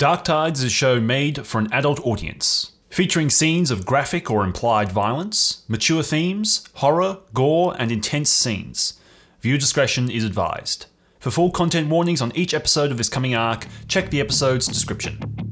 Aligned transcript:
Dark 0.00 0.24
Tides 0.24 0.60
is 0.60 0.64
a 0.64 0.70
show 0.70 0.98
made 0.98 1.46
for 1.46 1.58
an 1.58 1.70
adult 1.74 2.00
audience, 2.06 2.72
featuring 2.88 3.28
scenes 3.28 3.70
of 3.70 3.84
graphic 3.84 4.30
or 4.30 4.44
implied 4.44 4.90
violence, 4.90 5.62
mature 5.68 6.02
themes, 6.02 6.66
horror, 6.76 7.18
gore, 7.34 7.76
and 7.78 7.92
intense 7.92 8.30
scenes. 8.30 8.94
Viewer 9.42 9.58
discretion 9.58 10.10
is 10.10 10.24
advised. 10.24 10.86
For 11.18 11.30
full 11.30 11.50
content 11.50 11.90
warnings 11.90 12.22
on 12.22 12.34
each 12.34 12.54
episode 12.54 12.90
of 12.90 12.96
this 12.96 13.10
coming 13.10 13.34
arc, 13.34 13.66
check 13.88 14.08
the 14.08 14.22
episode's 14.22 14.66
description. 14.66 15.49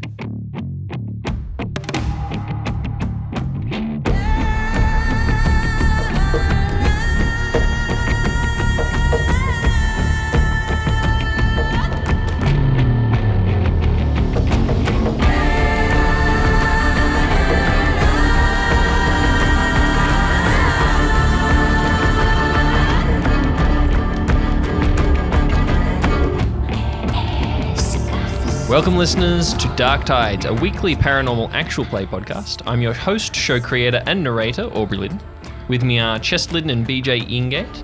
Welcome, 28.79 28.97
listeners, 28.97 29.55
to 29.55 29.67
Dark 29.75 30.05
Tides, 30.05 30.45
a 30.45 30.55
weekly 30.55 30.95
paranormal 30.95 31.51
actual 31.53 31.85
play 31.85 32.07
podcast. 32.07 32.63
I'm 32.65 32.81
your 32.81 32.95
host, 32.95 33.35
show 33.35 33.59
creator, 33.59 34.05
and 34.07 34.23
narrator, 34.23 34.67
Aubrey 34.73 34.99
Lydon. 34.99 35.21
With 35.67 35.83
me 35.83 35.99
are 35.99 36.21
Chest 36.21 36.53
Lydon 36.53 36.71
and 36.71 36.87
BJ 36.87 37.23
Ingate. 37.29 37.83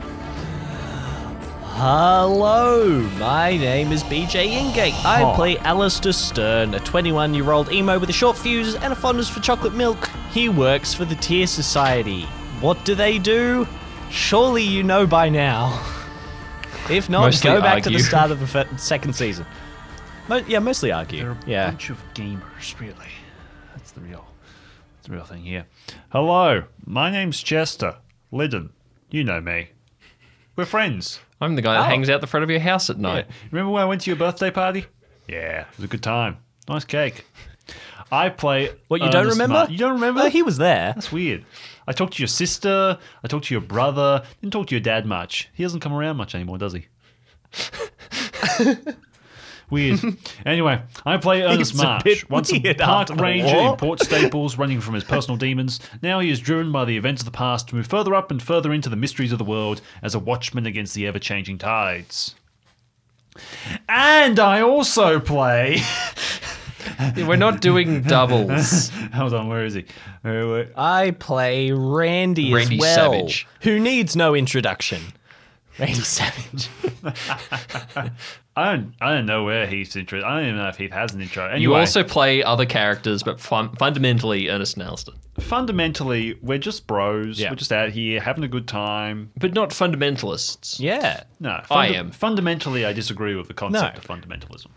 Hello, 1.76 3.00
my 3.20 3.56
name 3.58 3.92
is 3.92 4.02
BJ 4.06 4.58
Ingate. 4.58 5.06
I 5.06 5.22
Hi. 5.22 5.36
play 5.36 5.58
Allister 5.60 6.14
Stern, 6.14 6.74
a 6.74 6.80
21 6.80 7.36
year 7.36 7.52
old 7.52 7.72
emo 7.72 8.00
with 8.00 8.10
a 8.10 8.14
short 8.14 8.40
fuse 8.40 8.74
and 8.74 8.92
a 8.92 8.96
fondness 8.96 9.30
for 9.30 9.40
chocolate 9.40 9.76
milk. 9.76 10.10
He 10.32 10.50
works 10.50 10.96
for 10.96 11.06
the 11.06 11.16
Tyr 11.16 11.46
Society. 11.46 12.24
What 12.60 12.84
do 12.86 12.96
they 12.96 13.20
do? 13.20 13.68
Surely 14.14 14.62
you 14.62 14.84
know 14.84 15.08
by 15.08 15.28
now. 15.28 15.84
If 16.90 17.10
not, 17.10 17.22
Mostly 17.22 17.50
go 17.50 17.62
back 17.62 17.82
to 17.84 17.90
the 17.90 17.98
start 18.00 18.30
of 18.30 18.40
the 18.40 18.46
fir- 18.46 18.68
second 18.78 19.14
season. 19.16 19.46
Mo- 20.28 20.44
yeah, 20.48 20.60
mostly 20.60 20.92
argue. 20.92 21.22
They're 21.22 21.32
a 21.32 21.40
yeah. 21.48 21.70
bunch 21.72 21.90
of 21.90 21.98
gamers, 22.14 22.80
really. 22.80 22.94
That's 23.76 23.92
the 23.92 24.02
real, 24.02 24.24
that's 24.96 25.08
the 25.08 25.14
real 25.16 25.26
thing 25.26 25.44
here. 25.44 25.66
Hello, 26.10 26.66
my 26.86 27.10
name's 27.10 27.42
Chester 27.42 27.96
Liddon. 28.32 28.72
You 29.10 29.24
know 29.24 29.42
me. 29.42 29.70
We're 30.56 30.66
friends. 30.66 31.20
I'm 31.42 31.56
the 31.56 31.62
guy 31.64 31.74
that 31.74 31.82
Oh. 31.88 31.90
hangs 31.90 32.10
out 32.10 32.22
the 32.22 32.28
front 32.28 32.44
of 32.44 32.50
your 32.52 32.60
house 32.60 32.90
at 32.92 32.98
Yeah. 32.98 33.02
night. 33.02 33.26
Remember 33.52 33.72
when 33.72 33.82
I 33.82 33.86
went 33.86 34.02
to 34.02 34.10
your 34.12 34.18
birthday 34.18 34.52
party? 34.52 34.86
Yeah, 35.28 35.62
it 35.62 35.68
was 35.78 35.86
a 35.86 35.88
good 35.88 36.04
time. 36.04 36.38
Nice 36.70 36.86
cake. 36.86 37.26
I 38.12 38.30
play. 38.30 38.70
What, 38.90 39.02
you 39.02 39.10
don't 39.10 39.28
remember? 39.28 39.54
Mar- 39.56 39.70
you 39.72 39.78
don't 39.80 39.94
remember? 39.94 40.22
Oh, 40.26 40.30
he 40.30 40.44
was 40.44 40.58
there. 40.58 40.94
That's 40.94 41.12
weird. 41.12 41.46
I 41.88 41.94
talked 41.94 42.14
to 42.14 42.22
your 42.22 42.28
sister. 42.28 42.98
I 43.24 43.28
talked 43.28 43.46
to 43.46 43.54
your 43.54 43.62
brother. 43.62 44.24
Didn't 44.42 44.54
talk 44.54 44.68
to 44.68 44.76
your 44.76 44.82
dad 44.82 45.06
much. 45.06 45.50
He 45.54 45.64
doesn't 45.64 45.80
come 45.80 45.94
around 45.94 46.18
much 46.18 46.36
anymore, 46.36 46.58
does 46.58 46.74
he? 46.74 46.88
weird. 49.70 50.00
Anyway, 50.46 50.82
I 51.06 51.18
play 51.18 51.44
Ernest 51.44 51.74
a 51.74 51.78
Marsh, 51.78 52.04
bit 52.04 52.30
once 52.30 52.52
a 52.52 52.60
weird 52.60 52.78
park 52.78 53.02
after 53.10 53.16
the 53.16 53.24
ranger 53.24 53.56
war. 53.56 53.72
in 53.72 53.78
Port 53.78 54.00
Staples, 54.00 54.58
running 54.58 54.82
from 54.82 54.94
his 54.94 55.04
personal 55.04 55.38
demons. 55.38 55.80
Now 56.02 56.20
he 56.20 56.30
is 56.30 56.40
driven 56.40 56.72
by 56.72 56.86
the 56.86 56.98
events 56.98 57.22
of 57.22 57.26
the 57.26 57.32
past 57.32 57.70
to 57.70 57.76
move 57.76 57.88
further 57.88 58.14
up 58.16 58.32
and 58.32 58.42
further 58.42 58.72
into 58.72 58.90
the 58.90 58.96
mysteries 58.96 59.32
of 59.32 59.38
the 59.38 59.44
world 59.44 59.82
as 60.02 60.16
a 60.16 60.20
watchman 60.20 60.66
against 60.66 60.94
the 60.94 61.08
ever-changing 61.08 61.58
tides. 61.58 62.36
And 63.90 64.40
I 64.40 64.62
also 64.62 65.20
play. 65.20 65.82
We're 67.18 67.36
not 67.36 67.62
doing 67.62 68.02
doubles. 68.04 68.90
Hold 69.14 69.34
on, 69.34 69.48
where 69.48 69.66
is 69.66 69.74
he? 69.76 69.86
Where- 70.22 70.48
where- 70.48 70.70
I 70.76 71.12
play 71.12 71.72
Randy, 71.72 72.54
Randy 72.54 72.76
as 72.76 72.80
well, 72.82 72.96
Savage. 73.14 73.48
who 73.62 73.80
needs 73.80 74.16
no 74.16 74.36
introduction. 74.36 75.02
Randy 75.80 75.94
Savage. 76.02 76.70
I 78.56 78.76
don't. 78.76 78.94
I 79.02 79.14
don't 79.16 79.26
know 79.26 79.44
where 79.44 79.66
he's 79.66 79.96
interested. 79.96 80.24
I 80.28 80.38
don't 80.40 80.50
even 80.50 80.58
know 80.62 80.68
if 80.68 80.78
he 80.78 80.88
has 80.90 81.14
an 81.16 81.22
intro. 81.22 81.46
Anyway, 81.46 81.62
You 81.62 81.74
also 81.74 82.04
play 82.04 82.44
other 82.44 82.66
characters, 82.68 83.24
but 83.24 83.40
fun- 83.40 83.76
fundamentally, 83.78 84.50
Ernest 84.50 84.76
and 84.78 84.84
Allister. 84.84 85.14
fundamentally, 85.40 86.38
we're 86.44 86.60
just 86.60 86.86
bros. 86.86 87.40
Yeah. 87.40 87.50
We're 87.50 87.56
just 87.56 87.72
out 87.72 87.90
here 87.90 88.20
having 88.22 88.44
a 88.44 88.48
good 88.48 88.68
time. 88.68 89.32
But 89.40 89.54
not 89.56 89.72
fundamentalists. 89.72 90.80
Yeah. 90.80 91.24
No, 91.40 91.62
I 91.72 91.88
am. 91.88 92.12
Fundamentally, 92.12 92.86
I 92.86 92.94
disagree 92.94 93.34
with 93.36 93.48
the 93.48 93.56
concept 93.56 93.96
No. 93.96 94.16
of 94.16 94.22
fundamentalism. 94.22 94.68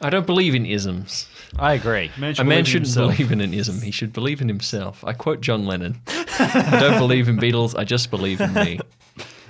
I 0.00 0.08
don't 0.10 0.26
believe 0.26 0.54
in 0.54 0.64
isms. 0.64 1.28
I 1.58 1.74
agree. 1.74 2.10
Man 2.16 2.34
A 2.38 2.44
man 2.44 2.64
shouldn't 2.64 2.86
himself. 2.86 3.12
believe 3.16 3.32
in 3.32 3.40
an 3.40 3.52
ism. 3.52 3.80
He 3.82 3.90
should 3.90 4.12
believe 4.12 4.40
in 4.40 4.48
himself. 4.48 5.04
I 5.04 5.12
quote 5.12 5.40
John 5.40 5.66
Lennon. 5.66 6.00
I 6.06 6.78
don't 6.80 6.98
believe 6.98 7.28
in 7.28 7.36
Beatles. 7.38 7.78
I 7.78 7.84
just 7.84 8.10
believe 8.10 8.40
in 8.40 8.54
me. 8.54 8.80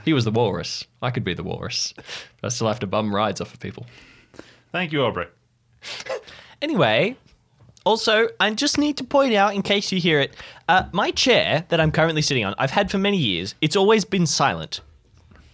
He 0.05 0.13
was 0.13 0.25
the 0.25 0.31
walrus. 0.31 0.85
I 1.03 1.11
could 1.11 1.25
be 1.25 1.35
the 1.35 1.43
walrus. 1.45 1.93
But 1.97 2.45
I 2.45 2.49
still 2.49 2.69
have 2.69 2.81
to 2.81 2.87
bum 2.87 3.15
rides 3.15 3.41
off 3.41 3.53
of 3.53 3.61
people. 3.61 3.87
Thank 4.73 4.93
you, 4.93 5.03
Aubrey. 5.03 5.27
Anyway, 6.63 7.17
also, 7.85 8.29
I 8.39 8.51
just 8.55 8.77
need 8.79 8.97
to 8.99 9.05
point 9.05 9.35
out, 9.35 9.55
in 9.55 9.63
case 9.63 9.93
you 9.93 10.01
hear 10.01 10.21
it, 10.21 10.35
uh, 10.69 10.85
my 10.93 11.11
chair 11.11 11.65
that 11.69 11.81
I'm 11.81 11.91
currently 11.93 12.23
sitting 12.23 12.45
on, 12.45 12.55
I've 12.59 12.71
had 12.71 12.91
for 12.91 12.99
many 12.99 13.17
years, 13.17 13.55
it's 13.61 13.77
always 13.77 14.05
been 14.05 14.27
silent. 14.27 14.81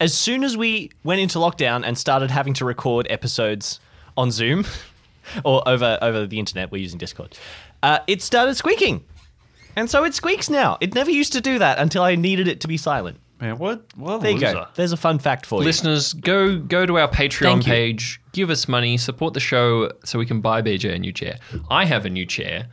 As 0.01 0.13
soon 0.15 0.45
as 0.45 0.57
we 0.57 0.91
went 1.05 1.21
into 1.21 1.39
lockdown 1.39 1.83
and 1.87 1.97
started 1.97 2.31
having 2.31 2.55
to 2.55 2.65
record 2.65 3.07
episodes 3.09 3.81
on 4.17 4.31
Zoom 4.31 4.65
or 5.45 5.67
over 5.69 5.99
over 6.03 6.27
the 6.27 6.39
internet, 6.39 6.71
we're 6.71 6.83
using 6.83 6.99
Discord, 6.99 7.37
uh, 7.83 7.99
it 8.07 8.23
started 8.23 8.55
squeaking. 8.57 9.05
And 9.79 9.91
so 9.91 10.05
it 10.05 10.15
squeaks 10.15 10.49
now. 10.49 10.79
It 10.81 10.95
never 10.95 11.11
used 11.11 11.35
to 11.35 11.41
do 11.43 11.59
that 11.59 11.79
until 11.79 12.03
I 12.03 12.15
needed 12.15 12.49
it 12.49 12.61
to 12.63 12.69
be 12.69 12.79
silent. 12.79 13.19
Man, 13.43 13.59
what? 13.59 13.85
What 13.95 14.15
a 14.15 14.19
There 14.21 14.31
you 14.31 14.37
loser. 14.39 14.53
go. 14.55 14.67
There's 14.75 14.93
a 14.93 14.97
fun 14.97 15.19
fact 15.19 15.45
for 15.45 15.61
you. 15.61 15.67
Listeners, 15.67 16.15
go 16.15 16.59
go 16.59 16.87
to 16.87 16.97
our 16.99 17.09
Patreon 17.09 17.63
page, 17.63 18.19
give 18.33 18.49
us 18.49 18.67
money, 18.67 18.97
support 18.97 19.35
the 19.35 19.41
show 19.41 19.91
so 20.05 20.19
we 20.19 20.25
can 20.25 20.41
buy 20.41 20.63
BJ 20.63 20.95
a 20.95 20.99
new 20.99 21.13
chair. 21.13 21.37
I 21.69 21.85
have 21.85 22.07
a 22.07 22.11
new 22.11 22.25
chair. 22.25 22.69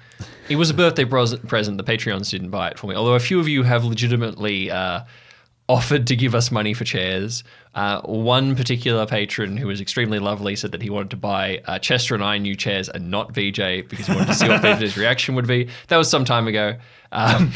It 0.47 0.55
was 0.55 0.69
a 0.69 0.73
birthday 0.73 1.03
present. 1.03 1.77
The 1.77 1.83
Patreons 1.83 2.29
didn't 2.29 2.49
buy 2.51 2.69
it 2.69 2.79
for 2.79 2.87
me, 2.87 2.95
although 2.95 3.15
a 3.15 3.19
few 3.19 3.41
of 3.41 3.49
you 3.49 3.63
have 3.63 3.83
legitimately 3.83 4.71
uh, 4.71 5.01
offered 5.69 6.05
to 6.07 6.15
give 6.15 6.35
us 6.35 6.51
money 6.51 6.73
for 6.73 6.83
chairs. 6.83 7.43
Uh, 7.73 8.01
one 8.01 8.55
particular 8.55 9.05
patron 9.05 9.55
who 9.57 9.65
was 9.67 9.79
extremely 9.81 10.19
lovely 10.19 10.55
said 10.55 10.71
that 10.73 10.81
he 10.81 10.89
wanted 10.89 11.09
to 11.09 11.15
buy 11.17 11.61
uh, 11.65 11.79
Chester 11.79 12.13
and 12.15 12.23
I 12.23 12.37
new 12.37 12.55
chairs 12.55 12.89
and 12.89 13.09
not 13.09 13.33
BJ 13.33 13.87
because 13.87 14.07
he 14.07 14.13
wanted 14.13 14.27
to 14.27 14.35
see 14.35 14.47
what 14.49 14.61
BJ's 14.63 14.97
reaction 14.97 15.35
would 15.35 15.47
be. 15.47 15.69
That 15.87 15.97
was 15.97 16.09
some 16.09 16.25
time 16.25 16.47
ago. 16.47 16.75
Um, 17.13 17.51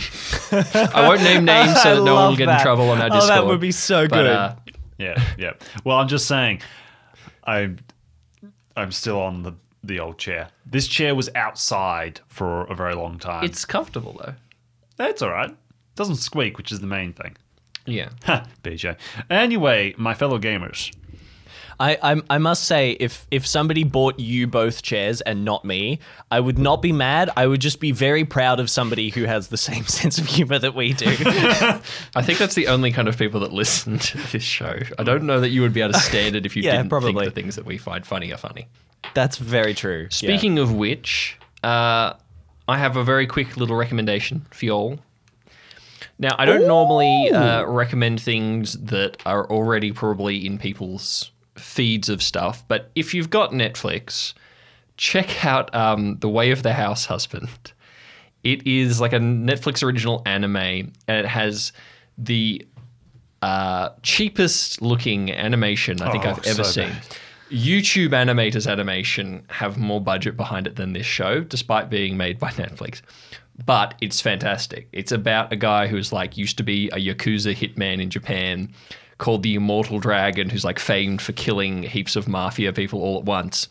I 0.51 1.05
won't 1.07 1.21
name 1.21 1.43
names 1.53 1.81
so 1.81 1.97
that 1.97 2.03
no 2.03 2.13
one 2.15 2.23
will 2.23 2.29
love 2.29 2.37
get 2.37 2.47
in 2.49 2.59
trouble 2.61 2.89
on 2.91 2.99
our 3.01 3.07
Oh, 3.11 3.13
Discord. 3.13 3.29
that 3.29 3.45
would 3.45 3.59
be 3.59 3.71
so 3.71 4.07
But, 4.07 4.15
good. 4.15 4.27
uh, 4.27 4.55
Yeah, 4.97 5.23
yeah. 5.37 5.53
Well, 5.83 5.97
I'm 5.97 6.07
just 6.07 6.27
saying, 6.27 6.61
I'm, 7.43 7.77
I'm 8.75 8.91
still 8.91 9.19
on 9.19 9.43
the 9.43 9.53
the 9.83 9.99
old 9.99 10.17
chair. 10.17 10.49
This 10.65 10.85
chair 10.87 11.15
was 11.15 11.29
outside 11.35 12.19
for 12.27 12.63
a 12.65 12.75
very 12.75 12.93
long 12.95 13.19
time. 13.19 13.43
it's 13.45 13.63
comfortable 13.63 14.19
though. 14.19 14.33
that's 14.97 15.21
all 15.21 15.29
right. 15.29 15.55
Doesn't 15.95 16.15
squeak, 16.17 16.57
which 16.57 16.71
is 16.73 16.79
the 16.81 16.87
main 16.87 17.13
thing. 17.13 17.37
Yeah. 17.87 18.09
Ha, 18.25 18.45
BJ. 18.63 18.95
Anyway, 19.29 19.95
my 19.97 20.13
fellow 20.13 20.37
gamers. 20.39 20.93
I, 21.79 21.97
I 22.01 22.21
I 22.31 22.37
must 22.39 22.63
say, 22.63 22.91
if 22.99 23.27
if 23.29 23.45
somebody 23.45 23.83
bought 23.83 24.19
you 24.19 24.47
both 24.47 24.81
chairs 24.81 25.21
and 25.21 25.45
not 25.45 25.63
me, 25.63 25.99
I 26.31 26.39
would 26.39 26.57
not 26.57 26.81
be 26.81 26.91
mad. 26.91 27.29
I 27.37 27.45
would 27.45 27.61
just 27.61 27.79
be 27.79 27.91
very 27.91 28.25
proud 28.25 28.59
of 28.59 28.67
somebody 28.67 29.09
who 29.09 29.25
has 29.25 29.49
the 29.49 29.57
same 29.57 29.85
sense 29.99 30.17
of 30.17 30.25
humor 30.25 30.57
that 30.57 30.73
we 30.73 30.93
do. 30.93 31.05
I 32.15 32.21
think 32.23 32.39
that's 32.39 32.55
the 32.55 32.67
only 32.67 32.91
kind 32.91 33.07
of 33.07 33.15
people 33.17 33.41
that 33.41 33.53
listen 33.53 33.99
to 33.99 34.17
this 34.31 34.41
show. 34.43 34.79
I 34.97 35.03
don't 35.03 35.23
know 35.23 35.39
that 35.39 35.49
you 35.49 35.61
would 35.61 35.73
be 35.73 35.81
able 35.81 35.93
to 35.93 35.99
stand 35.99 36.35
it 36.35 36.47
if 36.47 36.55
you 36.55 36.63
Yeah, 36.63 36.77
didn't 36.77 36.89
probably. 36.89 37.13
think 37.13 37.35
the 37.35 37.41
things 37.41 37.55
that 37.57 37.65
we 37.65 37.77
find 37.77 38.05
funny 38.07 38.33
are 38.33 38.37
funny. 38.37 38.67
That's 39.13 39.37
very 39.37 39.75
true. 39.75 40.07
Speaking 40.09 40.57
of 40.57 40.73
which, 40.73 41.37
uh, 41.63 42.13
I 42.67 42.77
have 42.79 42.97
a 42.97 43.03
very 43.03 43.27
quick 43.27 43.55
little 43.55 43.75
recommendation 43.75 44.47
for 44.49 44.65
y'all. 44.65 44.99
Now, 46.19 46.35
I 46.39 46.45
don't 46.45 46.67
normally 46.67 47.29
uh, 47.31 47.65
recommend 47.65 48.21
things 48.21 48.73
that 48.73 49.17
are 49.25 49.47
already 49.51 49.91
probably 49.91 50.45
in 50.45 50.57
people's 50.57 51.31
feeds 51.55 52.09
of 52.09 52.23
stuff, 52.23 52.63
but 52.67 52.89
if 52.95 53.13
you've 53.13 53.29
got 53.29 53.51
Netflix, 53.51 54.33
check 54.97 55.45
out 55.45 55.73
um, 55.75 56.17
The 56.19 56.29
Way 56.29 56.51
of 56.51 56.63
the 56.63 56.73
House 56.73 57.05
Husband. 57.05 57.49
It 58.43 58.65
is 58.65 58.99
like 59.01 59.13
a 59.13 59.19
Netflix 59.19 59.83
original 59.83 60.21
anime, 60.25 60.55
and 60.55 60.93
it 61.07 61.25
has 61.25 61.71
the 62.17 62.65
uh, 63.43 63.89
cheapest 64.01 64.81
looking 64.81 65.31
animation 65.31 66.01
I 66.01 66.11
think 66.11 66.25
Oh, 66.25 66.29
I've 66.31 66.45
ever 66.47 66.63
so 66.63 66.71
seen. 66.81 66.89
bad. 66.89 67.03
YouTube 67.51 68.09
animators 68.09 68.69
animation 68.69 69.43
have 69.49 69.77
more 69.77 70.01
budget 70.01 70.35
behind 70.35 70.67
it 70.67 70.75
than 70.75 70.93
this 70.93 71.05
show, 71.05 71.41
despite 71.41 71.89
being 71.89 72.17
made 72.17 72.39
by 72.39 72.49
Netflix. 72.51 73.01
But 73.65 73.95
it's 74.01 74.21
fantastic. 74.21 74.87
It's 74.91 75.11
about 75.11 75.51
a 75.51 75.55
guy 75.55 75.87
who's 75.87 76.13
like 76.13 76.37
used 76.37 76.57
to 76.57 76.63
be 76.63 76.87
a 76.89 76.97
yakuza 76.97 77.55
hitman 77.55 78.01
in 78.01 78.09
Japan, 78.09 78.73
called 79.17 79.43
the 79.43 79.55
Immortal 79.55 79.99
Dragon, 79.99 80.49
who's 80.49 80.63
like 80.63 80.79
famed 80.79 81.21
for 81.21 81.31
killing 81.33 81.83
heaps 81.83 82.15
of 82.15 82.27
mafia 82.27 82.71
people 82.71 83.01
all 83.01 83.17
at 83.17 83.25
once, 83.25 83.67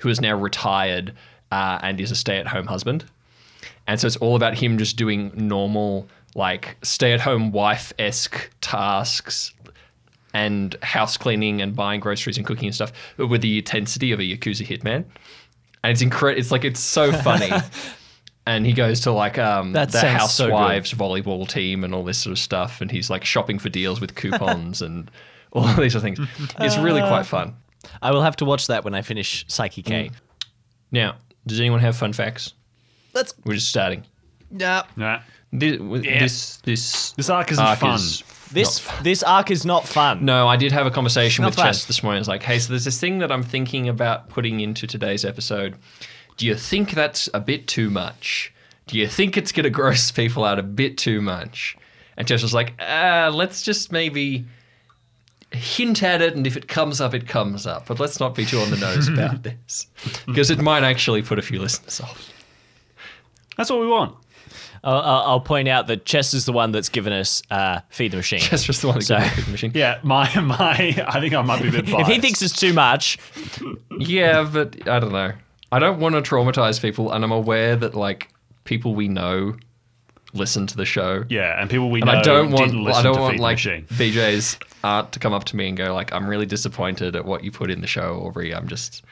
who 0.00 0.08
is 0.08 0.20
now 0.20 0.36
retired 0.36 1.14
uh, 1.50 1.78
and 1.82 2.00
is 2.00 2.10
a 2.10 2.16
stay-at-home 2.16 2.66
husband. 2.66 3.04
And 3.86 3.98
so 3.98 4.06
it's 4.06 4.16
all 4.16 4.36
about 4.36 4.54
him 4.54 4.78
just 4.78 4.96
doing 4.96 5.32
normal, 5.34 6.06
like 6.34 6.76
stay-at-home 6.82 7.50
wife-esque 7.52 8.50
tasks 8.60 9.52
and 10.32 10.76
house 10.82 11.16
cleaning 11.16 11.60
and 11.60 11.74
buying 11.74 12.00
groceries 12.00 12.36
and 12.36 12.46
cooking 12.46 12.66
and 12.66 12.74
stuff, 12.74 12.92
but 13.16 13.26
with 13.26 13.40
the 13.40 13.58
intensity 13.58 14.12
of 14.12 14.20
a 14.20 14.22
yakuza 14.22 14.66
hitman. 14.66 15.04
And 15.82 15.92
it's 15.92 16.02
incredible. 16.02 16.40
It's 16.40 16.50
like 16.50 16.64
it's 16.64 16.78
so 16.78 17.10
funny. 17.10 17.50
and 18.46 18.66
he 18.66 18.72
goes 18.72 19.00
to 19.00 19.12
like 19.12 19.38
um, 19.38 19.72
That 19.72 19.92
the 19.92 20.00
sounds 20.00 20.32
so 20.32 20.44
housewives 20.50 20.92
volleyball 20.92 21.48
team 21.48 21.84
and 21.84 21.94
all 21.94 22.04
this 22.04 22.18
sort 22.18 22.32
of 22.32 22.38
stuff, 22.38 22.80
and 22.80 22.90
he's 22.90 23.10
like 23.10 23.24
shopping 23.24 23.58
for 23.58 23.68
deals 23.68 24.00
with 24.00 24.14
coupons 24.14 24.82
and 24.82 25.10
all 25.52 25.62
these 25.74 25.92
sort 25.92 26.04
of 26.04 26.16
things. 26.16 26.20
It's 26.58 26.78
really 26.78 27.00
quite 27.00 27.26
fun. 27.26 27.54
I 28.02 28.10
will 28.12 28.22
have 28.22 28.36
to 28.36 28.44
watch 28.44 28.66
that 28.68 28.84
when 28.84 28.94
I 28.94 29.02
finish 29.02 29.44
Psyche 29.48 29.82
K. 29.82 30.10
Now, 30.92 31.16
does 31.46 31.60
anyone 31.60 31.80
have 31.80 31.96
fun 31.96 32.12
facts? 32.12 32.54
Let's. 33.14 33.34
We're 33.44 33.54
just 33.54 33.68
starting. 33.68 34.04
Nah. 34.50 34.84
Nah. 34.96 35.20
This 35.52 35.78
this 36.02 36.56
this, 36.58 37.12
This 37.12 37.30
arc 37.30 37.50
isn't 37.50 37.76
fun. 37.78 37.98
This 38.52 38.80
this 39.02 39.22
arc 39.22 39.50
is 39.50 39.64
not 39.64 39.86
fun. 39.86 40.24
No, 40.24 40.46
I 40.48 40.56
did 40.56 40.72
have 40.72 40.86
a 40.86 40.90
conversation 40.90 41.42
Not 41.42 41.50
with 41.50 41.56
fun. 41.56 41.66
Chess 41.66 41.84
this 41.86 42.02
morning. 42.02 42.20
It's 42.20 42.28
like, 42.28 42.42
hey, 42.42 42.58
so 42.58 42.70
there's 42.70 42.84
this 42.84 43.00
thing 43.00 43.18
that 43.18 43.32
I'm 43.32 43.42
thinking 43.42 43.88
about 43.88 44.28
putting 44.28 44.60
into 44.60 44.86
today's 44.86 45.24
episode. 45.24 45.76
Do 46.36 46.46
you 46.46 46.54
think 46.54 46.92
that's 46.92 47.28
a 47.34 47.40
bit 47.40 47.66
too 47.66 47.90
much? 47.90 48.52
Do 48.86 48.98
you 48.98 49.06
think 49.08 49.36
it's 49.36 49.52
going 49.52 49.64
to 49.64 49.70
gross 49.70 50.10
people 50.10 50.44
out 50.44 50.58
a 50.58 50.62
bit 50.62 50.96
too 50.98 51.20
much? 51.20 51.76
And 52.16 52.26
Chess 52.28 52.42
was 52.42 52.52
like, 52.54 52.74
uh, 52.80 53.30
let's 53.32 53.62
just 53.62 53.92
maybe 53.92 54.44
hint 55.52 56.02
at 56.02 56.22
it, 56.22 56.36
and 56.36 56.46
if 56.46 56.56
it 56.56 56.68
comes 56.68 57.00
up, 57.00 57.14
it 57.14 57.26
comes 57.26 57.66
up. 57.66 57.86
But 57.86 57.98
let's 58.00 58.20
not 58.20 58.34
be 58.34 58.44
too 58.44 58.58
on 58.60 58.70
the 58.70 58.76
nose 58.76 59.08
about 59.12 59.42
this, 59.42 59.86
because 60.26 60.50
it 60.50 60.58
might 60.60 60.82
actually 60.84 61.22
put 61.22 61.38
a 61.38 61.42
few 61.42 61.60
listeners 61.60 62.00
off. 62.00 62.30
That's 63.56 63.70
what 63.70 63.80
we 63.80 63.86
want. 63.86 64.14
I'll, 64.82 65.00
I'll 65.00 65.22
I'll 65.28 65.40
point 65.40 65.68
out 65.68 65.88
that 65.88 66.06
Chess 66.06 66.32
is 66.34 66.46
the 66.46 66.52
one 66.52 66.72
that's 66.72 66.88
given 66.88 67.12
us 67.12 67.42
uh, 67.50 67.80
Feed 67.90 68.12
the 68.12 68.16
Machine. 68.16 68.40
Chess 68.40 68.66
was 68.68 68.80
the 68.80 68.86
one 68.88 68.96
that 68.98 69.04
So- 69.04 69.18
got 69.18 69.36
the 69.44 69.50
machine. 69.50 69.72
Yeah, 69.74 69.98
my 70.02 70.32
my. 70.40 71.04
I 71.06 71.20
think 71.20 71.34
I 71.34 71.42
might 71.42 71.60
be 71.62 71.68
a 71.68 71.72
bit 71.72 71.86
biased. 71.86 72.08
if 72.10 72.14
he 72.14 72.20
thinks 72.20 72.40
it's 72.42 72.58
too 72.58 72.72
much, 72.72 73.18
Yeah, 73.98 74.48
but 74.50 74.88
I 74.88 74.98
don't 75.00 75.12
know. 75.12 75.32
I 75.72 75.78
don't 75.78 76.00
want 76.00 76.14
to 76.16 76.22
traumatize 76.22 76.80
people, 76.80 77.12
and 77.12 77.24
I'm 77.24 77.32
aware 77.32 77.76
that 77.76 77.94
like 77.94 78.32
people 78.64 78.94
we 78.94 79.08
know 79.08 79.56
listen 80.32 80.64
to 80.68 80.76
the 80.76 80.84
show. 80.84 81.24
yeah, 81.28 81.60
and 81.60 81.68
people 81.68 81.90
we 81.90 82.00
And 82.00 82.06
know 82.10 82.18
I 82.18 82.22
don't 82.22 82.50
want 82.52 82.70
didn't 82.72 82.86
I 82.88 83.02
don't 83.02 83.14
to 83.16 83.20
want 83.20 83.38
like 83.40 83.54
Machine. 83.56 83.84
BJ's 83.90 84.58
aunt 84.84 85.10
to 85.12 85.18
come 85.18 85.32
up 85.32 85.42
to 85.44 85.56
me 85.56 85.68
and 85.68 85.76
go 85.76 85.92
like 85.92 86.12
I'm 86.12 86.26
really 86.28 86.46
disappointed 86.46 87.16
at 87.16 87.24
what 87.24 87.42
you 87.44 87.50
put 87.50 87.68
in 87.70 87.80
the 87.80 87.86
show, 87.88 88.20
Aubrey. 88.24 88.54
I'm 88.54 88.68
just 88.68 89.02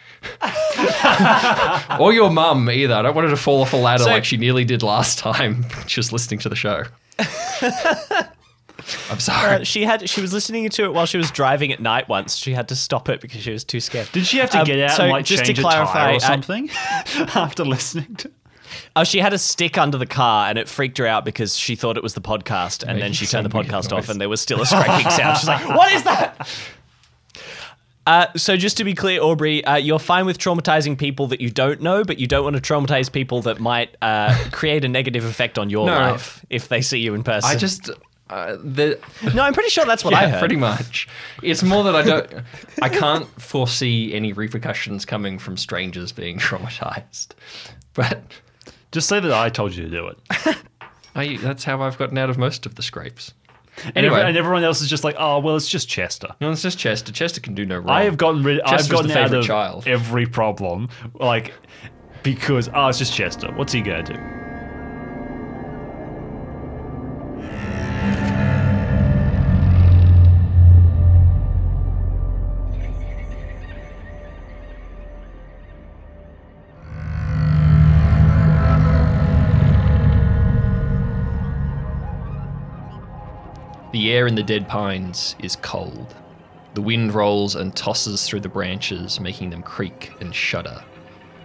or 2.00 2.12
your 2.12 2.30
mum 2.30 2.70
either. 2.70 2.94
I 2.94 3.02
don't 3.02 3.14
want 3.16 3.26
her 3.26 3.30
to 3.34 3.40
fall 3.40 3.62
off 3.62 3.72
a 3.72 3.76
ladder 3.76 4.04
So- 4.04 4.10
like 4.10 4.24
she 4.24 4.36
nearly 4.36 4.64
did 4.64 4.82
last 4.82 5.18
time 5.18 5.64
just 5.86 6.12
listening 6.12 6.38
to 6.40 6.48
the 6.48 6.56
show. 6.56 6.84
I'm 9.10 9.20
sorry. 9.20 9.54
uh, 9.60 9.64
she 9.64 9.84
had 9.84 10.08
she 10.08 10.20
was 10.20 10.32
listening 10.32 10.68
to 10.68 10.84
it 10.84 10.92
while 10.94 11.06
she 11.06 11.18
was 11.18 11.30
driving 11.30 11.72
at 11.72 11.80
night. 11.80 12.08
Once 12.08 12.36
she 12.36 12.52
had 12.54 12.68
to 12.68 12.76
stop 12.76 13.08
it 13.08 13.20
because 13.20 13.40
she 13.42 13.50
was 13.52 13.64
too 13.64 13.80
scared. 13.80 14.08
Did 14.12 14.26
she 14.26 14.38
have 14.38 14.50
to 14.50 14.60
Um, 14.60 14.64
get 14.64 14.78
out 14.80 14.96
so 14.96 15.02
and 15.04 15.12
like 15.12 15.24
just 15.24 15.42
to 15.44 15.46
change 15.48 15.58
a 15.58 15.62
clarify, 15.62 15.92
tire 15.92 16.16
or 16.16 16.20
something 16.20 16.70
after 17.34 17.64
listening 17.64 18.14
to? 18.16 18.30
Oh, 18.94 19.04
she 19.04 19.18
had 19.20 19.32
a 19.32 19.38
stick 19.38 19.78
under 19.78 19.96
the 19.96 20.06
car 20.06 20.48
and 20.48 20.58
it 20.58 20.68
freaked 20.68 20.98
her 20.98 21.06
out 21.06 21.24
because 21.24 21.56
she 21.56 21.74
thought 21.74 21.96
it 21.96 22.02
was 22.02 22.14
the 22.14 22.20
podcast, 22.20 22.84
and 22.86 23.00
then 23.00 23.12
she 23.14 23.26
turned 23.26 23.46
the 23.46 23.50
podcast 23.50 23.92
off, 23.96 24.08
and 24.10 24.20
there 24.20 24.28
was 24.28 24.40
still 24.40 24.60
a 24.60 24.66
scraping 24.66 25.08
sound. 25.10 25.38
She's 25.38 25.48
like, 25.48 25.66
"What 25.68 25.90
is 25.92 26.02
that?" 26.04 26.48
Uh, 28.06 28.26
so 28.36 28.56
just 28.56 28.78
to 28.78 28.84
be 28.84 28.94
clear, 28.94 29.20
Aubrey, 29.20 29.62
uh, 29.66 29.76
you're 29.76 29.98
fine 29.98 30.24
with 30.24 30.38
traumatizing 30.38 30.96
people 30.98 31.26
that 31.26 31.42
you 31.42 31.50
don't 31.50 31.82
know, 31.82 32.04
but 32.04 32.18
you 32.18 32.26
don't 32.26 32.42
want 32.42 32.56
to 32.56 32.62
traumatize 32.62 33.12
people 33.12 33.42
that 33.42 33.60
might 33.60 33.94
uh, 34.00 34.34
create 34.50 34.82
a 34.82 34.88
negative 34.88 35.26
effect 35.26 35.58
on 35.58 35.68
your 35.68 35.86
No. 35.86 35.92
life 35.92 36.42
if 36.48 36.68
they 36.68 36.80
see 36.80 37.00
you 37.00 37.12
in 37.12 37.22
person. 37.22 37.50
I 37.50 37.54
just 37.54 37.90
uh, 38.30 38.56
the 38.62 38.98
no, 39.34 39.42
I'm 39.42 39.54
pretty 39.54 39.70
sure 39.70 39.84
that's 39.84 40.04
what 40.04 40.12
yeah, 40.12 40.20
I 40.20 40.28
heard. 40.28 40.38
pretty 40.40 40.56
much. 40.56 41.08
It's 41.42 41.62
more 41.62 41.82
that 41.84 41.96
I 41.96 42.02
don't, 42.02 42.32
I 42.82 42.88
can't 42.88 43.26
foresee 43.40 44.12
any 44.14 44.32
repercussions 44.32 45.04
coming 45.04 45.38
from 45.38 45.56
strangers 45.56 46.12
being 46.12 46.38
traumatized. 46.38 47.28
But 47.94 48.22
Just 48.92 49.08
say 49.08 49.20
that 49.20 49.32
I 49.32 49.48
told 49.48 49.74
you 49.74 49.84
to 49.84 49.90
do 49.90 50.08
it. 50.08 50.56
I, 51.14 51.36
that's 51.38 51.64
how 51.64 51.80
I've 51.82 51.98
gotten 51.98 52.16
out 52.18 52.30
of 52.30 52.38
most 52.38 52.64
of 52.66 52.74
the 52.76 52.82
scrapes. 52.82 53.32
Anyway, 53.94 54.20
and 54.20 54.36
everyone 54.36 54.64
else 54.64 54.80
is 54.80 54.88
just 54.90 55.04
like, 55.04 55.14
oh 55.18 55.38
well, 55.38 55.54
it's 55.56 55.68
just 55.68 55.88
Chester. 55.88 56.28
no, 56.40 56.50
it's 56.50 56.62
just 56.62 56.78
Chester. 56.78 57.12
Chester 57.12 57.40
can 57.40 57.54
do 57.54 57.64
no 57.64 57.78
wrong. 57.78 57.90
I 57.90 58.02
have 58.04 58.16
gotten 58.16 58.42
rid. 58.42 58.60
I've 58.62 58.70
Chester's 58.72 58.90
gotten 58.90 59.06
the 59.08 59.18
out 59.18 59.24
favourite 59.24 59.40
of 59.40 59.46
child. 59.46 59.86
every 59.86 60.26
problem, 60.26 60.88
like 61.14 61.54
because 62.24 62.68
oh, 62.74 62.88
it's 62.88 62.98
just 62.98 63.14
Chester. 63.14 63.52
What's 63.54 63.72
he 63.72 63.80
gonna 63.80 64.02
do? 64.02 64.14
The 84.08 84.14
air 84.14 84.26
in 84.26 84.36
the 84.36 84.42
dead 84.42 84.66
pines 84.66 85.36
is 85.38 85.56
cold. 85.56 86.14
The 86.72 86.80
wind 86.80 87.12
rolls 87.12 87.56
and 87.56 87.76
tosses 87.76 88.26
through 88.26 88.40
the 88.40 88.48
branches, 88.48 89.20
making 89.20 89.50
them 89.50 89.62
creak 89.62 90.12
and 90.22 90.34
shudder. 90.34 90.82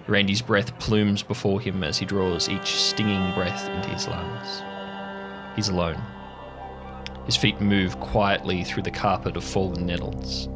Randy's 0.08 0.42
breath 0.42 0.80
plumes 0.80 1.24
before 1.24 1.60
him 1.60 1.84
as 1.84 1.98
he 1.98 2.06
draws 2.06 2.48
each 2.48 2.68
stinging 2.68 3.34
breath 3.34 3.68
into 3.68 3.90
his 3.90 4.08
lungs. 4.08 4.64
He's 5.58 5.68
alone. 5.68 6.02
His 7.26 7.36
feet 7.36 7.60
move 7.60 8.00
quietly 8.00 8.64
through 8.64 8.84
the 8.84 8.92
carpet 8.92 9.36
of 9.36 9.44
fallen 9.44 9.86
nettles. 9.86 10.48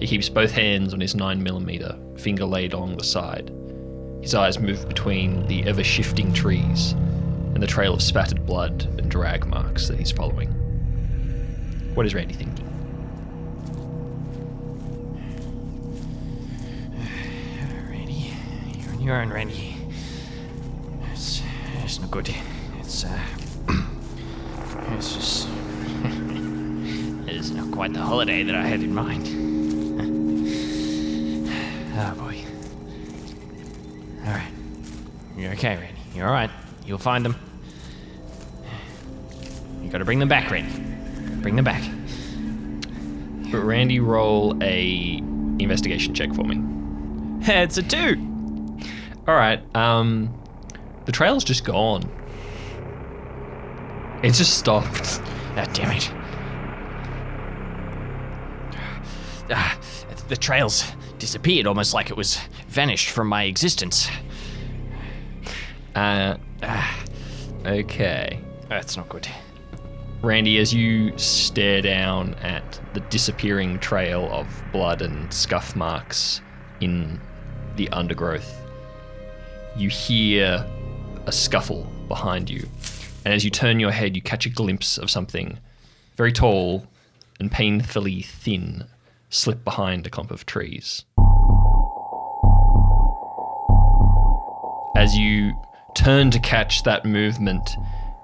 He 0.00 0.08
keeps 0.08 0.28
both 0.28 0.50
hands 0.50 0.92
on 0.92 0.98
his 1.00 1.14
9mm, 1.14 2.20
finger 2.20 2.44
laid 2.44 2.72
along 2.72 2.96
the 2.96 3.04
side. 3.04 3.52
His 4.20 4.34
eyes 4.34 4.58
move 4.58 4.88
between 4.88 5.46
the 5.46 5.62
ever 5.68 5.84
shifting 5.84 6.32
trees 6.32 6.94
and 7.54 7.62
the 7.62 7.68
trail 7.68 7.94
of 7.94 8.02
spattered 8.02 8.44
blood 8.46 8.82
and 8.98 9.08
drag 9.08 9.46
marks 9.46 9.86
that 9.86 10.00
he's 10.00 10.10
following. 10.10 10.58
What 11.94 12.06
is 12.06 12.14
Randy 12.14 12.32
thinking? 12.32 12.66
Randy, 17.90 18.32
you're 18.78 18.92
on 18.92 19.00
your 19.02 19.16
own, 19.20 19.30
Randy. 19.30 19.76
It's, 21.12 21.42
it's 21.84 22.00
not 22.00 22.10
good. 22.10 22.34
It's, 22.80 23.04
uh. 23.04 23.20
it's 24.96 25.14
just. 25.14 25.48
it's 27.28 27.50
not 27.50 27.70
quite 27.72 27.92
the 27.92 28.00
holiday 28.00 28.42
that 28.42 28.54
I 28.54 28.62
had 28.62 28.80
in 28.80 28.94
mind. 28.94 29.28
oh, 31.94 32.14
boy. 32.18 32.42
Alright. 34.26 34.52
You're 35.36 35.52
okay, 35.52 35.76
Randy. 35.76 36.00
You're 36.14 36.26
alright. 36.26 36.50
You'll 36.86 36.96
find 36.96 37.22
them. 37.22 37.36
You 39.82 39.90
gotta 39.90 40.06
bring 40.06 40.20
them 40.20 40.28
back, 40.28 40.50
Randy. 40.50 40.91
Bring 41.42 41.56
them 41.56 41.64
back. 41.64 41.82
But 43.50 43.58
Randy, 43.58 44.00
roll 44.00 44.56
a 44.62 45.18
investigation 45.58 46.14
check 46.14 46.32
for 46.32 46.44
me. 46.44 46.58
it's 47.42 47.76
a 47.76 47.82
two! 47.82 48.16
All 49.28 49.34
right. 49.34 49.60
Um, 49.76 50.32
the 51.04 51.12
trail's 51.12 51.44
just 51.44 51.64
gone. 51.64 52.02
It's 54.22 54.38
just 54.38 54.58
stopped. 54.58 55.20
Ah, 55.54 55.68
damn 55.74 55.90
it. 55.90 56.10
Ah, 59.50 59.78
the 60.28 60.36
trails 60.36 60.90
disappeared 61.18 61.66
almost 61.66 61.92
like 61.92 62.08
it 62.08 62.16
was 62.16 62.38
vanished 62.68 63.10
from 63.10 63.28
my 63.28 63.42
existence. 63.44 64.08
Uh, 65.94 66.38
ah, 66.62 67.04
okay. 67.66 68.40
That's 68.70 68.96
not 68.96 69.10
good. 69.10 69.28
Randy, 70.22 70.58
as 70.58 70.72
you 70.72 71.18
stare 71.18 71.82
down 71.82 72.34
at 72.34 72.80
the 72.94 73.00
disappearing 73.00 73.80
trail 73.80 74.28
of 74.30 74.62
blood 74.70 75.02
and 75.02 75.34
scuff 75.34 75.74
marks 75.74 76.40
in 76.80 77.20
the 77.74 77.88
undergrowth, 77.88 78.64
you 79.76 79.88
hear 79.88 80.64
a 81.26 81.32
scuffle 81.32 81.88
behind 82.06 82.48
you. 82.48 82.68
And 83.24 83.34
as 83.34 83.44
you 83.44 83.50
turn 83.50 83.80
your 83.80 83.90
head, 83.90 84.14
you 84.14 84.22
catch 84.22 84.46
a 84.46 84.48
glimpse 84.48 84.96
of 84.96 85.10
something 85.10 85.58
very 86.16 86.30
tall 86.30 86.86
and 87.40 87.50
painfully 87.50 88.22
thin 88.22 88.84
slip 89.28 89.64
behind 89.64 90.06
a 90.06 90.10
clump 90.10 90.30
of 90.30 90.46
trees. 90.46 91.04
As 94.96 95.16
you 95.16 95.60
turn 95.96 96.30
to 96.30 96.38
catch 96.38 96.84
that 96.84 97.04
movement, 97.04 97.76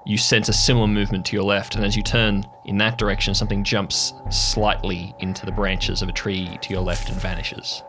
you 0.09 0.17
sense 0.17 0.49
a 0.49 0.53
similar 0.53 0.87
movement 0.87 1.23
to 1.23 1.35
your 1.35 1.45
left, 1.45 1.75
and 1.75 1.85
as 1.85 1.95
you 1.95 2.01
turn 2.01 2.43
in 2.65 2.79
that 2.79 2.97
direction, 2.97 3.35
something 3.35 3.63
jumps 3.63 4.15
slightly 4.31 5.13
into 5.19 5.45
the 5.45 5.51
branches 5.51 6.01
of 6.01 6.09
a 6.09 6.11
tree 6.11 6.57
to 6.61 6.73
your 6.73 6.81
left 6.81 7.09
and 7.09 7.21
vanishes. 7.21 7.83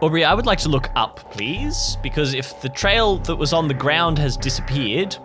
Aubrey, 0.00 0.24
I 0.24 0.34
would 0.34 0.44
like 0.44 0.58
to 0.60 0.68
look 0.68 0.90
up, 0.96 1.20
please, 1.30 1.98
because 2.02 2.34
if 2.34 2.60
the 2.62 2.68
trail 2.68 3.18
that 3.18 3.36
was 3.36 3.52
on 3.52 3.68
the 3.68 3.74
ground 3.74 4.18
has 4.18 4.36
disappeared, 4.36 5.16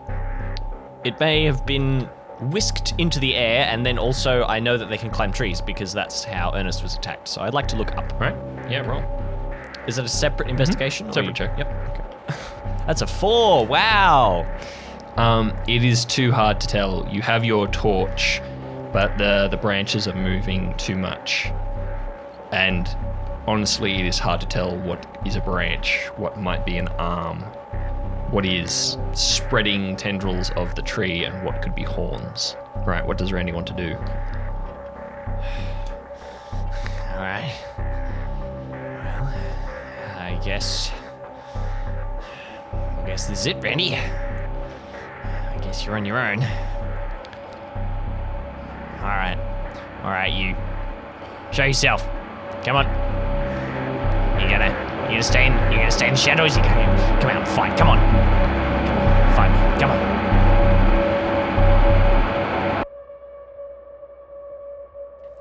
it 1.04 1.20
may 1.20 1.44
have 1.44 1.66
been 1.66 2.08
whisked 2.52 2.94
into 3.00 3.20
the 3.20 3.36
air, 3.36 3.66
and 3.68 3.84
then 3.84 3.98
also 3.98 4.44
I 4.44 4.60
know 4.60 4.78
that 4.78 4.90
they 4.90 4.98
can 4.98 5.10
climb 5.10 5.32
trees 5.32 5.60
because 5.60 5.92
that's 5.92 6.24
how 6.24 6.52
Ernest 6.54 6.84
was 6.84 6.94
attacked. 6.94 7.28
So 7.30 7.42
I'd 7.42 7.56
like 7.56 7.68
to 7.70 7.78
look 7.78 7.98
up. 7.98 8.14
Right? 8.20 8.36
Yeah, 8.70 8.82
roll. 8.82 9.04
Is 9.88 9.98
it 9.98 10.06
a 10.06 10.08
separate 10.08 10.46
mm-hmm. 10.46 10.52
investigation? 10.52 11.10
or 11.10 11.14
Separate 11.14 11.36
check. 11.36 11.58
Yep. 11.58 11.81
That's 12.88 13.02
a 13.02 13.08
four. 13.08 13.66
Wow. 13.66 14.46
Um, 15.18 15.54
it 15.68 15.84
is 15.84 16.06
too 16.06 16.32
hard 16.32 16.60
to 16.62 16.68
tell. 16.68 17.08
You 17.12 17.22
have 17.22 17.44
your 17.44 17.68
torch, 17.68 18.42
but 18.92 19.18
the 19.18 19.48
the 19.50 19.58
branches 19.58 20.08
are 20.08 20.16
moving 20.16 20.74
too 20.78 20.96
much, 20.96 21.52
and 22.52 22.88
honestly, 23.48 23.96
it 23.96 24.06
is 24.06 24.18
hard 24.20 24.42
to 24.42 24.48
tell 24.48 24.78
what 24.78 25.06
is 25.26 25.36
a 25.36 25.42
branch, 25.42 26.08
what 26.16 26.40
might 26.40 26.66
be 26.66 26.78
an 26.78 26.88
arm, 27.00 27.42
what 28.32 28.46
is 28.46 28.98
spreading 29.14 29.96
tendrils 29.96 30.50
of 30.52 30.74
the 30.76 30.82
tree, 30.82 31.26
and 31.26 31.46
what 31.46 31.62
could 31.62 31.76
be 31.76 31.84
horns. 31.84 32.56
Right? 32.86 33.06
What 33.06 33.18
does 33.18 33.34
Randy 33.34 33.52
want 33.52 33.68
to 33.68 33.74
do? 33.74 33.96
All 37.12 37.20
right. 37.20 37.54
Well, 38.70 39.34
I 40.18 40.40
guess. 40.44 40.92
Guess 43.12 43.28
this 43.28 43.40
is 43.42 43.48
it, 43.48 43.58
Randy. 43.62 43.94
I 43.94 45.60
guess 45.62 45.86
you're 45.86 45.98
on 45.98 46.06
your 46.06 46.18
own. 46.18 46.42
All 49.00 49.10
right. 49.10 49.38
All 50.02 50.12
right, 50.12 50.32
you. 50.32 50.56
Show 51.52 51.66
yourself. 51.66 52.08
Come 52.64 52.78
on. 52.78 52.86
You're 54.40 54.50
gonna. 54.50 54.70
you're 55.02 55.10
gonna 55.10 55.24
stay 55.24 55.48
in. 55.48 55.52
you're 55.52 55.82
gonna 55.82 55.92
stay 55.92 56.08
in 56.08 56.14
the 56.14 56.20
shadows. 56.22 56.56
You 56.56 56.64
gonna 56.64 57.20
come 57.20 57.32
out 57.32 57.46
and 57.46 57.48
fight. 57.50 57.78
Come 57.78 57.90
on. 57.90 58.00
Fight. 59.36 59.82
Come 59.82 59.92
on. 59.92 60.00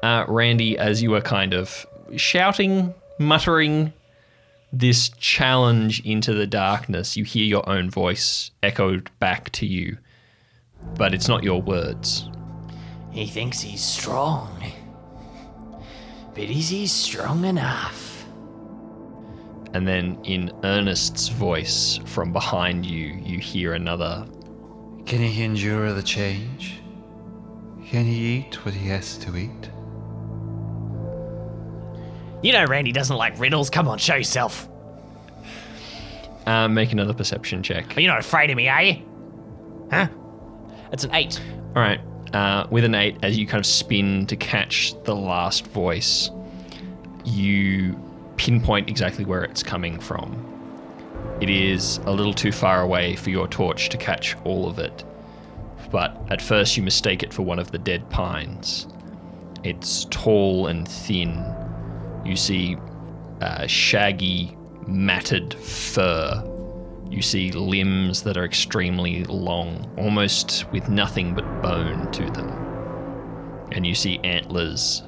Uh, 0.02 0.24
Randy, 0.26 0.76
as 0.76 1.00
you 1.04 1.12
were 1.12 1.20
kind 1.20 1.54
of 1.54 1.86
shouting, 2.16 2.94
muttering 3.20 3.92
this 4.72 5.08
challenge 5.18 6.00
into 6.04 6.32
the 6.34 6.46
darkness, 6.46 7.16
you 7.16 7.24
hear 7.24 7.44
your 7.44 7.68
own 7.68 7.90
voice 7.90 8.50
echoed 8.62 9.10
back 9.18 9.50
to 9.52 9.66
you, 9.66 9.98
but 10.96 11.12
it's 11.14 11.28
not 11.28 11.42
your 11.42 11.60
words. 11.60 12.28
He 13.10 13.26
thinks 13.26 13.60
he's 13.60 13.82
strong. 13.82 14.72
But 16.34 16.44
is 16.44 16.68
he 16.68 16.86
strong 16.86 17.44
enough? 17.44 18.24
And 19.74 19.86
then 19.86 20.18
in 20.24 20.52
Ernest's 20.64 21.28
voice 21.28 21.98
from 22.06 22.32
behind 22.32 22.86
you, 22.86 23.20
you 23.24 23.38
hear 23.38 23.74
another 23.74 24.26
Can 25.06 25.20
he 25.20 25.42
endure 25.42 25.92
the 25.92 26.02
change? 26.02 26.80
Can 27.86 28.04
he 28.04 28.36
eat 28.36 28.64
what 28.64 28.74
he 28.74 28.88
has 28.88 29.16
to 29.18 29.36
eat? 29.36 29.70
You 32.42 32.52
know 32.52 32.64
Randy 32.64 32.92
doesn't 32.92 33.16
like 33.16 33.38
riddles. 33.38 33.70
Come 33.70 33.86
on, 33.88 33.98
show 33.98 34.14
yourself. 34.16 34.68
uh, 36.46 36.68
make 36.68 36.92
another 36.92 37.14
perception 37.14 37.62
check. 37.62 37.96
You're 37.96 38.10
not 38.10 38.20
afraid 38.20 38.50
of 38.50 38.56
me, 38.56 38.68
are 38.68 38.82
you? 38.82 39.02
Huh? 39.90 40.08
It's 40.92 41.04
an 41.04 41.14
eight. 41.14 41.40
All 41.76 41.82
right. 41.82 42.00
Uh, 42.32 42.66
with 42.70 42.84
an 42.84 42.94
eight, 42.94 43.16
as 43.22 43.36
you 43.38 43.46
kind 43.46 43.60
of 43.60 43.66
spin 43.66 44.26
to 44.26 44.36
catch 44.36 44.94
the 45.04 45.14
last 45.14 45.66
voice, 45.68 46.30
you 47.24 47.98
pinpoint 48.36 48.88
exactly 48.88 49.24
where 49.24 49.42
it's 49.44 49.62
coming 49.62 49.98
from. 50.00 50.46
It 51.40 51.50
is 51.50 51.98
a 52.04 52.10
little 52.12 52.32
too 52.34 52.52
far 52.52 52.82
away 52.82 53.16
for 53.16 53.30
your 53.30 53.48
torch 53.48 53.88
to 53.90 53.96
catch 53.98 54.36
all 54.44 54.68
of 54.68 54.78
it, 54.78 55.04
but 55.90 56.16
at 56.30 56.40
first 56.40 56.76
you 56.76 56.82
mistake 56.82 57.22
it 57.22 57.32
for 57.34 57.42
one 57.42 57.58
of 57.58 57.70
the 57.72 57.78
dead 57.78 58.08
pines. 58.10 58.86
It's 59.64 60.06
tall 60.10 60.68
and 60.68 60.86
thin. 60.88 61.44
You 62.24 62.36
see 62.36 62.76
uh, 63.40 63.66
shaggy, 63.66 64.56
matted 64.86 65.54
fur 65.54 66.44
you 67.10 67.22
see 67.22 67.50
limbs 67.50 68.22
that 68.22 68.36
are 68.36 68.44
extremely 68.44 69.24
long, 69.24 69.90
almost 69.98 70.70
with 70.70 70.88
nothing 70.88 71.34
but 71.34 71.44
bone 71.60 72.10
to 72.12 72.30
them. 72.30 72.48
And 73.72 73.84
you 73.84 73.96
see 73.96 74.20
antlers 74.22 75.02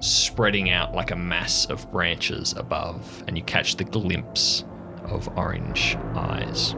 spreading 0.00 0.70
out 0.70 0.94
like 0.94 1.10
a 1.10 1.16
mass 1.16 1.66
of 1.66 1.90
branches 1.90 2.54
above, 2.56 3.24
and 3.26 3.36
you 3.36 3.42
catch 3.42 3.74
the 3.76 3.84
glimpse 3.84 4.64
of 5.02 5.28
orange 5.36 5.96
eyes. 6.14 6.76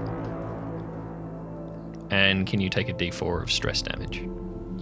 And 2.10 2.46
can 2.46 2.60
you 2.60 2.70
take 2.70 2.88
a 2.88 2.94
d4 2.94 3.42
of 3.42 3.52
stress 3.52 3.82
damage? 3.82 4.26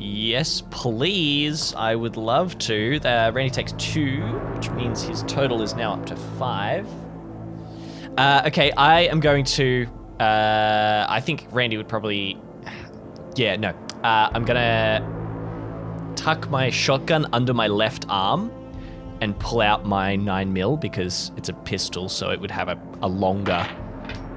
Yes, 0.04 0.62
please. 0.70 1.74
I 1.74 1.94
would 1.94 2.18
love 2.18 2.58
to. 2.58 3.00
Uh, 3.02 3.32
Randy 3.32 3.48
takes 3.48 3.72
two, 3.72 4.20
which 4.54 4.68
means 4.70 5.02
his 5.02 5.22
total 5.22 5.62
is 5.62 5.74
now 5.74 5.94
up 5.94 6.04
to 6.06 6.16
five. 6.38 6.86
Uh, 8.18 8.42
okay, 8.46 8.70
I 8.72 9.02
am 9.02 9.20
going 9.20 9.46
to. 9.46 9.86
Uh, 10.20 11.06
I 11.08 11.20
think 11.20 11.46
Randy 11.52 11.78
would 11.78 11.88
probably. 11.88 12.38
Yeah, 13.34 13.56
no. 13.56 13.70
Uh, 14.04 14.28
I'm 14.32 14.44
gonna 14.44 16.12
tuck 16.16 16.50
my 16.50 16.68
shotgun 16.68 17.26
under 17.32 17.54
my 17.54 17.66
left 17.66 18.04
arm 18.10 18.52
and 19.22 19.36
pull 19.38 19.62
out 19.62 19.86
my 19.86 20.16
nine 20.16 20.52
mil 20.52 20.76
because 20.76 21.32
it's 21.38 21.48
a 21.48 21.54
pistol, 21.54 22.10
so 22.10 22.28
it 22.28 22.38
would 22.38 22.50
have 22.50 22.68
a, 22.68 22.78
a 23.00 23.08
longer 23.08 23.66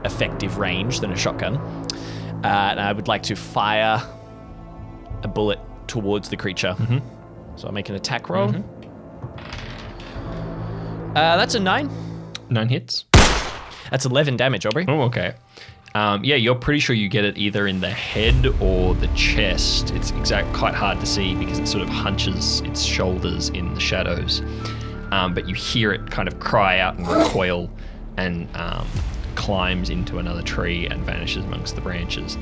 effective 0.05 0.59
range 0.59 1.01
than 1.01 1.11
a 1.11 1.17
shotgun. 1.17 1.57
Uh, 1.57 2.69
and 2.71 2.79
I 2.79 2.93
would 2.93 3.09
like 3.09 3.23
to 3.23 3.35
fire 3.35 4.01
a 5.23 5.27
bullet 5.27 5.59
towards 5.87 6.29
the 6.29 6.37
creature. 6.37 6.75
So 7.55 7.67
I 7.67 7.71
make 7.71 7.89
an 7.89 7.95
attack 7.95 8.29
roll. 8.29 8.53
Uh, 11.15 11.35
that's 11.37 11.55
a 11.55 11.59
nine. 11.59 11.89
Nine 12.49 12.69
hits? 12.69 13.05
That's 13.91 14.05
11 14.05 14.37
damage, 14.37 14.65
Aubrey. 14.65 14.85
Oh, 14.87 15.01
okay. 15.03 15.33
Um, 15.95 16.23
yeah, 16.23 16.35
you're 16.35 16.55
pretty 16.55 16.79
sure 16.79 16.95
you 16.95 17.09
get 17.09 17.25
it 17.25 17.37
either 17.37 17.65
in 17.65 17.79
the 17.79 17.89
head 17.89 18.45
or 18.61 18.93
the 18.93 19.07
chest. 19.15 19.91
It's 19.91 20.11
exact 20.11 20.53
quite 20.53 20.75
hard 20.75 20.99
to 20.99 21.05
see 21.05 21.33
because 21.35 21.57
it 21.57 21.67
sort 21.67 21.81
of 21.81 21.89
hunches 21.89 22.61
its 22.61 22.83
shoulders 22.83 23.49
in 23.49 23.73
the 23.73 23.79
shadows. 23.79 24.41
Um, 25.11 25.33
but 25.33 25.47
you 25.47 25.55
hear 25.55 25.91
it 25.93 26.11
kind 26.11 26.27
of 26.27 26.39
cry 26.39 26.79
out 26.79 26.97
and 26.97 27.07
recoil 27.07 27.71
and 28.17 28.47
um, 28.55 28.85
climbs 29.35 29.89
into 29.89 30.19
another 30.19 30.41
tree 30.43 30.85
and 30.87 31.03
vanishes 31.03 31.45
amongst 31.45 31.75
the 31.75 31.81
branches. 31.81 32.37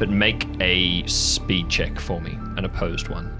But 0.00 0.08
make 0.08 0.46
a 0.60 1.06
speed 1.06 1.68
check 1.68 2.00
for 2.00 2.22
me, 2.22 2.38
an 2.56 2.64
opposed 2.64 3.08
one. 3.08 3.30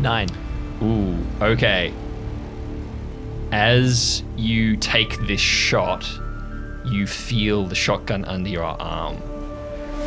Nine. 0.00 0.28
Ooh, 0.80 1.18
okay. 1.42 1.92
As 3.50 4.22
you 4.36 4.76
take 4.76 5.18
this 5.26 5.40
shot, 5.40 6.08
you 6.86 7.08
feel 7.08 7.66
the 7.66 7.74
shotgun 7.74 8.24
under 8.26 8.48
your 8.48 8.62
arm 8.62 9.20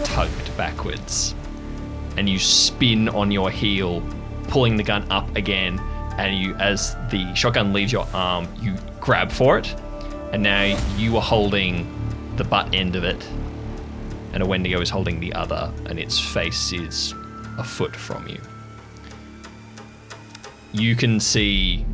tugged 0.05 0.55
backwards. 0.55 1.35
And 2.15 2.29
you 2.29 2.39
spin 2.39 3.09
on 3.09 3.31
your 3.31 3.51
heel, 3.51 4.01
pulling 4.47 4.77
the 4.77 4.83
gun 4.83 5.05
up 5.11 5.35
again. 5.35 5.77
And 6.17 6.37
you, 6.37 6.55
as 6.55 6.95
the 7.09 7.33
shotgun 7.35 7.73
leaves 7.73 7.91
your 7.91 8.07
arm, 8.13 8.47
you 8.61 8.77
grab 9.01 9.29
for 9.29 9.57
it. 9.57 9.75
And 10.31 10.41
now 10.41 10.79
you 10.95 11.17
are 11.17 11.21
holding 11.21 11.85
the 12.35 12.43
butt 12.43 12.73
end 12.73 12.95
of 12.95 13.03
it. 13.03 13.27
And 14.33 14.41
a 14.41 14.45
Wendigo 14.45 14.79
is 14.81 14.89
holding 14.89 15.19
the 15.19 15.33
other, 15.33 15.71
and 15.87 15.99
its 15.99 16.19
face 16.19 16.71
is 16.71 17.13
a 17.57 17.63
foot 17.63 17.95
from 17.95 18.27
you 18.27 18.39
you 20.73 20.95
can 20.95 21.19
see 21.19 21.85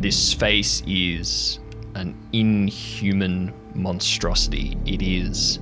this 0.00 0.32
face 0.32 0.82
is 0.86 1.60
an 1.94 2.16
inhuman 2.32 3.52
monstrosity. 3.74 4.76
It 4.84 5.02
is 5.02 5.58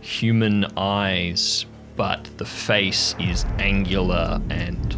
human 0.00 0.64
eyes, 0.76 1.66
but 1.96 2.24
the 2.38 2.44
face 2.44 3.14
is 3.20 3.44
angular 3.58 4.40
and 4.50 4.96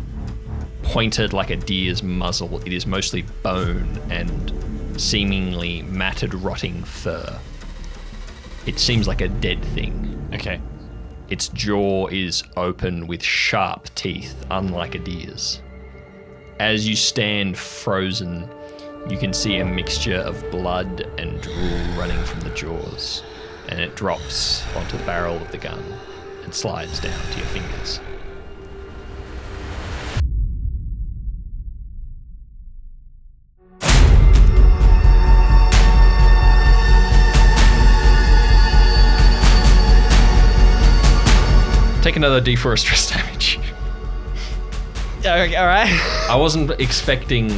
pointed 0.83 1.33
like 1.33 1.51
a 1.51 1.57
deer's 1.57 2.03
muzzle. 2.03 2.61
It 2.65 2.73
is 2.73 2.87
mostly 2.87 3.23
bone 3.43 4.01
and 4.11 5.01
seemingly 5.01 5.83
matted, 5.83 6.33
rotting 6.35 6.85
fur. 6.85 7.39
It 8.69 8.79
seems 8.79 9.09
like 9.09 9.23
a 9.23 9.29
dead 9.29 9.65
thing. 9.65 10.29
Okay. 10.35 10.61
Its 11.31 11.49
jaw 11.49 12.07
is 12.09 12.45
open 12.55 13.07
with 13.07 13.23
sharp 13.23 13.89
teeth, 13.95 14.45
unlike 14.51 14.95
a 14.95 14.99
deer's. 14.99 15.63
As 16.61 16.87
you 16.87 16.95
stand 16.95 17.57
frozen, 17.57 18.47
you 19.09 19.17
can 19.17 19.33
see 19.33 19.57
a 19.57 19.65
mixture 19.65 20.19
of 20.19 20.51
blood 20.51 21.01
and 21.17 21.41
drool 21.41 21.99
running 21.99 22.23
from 22.25 22.41
the 22.41 22.51
jaws, 22.51 23.23
and 23.71 23.81
it 23.81 23.97
drops 23.97 24.63
onto 24.77 24.99
the 24.99 25.05
barrel 25.05 25.37
of 25.37 25.51
the 25.51 25.57
gun 25.57 25.83
and 26.45 26.53
slides 26.55 27.01
down 27.01 27.19
to 27.31 27.39
your 27.39 27.47
fingers. 27.47 28.01
Take 42.09 42.17
another 42.17 42.41
D4 42.41 42.73
of 42.73 42.81
stress 42.81 43.11
damage. 43.11 43.61
Okay, 45.19 45.57
all 45.57 45.67
right. 45.67 45.91
I 46.31 46.37
wasn't 46.37 46.71
expecting 46.81 47.49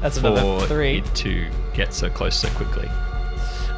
That's 0.00 0.18
for 0.18 0.26
another 0.26 0.66
three. 0.66 0.98
it 0.98 1.14
to 1.14 1.48
get 1.72 1.94
so 1.94 2.10
close 2.10 2.36
so 2.36 2.48
quickly. 2.48 2.88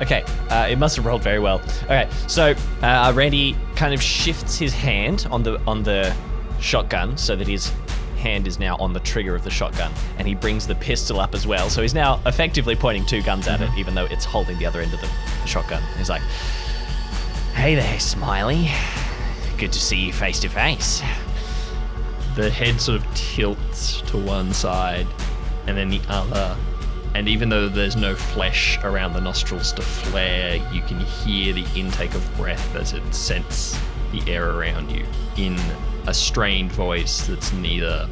Okay, 0.01 0.25
uh, 0.49 0.67
it 0.71 0.79
must 0.79 0.97
have 0.97 1.05
rolled 1.05 1.23
very 1.23 1.41
well. 1.41 1.61
Okay, 1.83 2.09
so 2.27 2.55
uh, 2.81 3.13
Randy 3.15 3.55
kind 3.77 3.93
of 3.93 4.01
shifts 4.01 4.57
his 4.57 4.73
hand 4.73 5.29
on 5.31 5.43
the 5.43 5.61
on 5.67 5.83
the 5.83 6.17
shotgun 6.59 7.19
so 7.19 7.37
that 7.37 7.47
his 7.47 7.71
hand 8.17 8.47
is 8.49 8.59
now 8.59 8.77
on 8.77 8.95
the 8.95 9.01
trigger 9.01 9.35
of 9.35 9.45
the 9.45 9.51
shotgun, 9.51 9.93
and 10.17 10.27
he 10.27 10.35
brings 10.35 10.67
the 10.67 10.77
pistol 10.77 11.21
up 11.21 11.35
as 11.35 11.47
well. 11.47 11.69
So 11.69 11.83
he's 11.83 11.93
now 11.93 12.19
effectively 12.25 12.77
pointing 12.77 13.05
two 13.05 13.21
guns 13.21 13.47
at 13.47 13.61
it, 13.61 13.69
even 13.77 13.95
though 13.95 14.07
it's 14.07 14.25
holding 14.25 14.57
the 14.59 14.65
other 14.65 14.81
end 14.81 14.95
of 14.95 15.03
the 15.03 15.11
shotgun. 15.45 15.83
He's 15.99 16.09
like, 16.09 16.23
"Hey 17.53 17.75
there, 17.75 18.01
Smiley. 18.01 18.71
Good 19.59 19.73
to 19.73 19.81
see 19.81 19.97
you 19.97 20.13
face 20.13 20.41
to 20.41 20.49
face." 20.49 21.03
The 22.37 22.51
head 22.51 22.81
sort 22.81 23.01
of 23.01 23.15
tilts 23.15 24.01
to 24.03 24.17
one 24.17 24.53
side 24.53 25.07
and 25.67 25.77
then 25.77 25.89
the 25.89 26.01
other. 26.09 26.57
And 27.15 27.29
even 27.29 27.49
though 27.49 27.69
there's 27.69 27.95
no 27.95 28.17
flesh 28.17 28.79
around 28.83 29.13
the 29.13 29.21
nostrils 29.21 29.73
to 29.75 29.83
flare, 29.83 30.57
you 30.73 30.83
can 30.83 30.99
hear 30.99 31.53
the 31.53 31.65
intake 31.77 32.15
of 32.15 32.37
breath 32.37 32.75
as 32.75 32.93
it 32.93 33.15
scents 33.15 33.79
the 34.11 34.29
air 34.31 34.51
around 34.51 34.91
you 34.91 35.07
in 35.37 35.57
a 36.07 36.15
strained 36.15 36.73
voice 36.73 37.27
that's 37.27 37.53
neither 37.53 38.09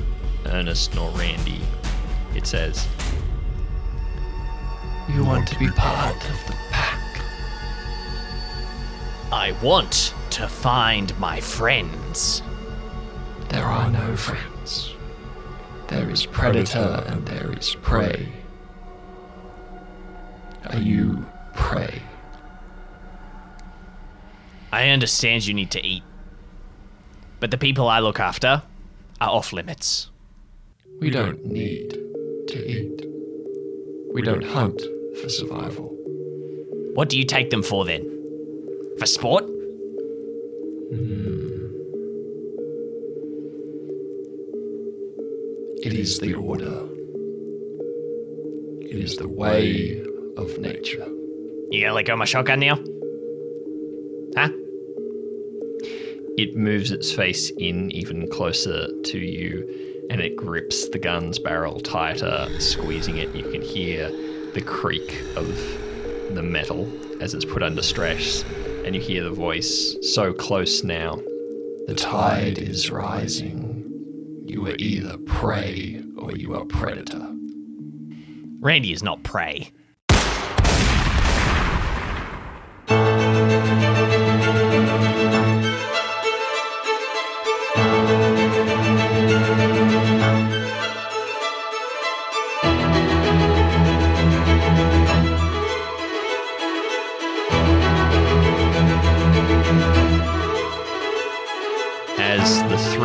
Ernest 0.46 0.94
nor 0.94 1.10
Randy. 1.10 1.60
It 2.34 2.46
says, 2.46 2.86
You 5.08 5.24
want 5.24 5.48
to 5.48 5.58
be 5.58 5.68
part 5.70 6.16
of 6.16 6.46
the 6.46 6.54
pack. 6.70 7.01
I 9.32 9.52
want 9.62 10.12
to 10.32 10.46
find 10.46 11.18
my 11.18 11.40
friends. 11.40 12.42
There 13.48 13.64
are 13.64 13.90
no 13.90 14.14
friends. 14.14 14.94
There 15.88 16.10
is 16.10 16.26
predator 16.26 17.02
and 17.06 17.26
there 17.26 17.50
is 17.58 17.74
prey. 17.76 18.30
Are 20.66 20.78
you 20.78 21.24
prey? 21.54 22.02
I 24.70 24.88
understand 24.88 25.46
you 25.46 25.54
need 25.54 25.70
to 25.70 25.84
eat, 25.84 26.02
but 27.40 27.50
the 27.50 27.58
people 27.58 27.88
I 27.88 28.00
look 28.00 28.20
after 28.20 28.62
are 29.18 29.30
off 29.30 29.54
limits. 29.54 30.10
We 31.00 31.08
don't 31.08 31.46
need 31.46 31.90
to 32.48 32.70
eat. 32.70 33.06
We 34.12 34.20
don't 34.20 34.44
hunt 34.44 34.82
for 35.22 35.30
survival. 35.30 35.88
What 36.92 37.08
do 37.08 37.18
you 37.18 37.24
take 37.24 37.48
them 37.48 37.62
for 37.62 37.86
then? 37.86 38.11
For 38.98 39.06
sport? 39.06 39.44
Hmm. 40.90 41.42
It 45.82 45.94
is 45.94 46.20
the 46.20 46.34
order. 46.34 46.88
It 48.80 48.96
is 48.96 49.16
the 49.16 49.28
way 49.28 50.00
of 50.36 50.58
nature. 50.58 51.06
You 51.70 51.80
gonna 51.80 51.94
let 51.94 52.04
go 52.04 52.12
of 52.12 52.18
my 52.18 52.24
shotgun 52.24 52.60
now? 52.60 52.76
Huh? 54.36 54.50
It 56.38 56.56
moves 56.56 56.90
its 56.92 57.12
face 57.12 57.50
in 57.58 57.90
even 57.90 58.28
closer 58.28 58.88
to 59.02 59.18
you 59.18 60.06
and 60.10 60.20
it 60.20 60.36
grips 60.36 60.88
the 60.88 60.98
gun's 60.98 61.38
barrel 61.38 61.80
tighter, 61.80 62.46
squeezing 62.58 63.16
it. 63.16 63.34
You 63.34 63.44
can 63.44 63.62
hear 63.62 64.10
the 64.52 64.60
creak 64.60 65.22
of 65.36 65.46
the 66.34 66.42
metal 66.42 66.90
as 67.20 67.34
it's 67.34 67.44
put 67.44 67.62
under 67.62 67.82
stress, 67.82 68.44
and 68.84 68.94
you 68.94 69.00
hear 69.00 69.22
the 69.22 69.30
voice 69.30 69.96
so 70.02 70.32
close 70.32 70.82
now. 70.82 71.16
The 71.86 71.94
tide 71.96 72.58
is 72.58 72.90
rising. 72.90 74.42
You 74.46 74.66
are 74.66 74.76
either 74.76 75.18
prey 75.18 76.02
or 76.16 76.32
you 76.32 76.54
are 76.54 76.64
predator. 76.64 77.28
Randy 78.60 78.92
is 78.92 79.02
not 79.02 79.22
prey. 79.22 79.70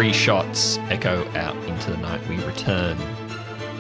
Three 0.08 0.14
shots 0.14 0.78
echo 0.88 1.28
out 1.36 1.54
into 1.66 1.92
the 1.92 1.98
night, 1.98 2.26
we 2.30 2.38
return 2.46 2.98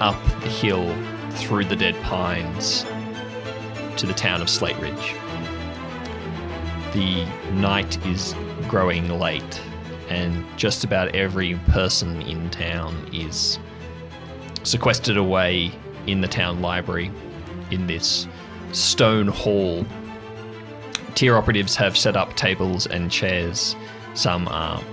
up 0.02 0.22
the 0.42 0.50
hill 0.50 0.94
through 1.38 1.64
the 1.64 1.76
dead 1.78 1.96
pines 2.04 2.84
to 3.96 4.06
the 4.06 4.14
town 4.14 4.42
of 4.42 4.50
Slate 4.50 4.76
Ridge. 4.80 5.16
The 6.92 7.26
night 7.54 8.06
is 8.06 8.36
growing 8.68 9.08
late, 9.08 9.62
and 10.10 10.44
just 10.58 10.84
about 10.84 11.16
every 11.16 11.56
person 11.70 12.22
in 12.24 12.50
town 12.50 13.10
is 13.14 13.58
sequestered 14.64 15.16
away 15.16 15.72
in 16.08 16.20
the 16.20 16.28
town 16.28 16.62
library 16.62 17.10
in 17.72 17.88
this 17.88 18.28
stone 18.74 19.30
hall 19.30 19.86
Tyr 21.16 21.38
operatives 21.38 21.78
have 21.78 21.98
set 21.98 22.18
up 22.18 22.36
tables 22.36 22.86
and 22.86 23.10
chairs. 23.10 23.78
Some 24.14 24.46
are 24.50 24.84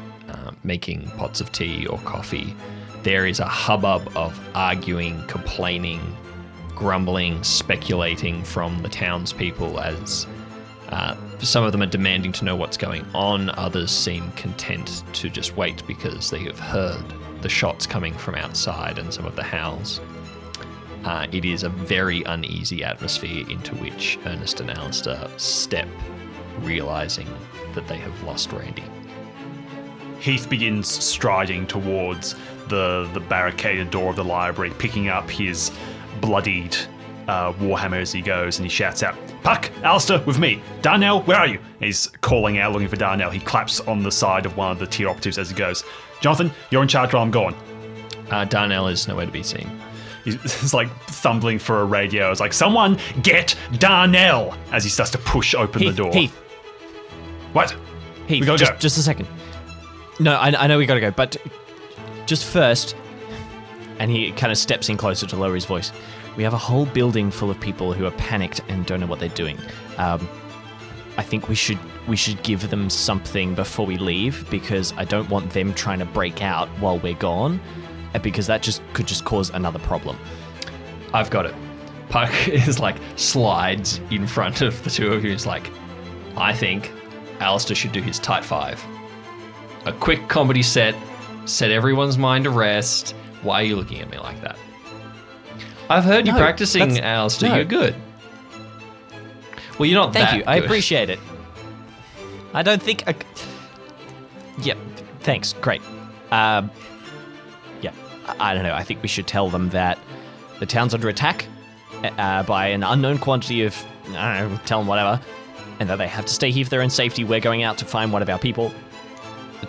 making 0.64 1.08
pots 1.16 1.40
of 1.40 1.52
tea 1.52 1.86
or 1.86 1.98
coffee. 2.00 2.56
There 3.02 3.26
is 3.26 3.38
a 3.38 3.44
hubbub 3.44 4.10
of 4.16 4.38
arguing, 4.54 5.24
complaining, 5.26 6.00
grumbling, 6.74 7.42
speculating 7.44 8.42
from 8.42 8.82
the 8.82 8.88
townspeople 8.88 9.78
as 9.78 10.26
uh, 10.88 11.16
some 11.40 11.64
of 11.64 11.72
them 11.72 11.82
are 11.82 11.86
demanding 11.86 12.32
to 12.32 12.44
know 12.44 12.56
what's 12.56 12.76
going 12.76 13.04
on. 13.14 13.50
Others 13.50 13.90
seem 13.90 14.30
content 14.32 15.02
to 15.14 15.28
just 15.28 15.56
wait 15.56 15.86
because 15.86 16.30
they 16.30 16.40
have 16.40 16.58
heard 16.58 17.04
the 17.42 17.48
shots 17.48 17.86
coming 17.86 18.14
from 18.14 18.34
outside 18.34 18.98
and 18.98 19.12
some 19.12 19.26
of 19.26 19.36
the 19.36 19.42
howls. 19.42 20.00
Uh, 21.04 21.26
it 21.32 21.44
is 21.44 21.62
a 21.62 21.68
very 21.68 22.22
uneasy 22.22 22.82
atmosphere 22.82 23.46
into 23.50 23.74
which 23.76 24.18
Ernest 24.24 24.60
and 24.60 24.70
Allister 24.70 25.28
step, 25.36 25.88
realizing 26.60 27.28
that 27.74 27.86
they 27.88 27.98
have 27.98 28.22
lost 28.22 28.52
Randy. 28.52 28.84
Heath 30.24 30.48
begins 30.48 30.88
striding 30.88 31.66
towards 31.66 32.34
the, 32.68 33.08
the 33.12 33.20
barricaded 33.20 33.90
door 33.90 34.08
of 34.08 34.16
the 34.16 34.24
library, 34.24 34.72
picking 34.78 35.08
up 35.08 35.28
his 35.28 35.70
bloodied 36.22 36.74
uh, 37.28 37.52
warhammer 37.54 38.00
as 38.00 38.10
he 38.10 38.22
goes, 38.22 38.58
and 38.58 38.64
he 38.64 38.70
shouts 38.70 39.02
out, 39.02 39.14
Puck, 39.42 39.70
Allister, 39.82 40.22
with 40.24 40.38
me. 40.38 40.62
Darnell, 40.80 41.20
where 41.24 41.36
are 41.36 41.46
you? 41.46 41.58
He's 41.78 42.06
calling 42.22 42.56
out, 42.56 42.72
looking 42.72 42.88
for 42.88 42.96
Darnell. 42.96 43.28
He 43.30 43.38
claps 43.38 43.80
on 43.80 44.02
the 44.02 44.10
side 44.10 44.46
of 44.46 44.56
one 44.56 44.72
of 44.72 44.78
the 44.78 44.86
Tyr 44.86 45.08
operatives 45.10 45.36
as 45.36 45.50
he 45.50 45.54
goes, 45.54 45.84
Jonathan, 46.22 46.50
you're 46.70 46.80
in 46.80 46.88
charge 46.88 47.12
while 47.12 47.22
I'm 47.22 47.30
gone. 47.30 47.54
Uh, 48.30 48.46
Darnell 48.46 48.88
is 48.88 49.06
nowhere 49.06 49.26
to 49.26 49.32
be 49.32 49.42
seen. 49.42 49.70
He's, 50.24 50.40
he's 50.60 50.72
like 50.72 50.88
thumbling 51.06 51.58
for 51.58 51.82
a 51.82 51.84
radio. 51.84 52.30
It's 52.30 52.40
like, 52.40 52.54
someone 52.54 52.98
get 53.22 53.54
Darnell! 53.74 54.56
As 54.72 54.84
he 54.84 54.88
starts 54.88 55.12
to 55.12 55.18
push 55.18 55.54
open 55.54 55.82
Heath, 55.82 55.90
the 55.96 56.02
door. 56.02 56.12
Heath, 56.14 56.34
What? 57.52 57.76
Heath, 58.26 58.40
We 58.40 58.46
gotta 58.46 58.56
just, 58.58 58.72
go. 58.72 58.78
just 58.78 58.96
a 58.96 59.02
second. 59.02 59.28
No, 60.20 60.34
I, 60.34 60.64
I 60.64 60.66
know 60.66 60.78
we 60.78 60.86
gotta 60.86 61.00
go, 61.00 61.10
but 61.10 61.36
just 62.26 62.44
first, 62.44 62.96
and 63.98 64.10
he 64.10 64.32
kind 64.32 64.52
of 64.52 64.58
steps 64.58 64.88
in 64.88 64.96
closer 64.96 65.26
to 65.26 65.36
lower 65.36 65.54
his 65.54 65.64
voice. 65.64 65.92
We 66.36 66.42
have 66.42 66.54
a 66.54 66.58
whole 66.58 66.86
building 66.86 67.30
full 67.30 67.50
of 67.50 67.60
people 67.60 67.92
who 67.92 68.06
are 68.06 68.10
panicked 68.12 68.60
and 68.68 68.84
don't 68.86 69.00
know 69.00 69.06
what 69.06 69.20
they're 69.20 69.28
doing. 69.28 69.58
Um, 69.98 70.28
I 71.16 71.22
think 71.22 71.48
we 71.48 71.54
should 71.54 71.78
we 72.08 72.16
should 72.16 72.42
give 72.42 72.70
them 72.70 72.90
something 72.90 73.54
before 73.54 73.86
we 73.86 73.96
leave 73.96 74.48
because 74.50 74.92
I 74.96 75.04
don't 75.04 75.28
want 75.30 75.50
them 75.50 75.72
trying 75.74 76.00
to 76.00 76.04
break 76.04 76.42
out 76.42 76.68
while 76.80 76.98
we're 76.98 77.14
gone, 77.14 77.60
because 78.22 78.46
that 78.46 78.62
just 78.62 78.82
could 78.92 79.06
just 79.06 79.24
cause 79.24 79.50
another 79.50 79.78
problem. 79.80 80.18
I've 81.12 81.30
got 81.30 81.46
it. 81.46 81.54
Puck 82.08 82.48
is 82.48 82.78
like 82.78 82.96
slides 83.16 84.00
in 84.10 84.26
front 84.26 84.60
of 84.60 84.82
the 84.84 84.90
two 84.90 85.12
of 85.12 85.24
you. 85.24 85.30
He's 85.30 85.46
like, 85.46 85.70
I 86.36 86.52
think 86.52 86.90
Allister 87.40 87.74
should 87.74 87.92
do 87.92 88.02
his 88.02 88.18
tight 88.18 88.44
five. 88.44 88.82
A 89.86 89.92
quick 89.92 90.28
comedy 90.28 90.62
set, 90.62 90.94
set 91.44 91.70
everyone's 91.70 92.18
mind 92.18 92.44
to 92.44 92.50
rest. 92.50 93.14
Why 93.42 93.60
are 93.60 93.64
you 93.64 93.76
looking 93.76 94.00
at 94.00 94.10
me 94.10 94.18
like 94.18 94.40
that? 94.40 94.56
I've 95.90 96.04
heard 96.04 96.26
you 96.26 96.32
practicing, 96.32 96.98
Allister. 97.00 97.48
no. 97.48 97.56
You're 97.56 97.64
good. 97.64 97.94
Well, 99.78 99.86
you're 99.86 100.00
not 100.00 100.12
Thank 100.12 100.38
you. 100.38 100.44
I 100.46 100.56
appreciate 100.56 101.10
it. 101.10 101.18
I 102.52 102.62
don't 102.62 102.82
think. 102.82 103.06
I... 103.06 103.14
Yep. 104.62 104.78
Thanks. 105.20 105.52
Great. 105.54 105.82
Um, 106.30 106.70
yeah. 107.82 107.92
I, 108.26 108.50
I 108.50 108.54
don't 108.54 108.62
know. 108.62 108.74
I 108.74 108.84
think 108.84 109.02
we 109.02 109.08
should 109.08 109.26
tell 109.26 109.50
them 109.50 109.70
that 109.70 109.98
the 110.60 110.66
town's 110.66 110.94
under 110.94 111.08
attack 111.08 111.46
uh, 112.02 112.44
by 112.44 112.68
an 112.68 112.82
unknown 112.82 113.18
quantity 113.18 113.62
of. 113.64 113.84
I 114.10 114.40
don't 114.40 114.52
know. 114.52 114.60
Tell 114.64 114.78
them 114.78 114.86
whatever, 114.86 115.20
and 115.80 115.90
that 115.90 115.96
they 115.96 116.06
have 116.06 116.26
to 116.26 116.32
stay 116.32 116.50
here 116.50 116.64
for 116.64 116.70
their 116.70 116.82
own 116.82 116.90
safety. 116.90 117.24
We're 117.24 117.40
going 117.40 117.62
out 117.62 117.78
to 117.78 117.84
find 117.84 118.12
one 118.12 118.22
of 118.22 118.28
our 118.28 118.38
people, 118.38 118.72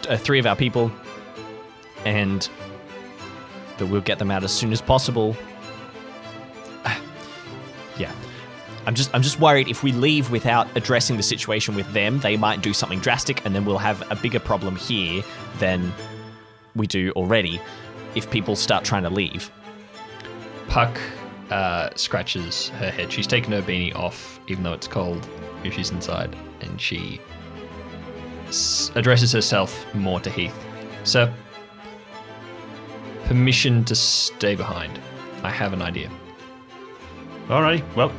uh, 0.07 0.17
three 0.17 0.39
of 0.39 0.45
our 0.45 0.55
people, 0.55 0.91
and 2.05 2.49
that 3.77 3.87
we'll 3.87 4.01
get 4.01 4.19
them 4.19 4.31
out 4.31 4.43
as 4.43 4.51
soon 4.51 4.71
as 4.71 4.81
possible. 4.81 5.35
Yeah. 7.97 8.11
I'm 8.85 8.93
just 8.93 9.09
I'm 9.15 9.21
just 9.21 9.39
worried 9.39 9.67
if 9.67 9.83
we 9.83 9.91
leave 9.91 10.31
without 10.31 10.67
addressing 10.75 11.17
the 11.17 11.23
situation 11.23 11.75
with 11.75 11.91
them, 11.93 12.19
they 12.19 12.37
might 12.37 12.61
do 12.61 12.73
something 12.73 12.99
drastic 12.99 13.43
and 13.45 13.55
then 13.55 13.65
we'll 13.65 13.77
have 13.77 14.03
a 14.11 14.15
bigger 14.15 14.39
problem 14.39 14.75
here 14.75 15.23
than 15.59 15.93
we 16.75 16.85
do 16.87 17.11
already 17.15 17.59
if 18.15 18.29
people 18.29 18.55
start 18.55 18.83
trying 18.83 19.03
to 19.03 19.09
leave. 19.09 19.49
Puck 20.67 20.99
uh, 21.49 21.89
scratches 21.95 22.69
her 22.69 22.91
head. 22.91 23.11
She's 23.11 23.27
taken 23.27 23.51
her 23.53 23.61
beanie 23.61 23.95
off, 23.95 24.39
even 24.47 24.63
though 24.63 24.73
it's 24.73 24.87
cold 24.87 25.27
if 25.63 25.73
she's 25.73 25.91
inside, 25.91 26.35
and 26.61 26.79
she 26.79 27.19
addresses 28.95 29.31
herself 29.31 29.85
more 29.93 30.19
to 30.19 30.29
Heath. 30.29 30.55
Sir, 31.03 31.33
permission 33.25 33.83
to 33.85 33.95
stay 33.95 34.55
behind. 34.55 34.99
I 35.43 35.49
have 35.49 35.73
an 35.73 35.81
idea. 35.81 36.09
Alrighty, 37.47 37.83
well, 37.95 38.11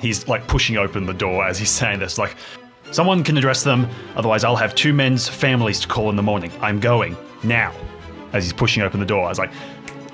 he's 0.00 0.26
like 0.26 0.46
pushing 0.46 0.76
open 0.76 1.06
the 1.06 1.14
door 1.14 1.46
as 1.46 1.58
he's 1.58 1.70
saying 1.70 2.00
this. 2.00 2.18
Like, 2.18 2.36
someone 2.90 3.22
can 3.22 3.36
address 3.36 3.62
them, 3.62 3.88
otherwise, 4.16 4.44
I'll 4.44 4.56
have 4.56 4.74
two 4.74 4.92
men's 4.92 5.28
families 5.28 5.80
to 5.80 5.88
call 5.88 6.10
in 6.10 6.16
the 6.16 6.22
morning. 6.22 6.50
I'm 6.60 6.80
going 6.80 7.16
now. 7.42 7.72
As 8.32 8.44
he's 8.44 8.52
pushing 8.52 8.82
open 8.82 8.98
the 8.98 9.06
door, 9.06 9.26
I 9.26 9.28
was 9.28 9.38
like, 9.38 9.52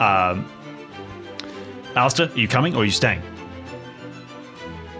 um, 0.00 0.50
Allister, 1.94 2.24
are 2.24 2.38
you 2.38 2.48
coming 2.48 2.74
or 2.74 2.82
are 2.82 2.84
you 2.84 2.90
staying? 2.90 3.22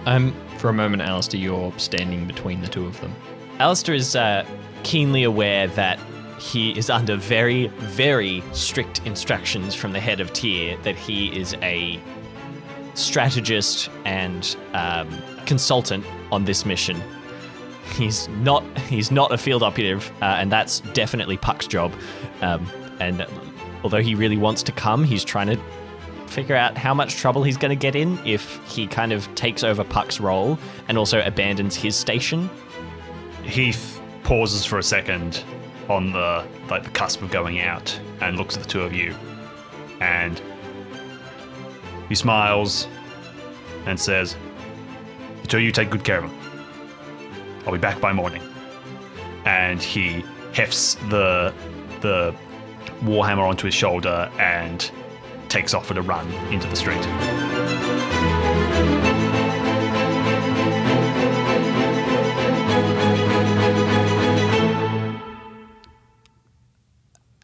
Um 0.06 0.34
For 0.56 0.70
a 0.70 0.72
moment, 0.72 1.02
Allister, 1.02 1.36
you're 1.36 1.72
standing 1.76 2.26
between 2.26 2.60
the 2.60 2.66
two 2.68 2.86
of 2.86 3.00
them. 3.00 3.14
Allister 3.58 3.92
is 3.92 4.14
uh, 4.14 4.46
keenly 4.84 5.24
aware 5.24 5.66
that 5.68 5.98
he 6.38 6.76
is 6.78 6.88
under 6.88 7.16
very, 7.16 7.66
very 7.66 8.42
strict 8.52 9.04
instructions 9.04 9.74
from 9.74 9.92
the 9.92 10.00
head 10.00 10.20
of 10.20 10.32
Tyr 10.32 10.76
that 10.82 10.94
he 10.94 11.36
is 11.36 11.54
a 11.62 12.00
strategist 12.94 13.90
and 14.04 14.56
um, 14.74 15.08
consultant 15.46 16.04
on 16.30 16.44
this 16.44 16.64
mission. 16.64 17.00
He's 17.96 18.28
not 18.28 18.62
he's 18.88 19.10
not 19.10 19.32
a 19.32 19.38
field 19.38 19.62
operative, 19.62 20.12
uh, 20.22 20.36
and 20.38 20.52
that's 20.52 20.80
definitely 20.92 21.36
Puck's 21.36 21.66
job. 21.66 21.92
Um, 22.42 22.70
and 23.00 23.26
although 23.82 24.02
he 24.02 24.14
really 24.14 24.36
wants 24.36 24.62
to 24.64 24.72
come, 24.72 25.04
he's 25.04 25.24
trying 25.24 25.48
to 25.48 25.58
figure 26.26 26.54
out 26.54 26.76
how 26.76 26.92
much 26.94 27.16
trouble 27.16 27.42
he's 27.42 27.56
going 27.56 27.70
to 27.70 27.76
get 27.76 27.96
in 27.96 28.18
if 28.26 28.60
he 28.68 28.86
kind 28.86 29.12
of 29.12 29.34
takes 29.34 29.64
over 29.64 29.82
Puck's 29.82 30.20
role 30.20 30.58
and 30.86 30.98
also 30.98 31.24
abandons 31.24 31.74
his 31.74 31.96
station. 31.96 32.48
Heath 33.48 34.00
pauses 34.24 34.64
for 34.64 34.78
a 34.78 34.82
second 34.82 35.42
on 35.88 36.12
the 36.12 36.46
like 36.68 36.84
the 36.84 36.90
cusp 36.90 37.22
of 37.22 37.30
going 37.30 37.60
out 37.60 37.98
and 38.20 38.36
looks 38.36 38.56
at 38.56 38.62
the 38.62 38.68
two 38.68 38.82
of 38.82 38.92
you, 38.92 39.14
and 40.00 40.40
he 42.08 42.14
smiles 42.14 42.86
and 43.86 43.98
says, 43.98 44.36
"The 45.42 45.48
two 45.48 45.56
of 45.56 45.62
you 45.62 45.72
take 45.72 45.88
good 45.88 46.04
care 46.04 46.18
of 46.18 46.30
him. 46.30 46.38
I'll 47.66 47.72
be 47.72 47.78
back 47.78 48.00
by 48.00 48.12
morning." 48.12 48.42
And 49.44 49.82
he 49.82 50.24
hefts 50.52 50.96
the 51.08 51.54
the 52.00 52.34
warhammer 53.02 53.48
onto 53.48 53.64
his 53.64 53.74
shoulder 53.74 54.30
and 54.38 54.90
takes 55.48 55.72
off 55.72 55.90
at 55.90 55.96
a 55.96 56.02
run 56.02 56.30
into 56.52 56.66
the 56.68 56.76
street. 56.76 57.47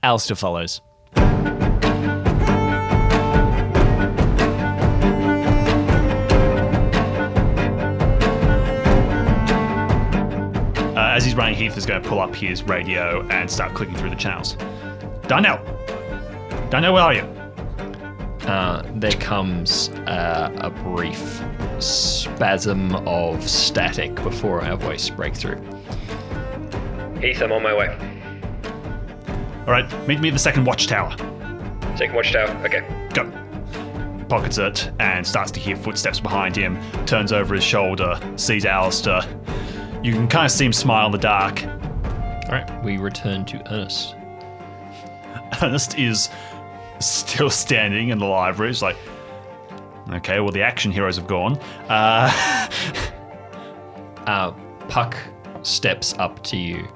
Allister 0.05 0.35
follows. 0.35 0.83
Uh, 1.17 1.23
as 10.95 11.25
he's 11.25 11.35
running, 11.35 11.55
Heath 11.55 11.79
is 11.79 11.87
going 11.87 12.03
to 12.03 12.07
pull 12.07 12.21
up 12.21 12.35
his 12.35 12.65
radio 12.65 13.27
and 13.29 13.51
start 13.51 13.73
clicking 13.73 13.97
through 13.97 14.11
the 14.11 14.17
channels. 14.17 14.59
Darnell! 15.27 15.59
Darnell, 16.69 16.93
where 16.93 17.03
are 17.03 17.15
you? 17.15 17.23
Uh, 18.47 18.83
there 18.97 19.13
comes 19.13 19.89
uh, 20.07 20.53
a 20.59 20.69
brief 20.69 21.41
spasm 21.79 22.95
of 23.09 23.43
static 23.49 24.15
before 24.17 24.61
our 24.61 24.77
voice 24.77 25.09
breakthrough. 25.09 25.59
Heath, 27.23 27.41
I'm 27.41 27.53
on 27.53 27.63
my 27.63 27.75
way. 27.75 28.14
All 29.67 29.73
right, 29.73 29.91
meet 30.09 30.21
me 30.21 30.29
at 30.29 30.33
the 30.33 30.39
second 30.39 30.65
watchtower. 30.65 31.11
Second 31.97 32.15
watchtower. 32.15 32.49
Okay. 32.65 33.09
Go. 33.15 33.31
Pockets 34.29 34.59
it 34.59 34.91
and 35.01 35.27
starts 35.27 35.51
to 35.53 35.61
hear 35.61 35.77
footsteps 35.77 36.21
behind 36.21 36.57
him. 36.57 36.79
Turns 37.07 37.33
over 37.33 37.55
his 37.55 37.65
shoulder, 37.65 38.19
sees 38.37 38.65
Allister. 38.65 39.21
You 40.03 40.13
can 40.13 40.29
kind 40.29 40.45
of 40.47 40.51
see 40.51 40.65
him 40.67 40.73
smile 40.73 41.07
in 41.07 41.13
the 41.13 41.19
dark. 41.19 41.63
All 41.65 42.51
right. 42.51 42.85
We 42.85 42.99
return 42.99 43.45
to 43.47 43.73
Ernest. 43.73 44.15
Ernest 45.63 45.99
is 45.99 46.29
still 47.01 47.51
standing 47.51 48.09
in 48.11 48.19
the 48.19 48.27
library. 48.27 48.71
He's 48.71 48.83
like, 48.83 48.97
okay, 50.11 50.41
well, 50.41 50.51
the 50.51 50.63
action 50.63 50.91
heroes 50.91 51.17
have 51.17 51.27
gone. 51.27 51.59
Uh, 51.89 52.69
Uh, 54.27 54.53
Puck 54.89 55.17
steps 55.63 56.15
up 56.19 56.43
to 56.45 56.57
you. 56.57 56.89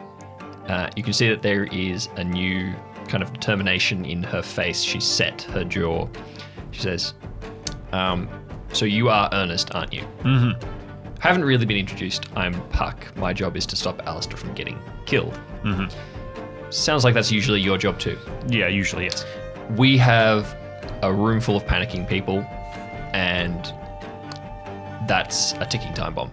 Uh, 0.68 0.88
you 0.96 1.02
can 1.02 1.12
see 1.12 1.28
that 1.28 1.42
there 1.42 1.64
is 1.64 2.08
a 2.16 2.24
new 2.24 2.72
kind 3.08 3.22
of 3.22 3.32
determination 3.32 4.04
in 4.04 4.22
her 4.22 4.42
face. 4.42 4.82
She 4.82 5.00
set 5.00 5.42
her 5.42 5.64
jaw. 5.64 6.06
She 6.70 6.82
says, 6.82 7.14
um, 7.92 8.28
"So 8.72 8.84
you 8.84 9.08
are 9.08 9.28
Ernest, 9.32 9.74
aren't 9.74 9.92
you?" 9.92 10.02
Mm-hmm. 10.20 11.18
Haven't 11.20 11.44
really 11.44 11.66
been 11.66 11.78
introduced. 11.78 12.26
I'm 12.36 12.54
Puck. 12.68 13.16
My 13.16 13.32
job 13.32 13.56
is 13.56 13.66
to 13.66 13.76
stop 13.76 14.06
Allister 14.06 14.36
from 14.36 14.54
getting 14.54 14.78
killed. 15.06 15.32
Mm-hmm. 15.64 16.70
Sounds 16.70 17.02
like 17.02 17.14
that's 17.14 17.32
usually 17.32 17.60
your 17.60 17.78
job 17.78 17.98
too. 17.98 18.18
yeah, 18.46 18.68
usually, 18.68 19.04
yes. 19.04 19.24
We 19.76 19.96
have 19.98 20.54
a 21.02 21.12
room 21.12 21.40
full 21.40 21.56
of 21.56 21.64
panicking 21.64 22.06
people, 22.08 22.40
and 23.14 23.72
that's 25.08 25.52
a 25.54 25.66
ticking 25.66 25.94
time 25.94 26.14
bomb. 26.14 26.30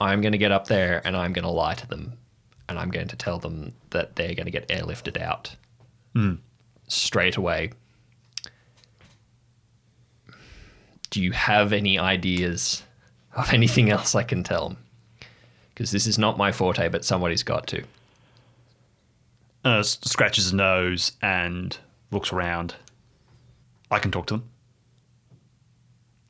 I'm 0.00 0.20
going 0.20 0.32
to 0.32 0.38
get 0.38 0.50
up 0.52 0.66
there 0.66 1.00
and 1.04 1.16
I'm 1.16 1.32
going 1.32 1.44
to 1.44 1.50
lie 1.50 1.74
to 1.74 1.86
them, 1.86 2.14
and 2.68 2.78
I'm 2.78 2.90
going 2.90 3.08
to 3.08 3.16
tell 3.16 3.38
them 3.38 3.72
that 3.90 4.16
they're 4.16 4.34
going 4.34 4.46
to 4.46 4.50
get 4.50 4.68
airlifted 4.68 5.20
out 5.20 5.56
hmm. 6.14 6.34
straight 6.88 7.36
away. 7.36 7.72
Do 11.10 11.22
you 11.22 11.32
have 11.32 11.72
any 11.72 11.98
ideas 11.98 12.82
of 13.34 13.52
anything 13.52 13.90
else 13.90 14.14
I 14.14 14.22
can 14.22 14.42
tell 14.42 14.68
them? 14.68 14.78
Because 15.72 15.90
this 15.90 16.06
is 16.06 16.18
not 16.18 16.38
my 16.38 16.52
forte, 16.52 16.88
but 16.88 17.04
somebody's 17.04 17.42
got 17.42 17.66
to. 17.68 17.82
Uh, 19.64 19.70
Ernest 19.76 20.08
scratches 20.08 20.44
his 20.44 20.52
nose 20.52 21.12
and 21.22 21.76
looks 22.10 22.32
around. 22.32 22.74
I 23.90 23.98
can 23.98 24.10
talk 24.10 24.26
to 24.26 24.34
them. 24.34 24.50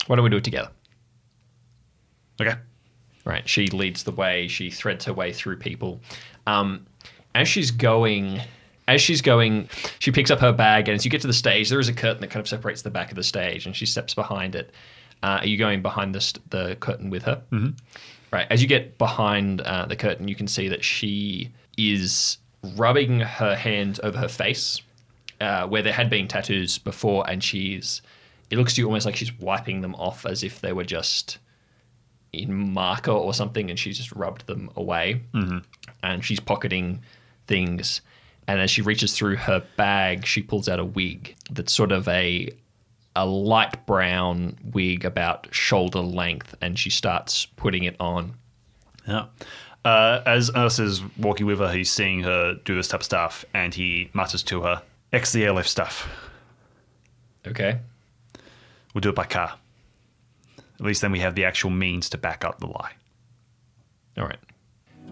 Why 0.06 0.16
don't 0.16 0.24
we 0.24 0.30
do 0.30 0.36
it 0.36 0.44
together? 0.44 0.70
Okay. 2.40 2.54
Right. 3.24 3.48
She 3.48 3.68
leads 3.68 4.04
the 4.04 4.12
way. 4.12 4.48
She 4.48 4.70
threads 4.70 5.04
her 5.06 5.12
way 5.12 5.32
through 5.32 5.56
people. 5.56 6.00
Um, 6.46 6.86
as 7.34 7.48
she's 7.48 7.70
going, 7.70 8.40
as 8.86 9.00
she's 9.00 9.22
going, 9.22 9.68
she 9.98 10.12
picks 10.12 10.30
up 10.30 10.40
her 10.40 10.52
bag, 10.52 10.88
and 10.88 10.94
as 10.94 11.04
you 11.04 11.10
get 11.10 11.20
to 11.22 11.26
the 11.26 11.32
stage, 11.32 11.70
there 11.70 11.80
is 11.80 11.88
a 11.88 11.94
curtain 11.94 12.20
that 12.20 12.30
kind 12.30 12.40
of 12.40 12.48
separates 12.48 12.82
the 12.82 12.90
back 12.90 13.10
of 13.10 13.16
the 13.16 13.22
stage, 13.22 13.66
and 13.66 13.74
she 13.74 13.86
steps 13.86 14.14
behind 14.14 14.54
it. 14.54 14.72
Uh, 15.22 15.38
are 15.40 15.46
you 15.46 15.56
going 15.56 15.80
behind 15.80 16.14
the 16.14 16.20
st- 16.20 16.50
the 16.50 16.76
curtain 16.76 17.08
with 17.08 17.22
her? 17.22 17.42
Mm-hmm. 17.50 17.70
Right. 18.30 18.46
As 18.50 18.60
you 18.60 18.68
get 18.68 18.98
behind 18.98 19.62
uh, 19.62 19.86
the 19.86 19.96
curtain, 19.96 20.28
you 20.28 20.34
can 20.34 20.48
see 20.48 20.68
that 20.68 20.84
she 20.84 21.50
is 21.78 22.38
rubbing 22.76 23.20
her 23.20 23.54
hand 23.54 24.00
over 24.02 24.18
her 24.18 24.28
face, 24.28 24.82
uh, 25.40 25.66
where 25.66 25.82
there 25.82 25.92
had 25.92 26.10
been 26.10 26.28
tattoos 26.28 26.78
before, 26.78 27.28
and 27.28 27.42
she's. 27.42 28.02
It 28.50 28.58
looks 28.58 28.74
to 28.74 28.82
you 28.82 28.86
almost 28.86 29.06
like 29.06 29.16
she's 29.16 29.36
wiping 29.40 29.80
them 29.80 29.94
off 29.94 30.26
as 30.26 30.44
if 30.44 30.60
they 30.60 30.72
were 30.72 30.84
just 30.84 31.38
in 32.42 32.72
marker 32.72 33.10
or 33.10 33.32
something, 33.34 33.70
and 33.70 33.78
she's 33.78 33.96
just 33.96 34.12
rubbed 34.12 34.46
them 34.46 34.70
away. 34.76 35.22
Mm-hmm. 35.32 35.58
And 36.02 36.24
she's 36.24 36.40
pocketing 36.40 37.02
things. 37.46 38.00
And 38.46 38.60
as 38.60 38.70
she 38.70 38.82
reaches 38.82 39.16
through 39.16 39.36
her 39.36 39.64
bag, 39.76 40.26
she 40.26 40.42
pulls 40.42 40.68
out 40.68 40.78
a 40.78 40.84
wig 40.84 41.34
that's 41.50 41.72
sort 41.72 41.92
of 41.92 42.06
a 42.08 42.50
a 43.16 43.24
light 43.24 43.86
brown 43.86 44.56
wig 44.72 45.04
about 45.04 45.46
shoulder 45.52 46.00
length, 46.00 46.54
and 46.60 46.78
she 46.78 46.90
starts 46.90 47.46
putting 47.46 47.84
it 47.84 47.96
on. 48.00 48.34
Yeah. 49.06 49.26
Uh, 49.84 50.20
as 50.26 50.50
Ursa's 50.50 51.02
walking 51.18 51.46
with 51.46 51.58
her, 51.58 51.70
he's 51.70 51.90
seeing 51.90 52.22
her 52.22 52.54
do 52.64 52.74
this 52.74 52.88
type 52.88 53.00
of 53.00 53.04
stuff, 53.04 53.44
and 53.54 53.74
he 53.74 54.10
mutters 54.14 54.42
to 54.44 54.62
her, 54.62 54.82
X 55.12 55.32
the 55.32 55.44
airlift 55.44 55.68
stuff. 55.68 56.08
Okay. 57.46 57.78
We'll 58.94 59.02
do 59.02 59.10
it 59.10 59.14
by 59.14 59.26
car. 59.26 59.58
At 60.78 60.86
least 60.86 61.02
then 61.02 61.12
we 61.12 61.20
have 61.20 61.34
the 61.34 61.44
actual 61.44 61.70
means 61.70 62.10
to 62.10 62.18
back 62.18 62.44
up 62.44 62.60
the 62.60 62.66
lie. 62.66 62.92
All 64.18 64.24
right. 64.24 64.38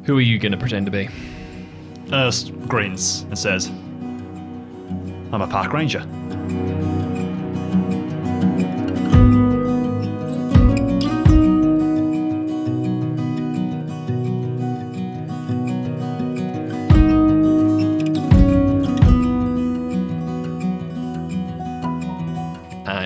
Who 0.04 0.16
are 0.18 0.22
you 0.22 0.38
going 0.38 0.52
to 0.52 0.58
pretend 0.58 0.86
to 0.86 0.92
be? 0.92 1.08
Ernest 2.12 2.52
grins 2.68 3.22
and 3.22 3.38
says, 3.38 3.68
I'm 3.68 5.40
a 5.40 5.46
park 5.46 5.72
ranger. 5.72 6.00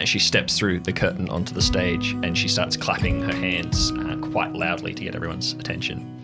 She 0.07 0.19
steps 0.19 0.57
through 0.57 0.81
the 0.81 0.93
curtain 0.93 1.29
onto 1.29 1.53
the 1.53 1.63
stage 1.63 2.13
and 2.23 2.37
she 2.37 2.49
starts 2.49 2.77
clapping 2.77 3.21
her 3.23 3.35
hands 3.35 3.91
uh, 3.91 4.17
quite 4.31 4.53
loudly 4.53 4.95
to 4.95 5.05
get 5.05 5.15
everyone's 5.15 5.53
attention. 5.55 6.23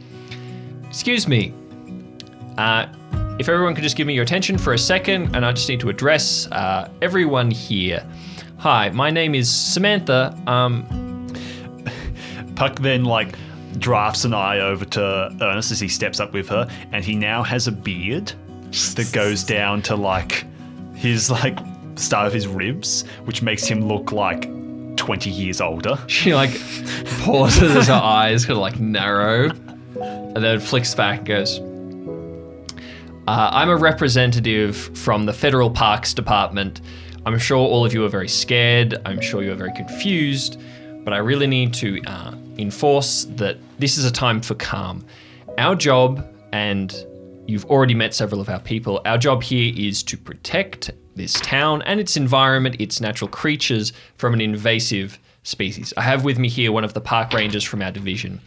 Excuse 0.89 1.27
me. 1.27 1.53
Uh, 2.59 2.87
if 3.39 3.49
everyone 3.49 3.75
could 3.75 3.83
just 3.83 3.97
give 3.97 4.07
me 4.07 4.15
your 4.15 4.23
attention 4.23 4.59
for 4.59 4.75
a 4.75 4.79
second, 4.79 5.35
and 5.35 5.45
I 5.45 5.53
just 5.53 5.69
need 5.69 5.81
to 5.81 5.89
address 5.89 6.47
uh, 6.53 6.91
everyone 7.01 7.51
here. 7.51 8.07
Hi, 8.59 8.91
my 8.91 9.11
name 9.11 9.35
is 9.35 9.53
Samantha. 9.53 10.39
Um, 10.47 11.27
Puck 12.55 12.79
then 12.79 13.05
like 13.05 13.35
drafts 13.79 14.25
an 14.25 14.35
eye 14.35 14.61
over 14.61 14.85
to 14.85 15.37
Ernest 15.41 15.73
as 15.73 15.81
he 15.81 15.89
steps 15.89 16.21
up 16.21 16.33
with 16.33 16.49
her, 16.51 16.69
and 16.93 17.05
he 17.05 17.17
now 17.17 17.43
has 17.43 17.67
a 17.67 17.73
beard 17.73 18.33
that 18.95 19.11
goes 19.13 19.43
down 19.43 19.83
to 19.83 19.97
like 19.97 20.45
his 20.95 21.31
like 21.31 21.59
start 21.97 22.27
of 22.27 22.33
his 22.33 22.47
ribs, 22.47 23.05
which 23.25 23.43
makes 23.43 23.65
him 23.65 23.87
look 23.87 24.13
like 24.13 24.49
20 24.97 25.31
years 25.31 25.61
older. 25.61 25.99
she 26.07 26.35
like 26.35 26.53
pauses 27.21 27.77
as 27.77 27.89
her 27.89 27.95
eyes 28.03 28.45
kind 28.45 28.57
of 28.57 28.63
like 28.63 28.79
narrow, 28.81 29.51
and 30.01 30.37
then 30.37 30.61
flicks 30.61 30.95
back 30.95 31.19
and 31.19 31.27
goes. 31.27 31.61
Uh, 33.29 33.51
I'm 33.53 33.69
a 33.69 33.77
representative 33.77 34.77
from 34.99 35.27
the 35.27 35.33
Federal 35.33 35.71
Parks 35.71 36.13
Department. 36.13 36.81
I'm 37.25 37.39
sure 37.39 37.59
all 37.59 37.85
of 37.85 37.95
you 37.95 38.05
are 38.05 38.09
very 38.09 38.29
scared. 38.29 39.01
I'm 39.07 39.21
sure 39.21 39.45
you 39.45 39.53
are 39.53 39.57
very 39.57 39.73
confused. 39.75 40.61
But 41.05 41.13
I 41.13 41.19
really 41.19 41.47
need 41.47 41.73
to 41.75 42.03
uh, 42.07 42.35
enforce 42.59 43.25
that 43.37 43.59
this 43.79 43.97
is 43.97 44.05
a 44.05 44.11
time 44.11 44.41
for 44.41 44.55
calm. 44.55 45.05
Our 45.57 45.77
job, 45.77 46.27
and 46.53 46.93
you've 47.47 47.65
already 47.67 47.95
met 47.95 48.13
several 48.13 48.41
of 48.41 48.49
our 48.49 48.61
people, 48.61 49.01
our 49.05 49.19
job 49.19 49.43
here 49.43 49.73
is 49.77 50.03
to 50.05 50.17
protect 50.17 50.91
this 51.15 51.35
town 51.35 51.83
and 51.83 52.01
its 52.01 52.17
environment, 52.17 52.77
its 52.79 53.01
natural 53.01 53.29
creatures 53.29 53.93
from 54.17 54.35
an 54.35 54.41
invasive 54.41 55.19
species. 55.43 55.93
I 55.97 56.03
have 56.03 56.25
with 56.25 56.39
me 56.39 56.49
here 56.49 56.73
one 56.73 56.85
of 56.85 56.95
the 56.95 57.01
park 57.01 57.33
rangers 57.33 57.65
from 57.65 57.83
our 57.83 57.91
division. 57.91 58.41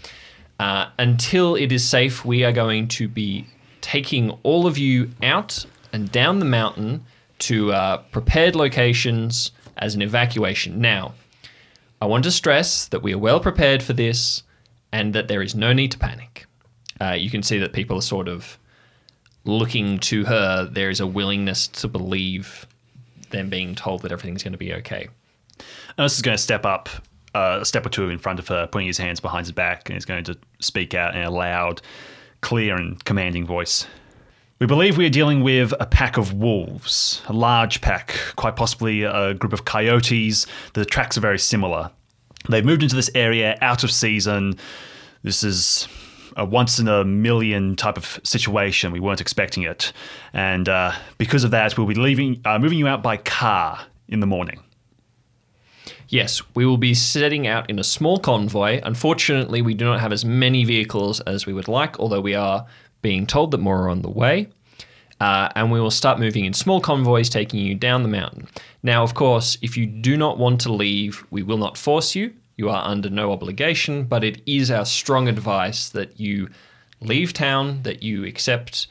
Uh, 0.60 0.88
until 0.98 1.56
it 1.56 1.72
is 1.72 1.88
safe, 1.88 2.24
we 2.24 2.44
are 2.44 2.52
going 2.52 2.88
to 2.88 3.08
be 3.08 3.46
taking 3.82 4.32
all 4.44 4.66
of 4.66 4.78
you 4.78 5.12
out 5.22 5.66
and 5.92 6.12
down 6.12 6.40
the 6.40 6.46
mountain 6.46 7.06
to 7.38 7.74
uh, 7.74 7.98
prepared 8.12 8.56
locations 8.56 9.52
as 9.78 9.96
an 9.96 10.02
evacuation. 10.02 10.80
Now, 10.80 11.14
I 12.02 12.06
want 12.06 12.24
to 12.24 12.32
stress 12.32 12.88
that 12.88 13.04
we 13.04 13.14
are 13.14 13.18
well 13.18 13.40
prepared 13.40 13.84
for 13.84 13.94
this 13.94 14.44
and 14.92 15.14
that 15.14 15.28
there 15.28 15.42
is 15.42 15.56
no 15.56 15.74
need 15.74 15.92
to 15.92 15.98
panic. 15.98 16.46
Uh, 17.02 17.12
you 17.12 17.30
can 17.30 17.44
see 17.44 17.58
that 17.60 17.74
people 17.74 17.98
are 17.98 18.02
sort 18.02 18.28
of 18.28 18.58
looking 19.46 20.00
to 20.00 20.26
her. 20.26 20.66
There 20.66 20.90
is 20.90 21.00
a 21.00 21.08
willingness 21.08 21.68
to 21.68 21.88
believe 21.88 22.68
them 23.30 23.50
being 23.50 23.76
told 23.76 24.02
that 24.02 24.12
everything's 24.12 24.44
going 24.44 24.54
to 24.54 24.58
be 24.58 24.74
okay. 24.74 25.08
Ernest 25.98 26.18
is 26.18 26.22
going 26.22 26.38
to 26.38 26.44
step 26.44 26.66
up 26.66 26.90
uh, 27.34 27.60
a 27.62 27.66
step 27.66 27.86
or 27.86 27.90
two 27.90 28.10
in 28.10 28.18
front 28.18 28.40
of 28.40 28.48
her, 28.48 28.66
putting 28.68 28.88
his 28.88 28.98
hands 28.98 29.20
behind 29.20 29.46
his 29.46 29.52
back, 29.52 29.90
and 29.90 29.96
he's 29.96 30.06
going 30.06 30.24
to 30.24 30.38
speak 30.60 30.94
out 30.94 31.16
in 31.16 31.22
a 31.22 31.30
loud, 31.30 31.82
clear, 32.42 32.76
and 32.76 33.04
commanding 33.04 33.46
voice. 33.46 33.86
We 34.60 34.68
believe 34.68 34.98
we 34.98 35.06
are 35.06 35.10
dealing 35.10 35.44
with 35.44 35.74
a 35.82 35.86
pack 35.86 36.16
of 36.16 36.34
wolves, 36.34 37.22
a 37.28 37.34
large 37.34 37.82
pack, 37.82 38.18
quite 38.38 38.56
possibly 38.56 39.04
a 39.04 39.34
group 39.34 39.52
of 39.52 39.66
coyotes. 39.66 40.48
The 40.74 40.86
tracks 40.86 41.18
are 41.18 41.22
very 41.22 41.40
similar. 41.40 41.92
They've 42.48 42.64
moved 42.64 42.84
into 42.84 42.96
this 42.96 43.12
area 43.16 43.58
out 43.62 43.84
of 43.84 43.92
season. 43.92 44.58
This 45.24 45.44
is 45.44 45.90
a 46.36 46.46
once 46.46 46.80
in 46.80 46.88
a 46.88 47.04
million 47.04 47.76
type 47.76 47.98
of 47.98 48.20
situation. 48.24 48.92
We 48.92 49.00
weren't 49.00 49.22
expecting 49.22 49.64
it, 49.64 49.94
and 50.34 50.68
uh, 50.68 50.94
because 51.18 51.44
of 51.44 51.52
that, 51.52 51.78
we'll 51.78 51.88
be 51.88 51.96
leaving, 51.96 52.42
uh, 52.46 52.60
moving 52.60 52.78
you 52.78 52.88
out 52.88 53.02
by 53.02 53.18
car 53.18 53.86
in 54.08 54.20
the 54.20 54.28
morning. 54.28 54.60
Yes, 56.08 56.42
we 56.56 56.66
will 56.66 56.78
be 56.78 56.94
setting 56.94 57.48
out 57.48 57.70
in 57.70 57.80
a 57.80 57.84
small 57.84 58.20
convoy. 58.20 58.80
Unfortunately, 58.84 59.62
we 59.62 59.74
do 59.74 59.86
not 59.86 60.00
have 60.00 60.12
as 60.12 60.24
many 60.24 60.64
vehicles 60.64 61.20
as 61.22 61.46
we 61.46 61.54
would 61.54 61.68
like, 61.68 62.00
although 62.00 62.22
we 62.22 62.36
are 62.36 62.66
being 63.02 63.26
told 63.26 63.52
that 63.52 63.58
more 63.58 63.84
are 63.84 63.90
on 63.90 64.02
the 64.02 64.10
way. 64.10 64.50
Uh, 65.20 65.50
and 65.56 65.72
we 65.72 65.80
will 65.80 65.92
start 65.92 66.20
moving 66.20 66.46
in 66.46 66.54
small 66.54 66.82
convoys, 66.82 67.30
taking 67.30 67.60
you 67.60 67.74
down 67.74 68.04
the 68.04 68.10
mountain. 68.10 68.48
Now, 68.84 69.02
of 69.02 69.14
course, 69.14 69.58
if 69.62 69.78
you 69.78 69.86
do 69.86 70.18
not 70.18 70.38
want 70.38 70.62
to 70.62 70.74
leave, 70.74 71.26
we 71.32 71.42
will 71.42 71.58
not 71.58 71.78
force 71.78 72.16
you. 72.16 72.34
You 72.58 72.70
are 72.70 72.86
under 72.86 73.10
no 73.10 73.32
obligation, 73.32 74.06
but 74.06 74.24
it 74.24 74.42
is 74.46 74.72
our 74.72 74.86
strong 74.86 75.28
advice 75.28 75.90
that 75.90 76.20
you 76.20 76.50
leave 77.02 77.34
town, 77.34 77.84
that 77.84 78.02
you 78.02 78.26
accept 78.26 78.88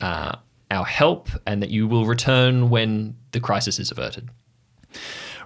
uh, 0.00 0.36
our 0.70 0.84
help, 0.84 1.28
and 1.46 1.62
that 1.62 1.70
you 1.70 1.86
will 1.86 2.06
return 2.06 2.70
when 2.70 3.16
the 3.32 3.40
crisis 3.40 3.78
is 3.78 3.90
averted. 3.90 4.30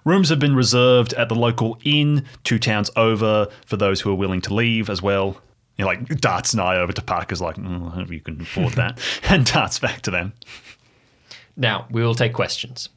Rooms 0.05 0.29
have 0.29 0.39
been 0.39 0.55
reserved 0.55 1.15
at 1.15 1.29
the 1.29 1.35
local 1.35 1.79
inn, 1.83 2.25
two 2.45 2.61
towns 2.61 2.91
over, 2.95 3.49
for 3.65 3.77
those 3.77 4.01
who 4.01 4.11
are 4.11 4.15
willing 4.15 4.41
to 4.43 4.55
leave 4.55 4.89
as 4.89 5.03
well. 5.03 5.41
You 5.77 5.85
know, 5.85 5.89
like 5.89 6.21
darts 6.21 6.55
an 6.55 6.61
eye 6.61 6.77
over 6.77 6.93
to 6.93 7.03
Parker's, 7.03 7.41
like, 7.41 7.57
mm, 7.57 7.91
I 7.91 7.97
hope 7.97 8.11
you 8.11 8.21
can 8.21 8.41
afford 8.41 8.75
that, 8.75 9.01
and 9.29 9.45
darts 9.45 9.81
back 9.81 10.03
to 10.03 10.13
them. 10.13 10.33
Now, 11.57 11.87
we 11.91 12.03
will 12.03 12.15
take 12.15 12.33
questions. 12.33 12.89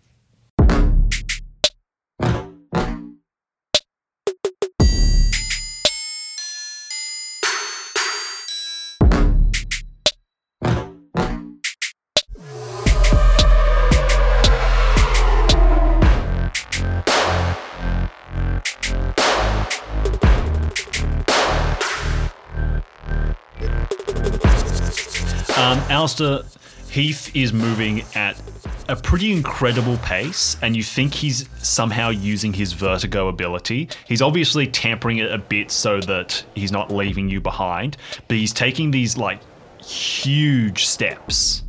Allister, 26.19 26.59
Heath 26.89 27.35
is 27.35 27.53
moving 27.53 28.03
at 28.15 28.41
a 28.87 28.95
pretty 28.95 29.31
incredible 29.31 29.97
pace, 29.97 30.57
and 30.61 30.75
you 30.75 30.83
think 30.83 31.13
he's 31.13 31.47
somehow 31.59 32.09
using 32.09 32.51
his 32.51 32.73
vertigo 32.73 33.27
ability. 33.27 33.89
He's 34.07 34.21
obviously 34.21 34.67
tampering 34.67 35.19
it 35.19 35.31
a 35.31 35.37
bit 35.37 35.71
so 35.71 36.01
that 36.01 36.43
he's 36.55 36.71
not 36.71 36.91
leaving 36.91 37.29
you 37.29 37.39
behind, 37.39 37.97
but 38.27 38.37
he's 38.37 38.51
taking 38.51 38.91
these 38.91 39.17
like 39.17 39.39
huge 39.81 40.85
steps. 40.85 41.63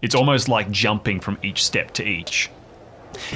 It's 0.00 0.14
almost 0.14 0.48
like 0.48 0.70
jumping 0.70 1.20
from 1.20 1.38
each 1.42 1.62
step 1.62 1.92
to 1.92 2.04
each. 2.04 2.50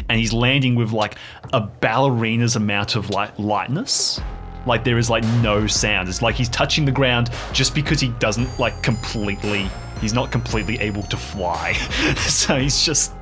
And 0.08 0.18
he's 0.18 0.32
landing 0.32 0.74
with 0.74 0.90
like 0.90 1.16
a 1.52 1.60
ballerina's 1.60 2.56
amount 2.56 2.96
of 2.96 3.10
lightness. 3.10 4.20
Like 4.64 4.82
there 4.82 4.98
is 4.98 5.10
like 5.10 5.22
no 5.42 5.66
sound. 5.68 6.08
It's 6.08 6.22
like 6.22 6.34
he's 6.34 6.48
touching 6.48 6.84
the 6.84 6.92
ground 6.92 7.30
just 7.52 7.74
because 7.74 8.00
he 8.00 8.08
doesn't 8.18 8.58
like 8.58 8.82
completely 8.82 9.70
he's 10.00 10.12
not 10.12 10.30
completely 10.30 10.78
able 10.80 11.02
to 11.04 11.16
fly. 11.16 11.72
so 12.16 12.58
he's 12.58 12.84
just 12.84 13.12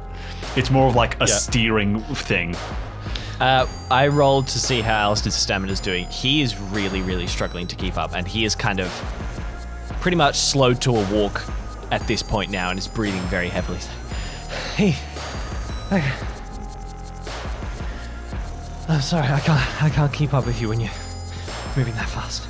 it's 0.56 0.70
more 0.70 0.88
of 0.88 0.94
like 0.94 1.20
a 1.20 1.26
steering 1.26 2.00
thing. 2.14 2.54
Uh, 3.40 3.66
I 3.90 4.06
rolled 4.06 4.46
to 4.48 4.60
see 4.60 4.80
how 4.80 4.94
Allister's 4.94 5.50
is 5.70 5.80
doing. 5.80 6.06
He 6.06 6.42
is 6.42 6.58
really, 6.58 7.02
really 7.02 7.26
struggling 7.26 7.66
to 7.66 7.76
keep 7.76 7.98
up, 7.98 8.14
and 8.14 8.26
he 8.26 8.44
is 8.44 8.54
kind 8.54 8.78
of 8.78 8.88
pretty 10.00 10.16
much 10.16 10.36
slowed 10.36 10.80
to 10.82 10.90
a 10.90 11.12
walk 11.12 11.44
at 11.90 12.06
this 12.06 12.22
point 12.22 12.50
now 12.50 12.70
and 12.70 12.78
is 12.78 12.86
breathing 12.86 13.20
very 13.22 13.48
heavily. 13.48 13.80
Hey, 14.76 14.96
I, 15.90 16.14
I'm 18.88 19.00
sorry, 19.00 19.26
I 19.26 19.40
can't, 19.40 19.82
I 19.82 19.90
can't 19.90 20.12
keep 20.12 20.32
up 20.32 20.46
with 20.46 20.60
you 20.60 20.68
when 20.68 20.78
you're 20.78 20.90
moving 21.76 21.94
that 21.94 22.08
fast. 22.08 22.48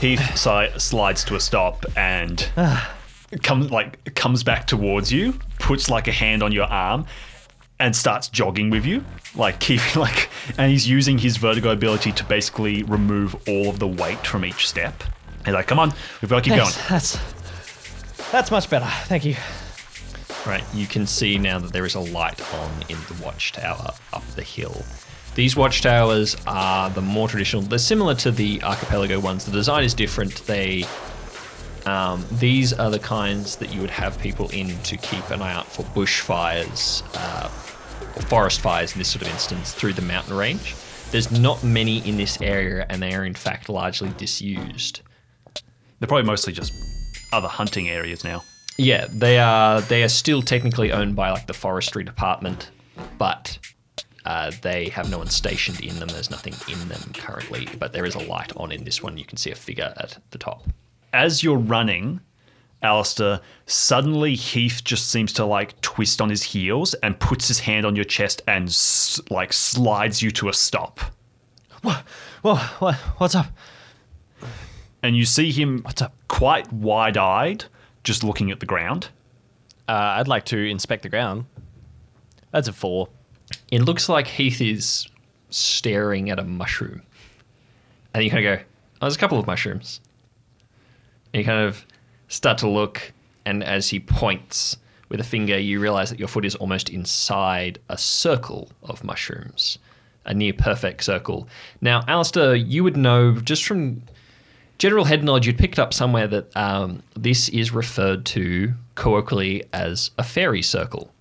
Heath 0.00 0.36
si- 0.36 0.78
slides 0.78 1.24
to 1.24 1.34
a 1.36 1.40
stop 1.40 1.84
and 1.96 2.48
comes 3.42 3.70
like 3.70 4.14
comes 4.14 4.42
back 4.42 4.66
towards 4.66 5.12
you, 5.12 5.38
puts 5.58 5.90
like 5.90 6.08
a 6.08 6.12
hand 6.12 6.42
on 6.42 6.52
your 6.52 6.64
arm, 6.64 7.06
and 7.78 7.94
starts 7.94 8.28
jogging 8.28 8.70
with 8.70 8.86
you, 8.86 9.04
like 9.34 9.60
keeping 9.60 9.94
like, 10.00 10.28
and 10.58 10.70
he's 10.70 10.88
using 10.88 11.18
his 11.18 11.36
vertigo 11.36 11.70
ability 11.70 12.12
to 12.12 12.24
basically 12.24 12.82
remove 12.84 13.36
all 13.48 13.68
of 13.68 13.78
the 13.78 13.88
weight 13.88 14.26
from 14.26 14.44
each 14.44 14.68
step. 14.68 15.02
He's 15.44 15.54
like, 15.54 15.66
"Come 15.66 15.78
on, 15.78 15.92
we've 16.20 16.30
got 16.30 16.42
to 16.44 16.50
keep 16.50 16.58
Thanks. 16.58 16.76
going." 16.76 16.88
That's 16.88 18.30
that's 18.30 18.50
much 18.50 18.70
better. 18.70 18.86
Thank 19.04 19.24
you. 19.24 19.36
Right, 20.46 20.64
you 20.72 20.86
can 20.86 21.06
see 21.06 21.36
now 21.36 21.58
that 21.58 21.72
there 21.72 21.84
is 21.84 21.94
a 21.94 22.00
light 22.00 22.40
on 22.54 22.70
in 22.88 22.96
the 23.08 23.22
watchtower 23.22 23.90
up 24.12 24.26
the 24.36 24.42
hill. 24.42 24.82
These 25.34 25.56
watchtowers 25.56 26.36
are 26.46 26.90
the 26.90 27.00
more 27.00 27.28
traditional. 27.28 27.62
They're 27.62 27.78
similar 27.78 28.14
to 28.16 28.30
the 28.30 28.62
archipelago 28.62 29.20
ones. 29.20 29.44
The 29.44 29.52
design 29.52 29.84
is 29.84 29.94
different. 29.94 30.34
They, 30.46 30.84
um, 31.86 32.24
these 32.32 32.72
are 32.72 32.90
the 32.90 32.98
kinds 32.98 33.56
that 33.56 33.72
you 33.72 33.80
would 33.80 33.90
have 33.90 34.18
people 34.20 34.48
in 34.50 34.76
to 34.82 34.96
keep 34.96 35.30
an 35.30 35.40
eye 35.40 35.52
out 35.52 35.66
for 35.66 35.82
bushfires, 35.84 37.02
uh, 37.14 37.48
or 38.16 38.22
forest 38.22 38.60
fires 38.60 38.92
in 38.92 38.98
this 38.98 39.08
sort 39.08 39.22
of 39.22 39.28
instance 39.28 39.72
through 39.72 39.92
the 39.92 40.02
mountain 40.02 40.36
range. 40.36 40.74
There's 41.10 41.30
not 41.30 41.62
many 41.64 42.06
in 42.06 42.16
this 42.16 42.40
area, 42.40 42.86
and 42.90 43.00
they 43.00 43.14
are 43.14 43.24
in 43.24 43.34
fact 43.34 43.68
largely 43.68 44.10
disused. 44.16 45.00
They're 45.98 46.08
probably 46.08 46.26
mostly 46.26 46.52
just 46.52 46.72
other 47.32 47.48
hunting 47.48 47.88
areas 47.88 48.24
now. 48.24 48.42
Yeah, 48.76 49.06
they 49.10 49.38
are. 49.38 49.80
They 49.80 50.02
are 50.02 50.08
still 50.08 50.42
technically 50.42 50.90
owned 50.92 51.14
by 51.14 51.30
like 51.30 51.46
the 51.46 51.52
forestry 51.52 52.02
department, 52.02 52.70
but 53.18 53.58
uh, 54.24 54.50
they 54.62 54.88
have 54.90 55.10
no 55.10 55.18
one 55.18 55.28
stationed 55.28 55.80
in 55.80 55.98
them. 55.98 56.08
There's 56.08 56.30
nothing 56.30 56.54
in 56.68 56.88
them 56.88 57.12
currently, 57.14 57.68
but 57.78 57.92
there 57.92 58.04
is 58.04 58.14
a 58.14 58.20
light 58.20 58.54
on 58.56 58.70
in 58.72 58.84
this 58.84 59.02
one. 59.02 59.16
You 59.16 59.24
can 59.24 59.36
see 59.38 59.50
a 59.50 59.54
figure 59.54 59.92
at 59.96 60.18
the 60.30 60.38
top. 60.38 60.64
As 61.12 61.42
you're 61.42 61.56
running, 61.58 62.20
Allister, 62.82 63.40
suddenly 63.66 64.34
Heath 64.34 64.82
just 64.84 65.10
seems 65.10 65.32
to 65.34 65.44
like 65.44 65.80
twist 65.80 66.20
on 66.20 66.30
his 66.30 66.42
heels 66.42 66.94
and 66.94 67.18
puts 67.18 67.48
his 67.48 67.60
hand 67.60 67.84
on 67.86 67.96
your 67.96 68.04
chest 68.04 68.42
and 68.46 68.68
s- 68.68 69.20
like 69.30 69.52
slides 69.52 70.22
you 70.22 70.30
to 70.32 70.48
a 70.48 70.54
stop. 70.54 71.00
What? 71.82 72.04
what, 72.42 72.94
what's 73.18 73.34
up? 73.34 73.46
And 75.02 75.16
you 75.16 75.24
see 75.24 75.50
him 75.50 75.80
What's 75.82 76.02
up? 76.02 76.14
quite 76.28 76.70
wide 76.72 77.16
eyed, 77.16 77.64
just 78.04 78.22
looking 78.22 78.50
at 78.50 78.60
the 78.60 78.66
ground. 78.66 79.08
Uh, 79.88 79.92
I'd 80.18 80.28
like 80.28 80.44
to 80.46 80.58
inspect 80.58 81.02
the 81.02 81.08
ground. 81.08 81.46
That's 82.52 82.68
a 82.68 82.72
four. 82.72 83.08
It 83.70 83.82
looks 83.82 84.08
like 84.08 84.26
Heath 84.26 84.60
is 84.60 85.08
staring 85.50 86.30
at 86.30 86.38
a 86.38 86.44
mushroom, 86.44 87.02
and 88.12 88.24
you 88.24 88.30
kind 88.30 88.44
of 88.44 88.58
go, 88.58 88.64
"Oh, 89.00 89.06
there's 89.06 89.16
a 89.16 89.18
couple 89.18 89.38
of 89.38 89.46
mushrooms." 89.46 90.00
And 91.32 91.40
you 91.40 91.44
kind 91.44 91.64
of 91.66 91.84
start 92.28 92.58
to 92.58 92.68
look, 92.68 93.12
and 93.44 93.62
as 93.62 93.88
he 93.88 94.00
points 94.00 94.76
with 95.08 95.20
a 95.20 95.24
finger, 95.24 95.58
you 95.58 95.80
realize 95.80 96.10
that 96.10 96.18
your 96.18 96.28
foot 96.28 96.44
is 96.44 96.54
almost 96.56 96.88
inside 96.88 97.78
a 97.88 97.98
circle 97.98 98.70
of 98.82 99.04
mushrooms, 99.04 99.78
a 100.24 100.34
near 100.34 100.52
perfect 100.52 101.04
circle. 101.04 101.48
Now, 101.80 102.02
Allister, 102.08 102.54
you 102.56 102.82
would 102.84 102.96
know 102.96 103.36
just 103.36 103.64
from 103.64 104.02
general 104.78 105.04
head 105.04 105.22
knowledge, 105.22 105.46
you'd 105.46 105.58
picked 105.58 105.78
up 105.78 105.92
somewhere 105.92 106.26
that 106.26 106.56
um, 106.56 107.02
this 107.14 107.48
is 107.50 107.70
referred 107.72 108.24
to 108.26 108.72
colloquially 108.94 109.64
as 109.72 110.10
a 110.18 110.24
fairy 110.24 110.62
circle. 110.62 111.12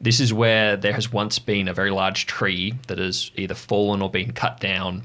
This 0.00 0.20
is 0.20 0.32
where 0.32 0.76
there 0.76 0.92
has 0.92 1.12
once 1.12 1.38
been 1.38 1.68
a 1.68 1.74
very 1.74 1.90
large 1.90 2.26
tree 2.26 2.74
that 2.86 2.98
has 2.98 3.30
either 3.36 3.54
fallen 3.54 4.02
or 4.02 4.10
been 4.10 4.32
cut 4.32 4.60
down. 4.60 5.02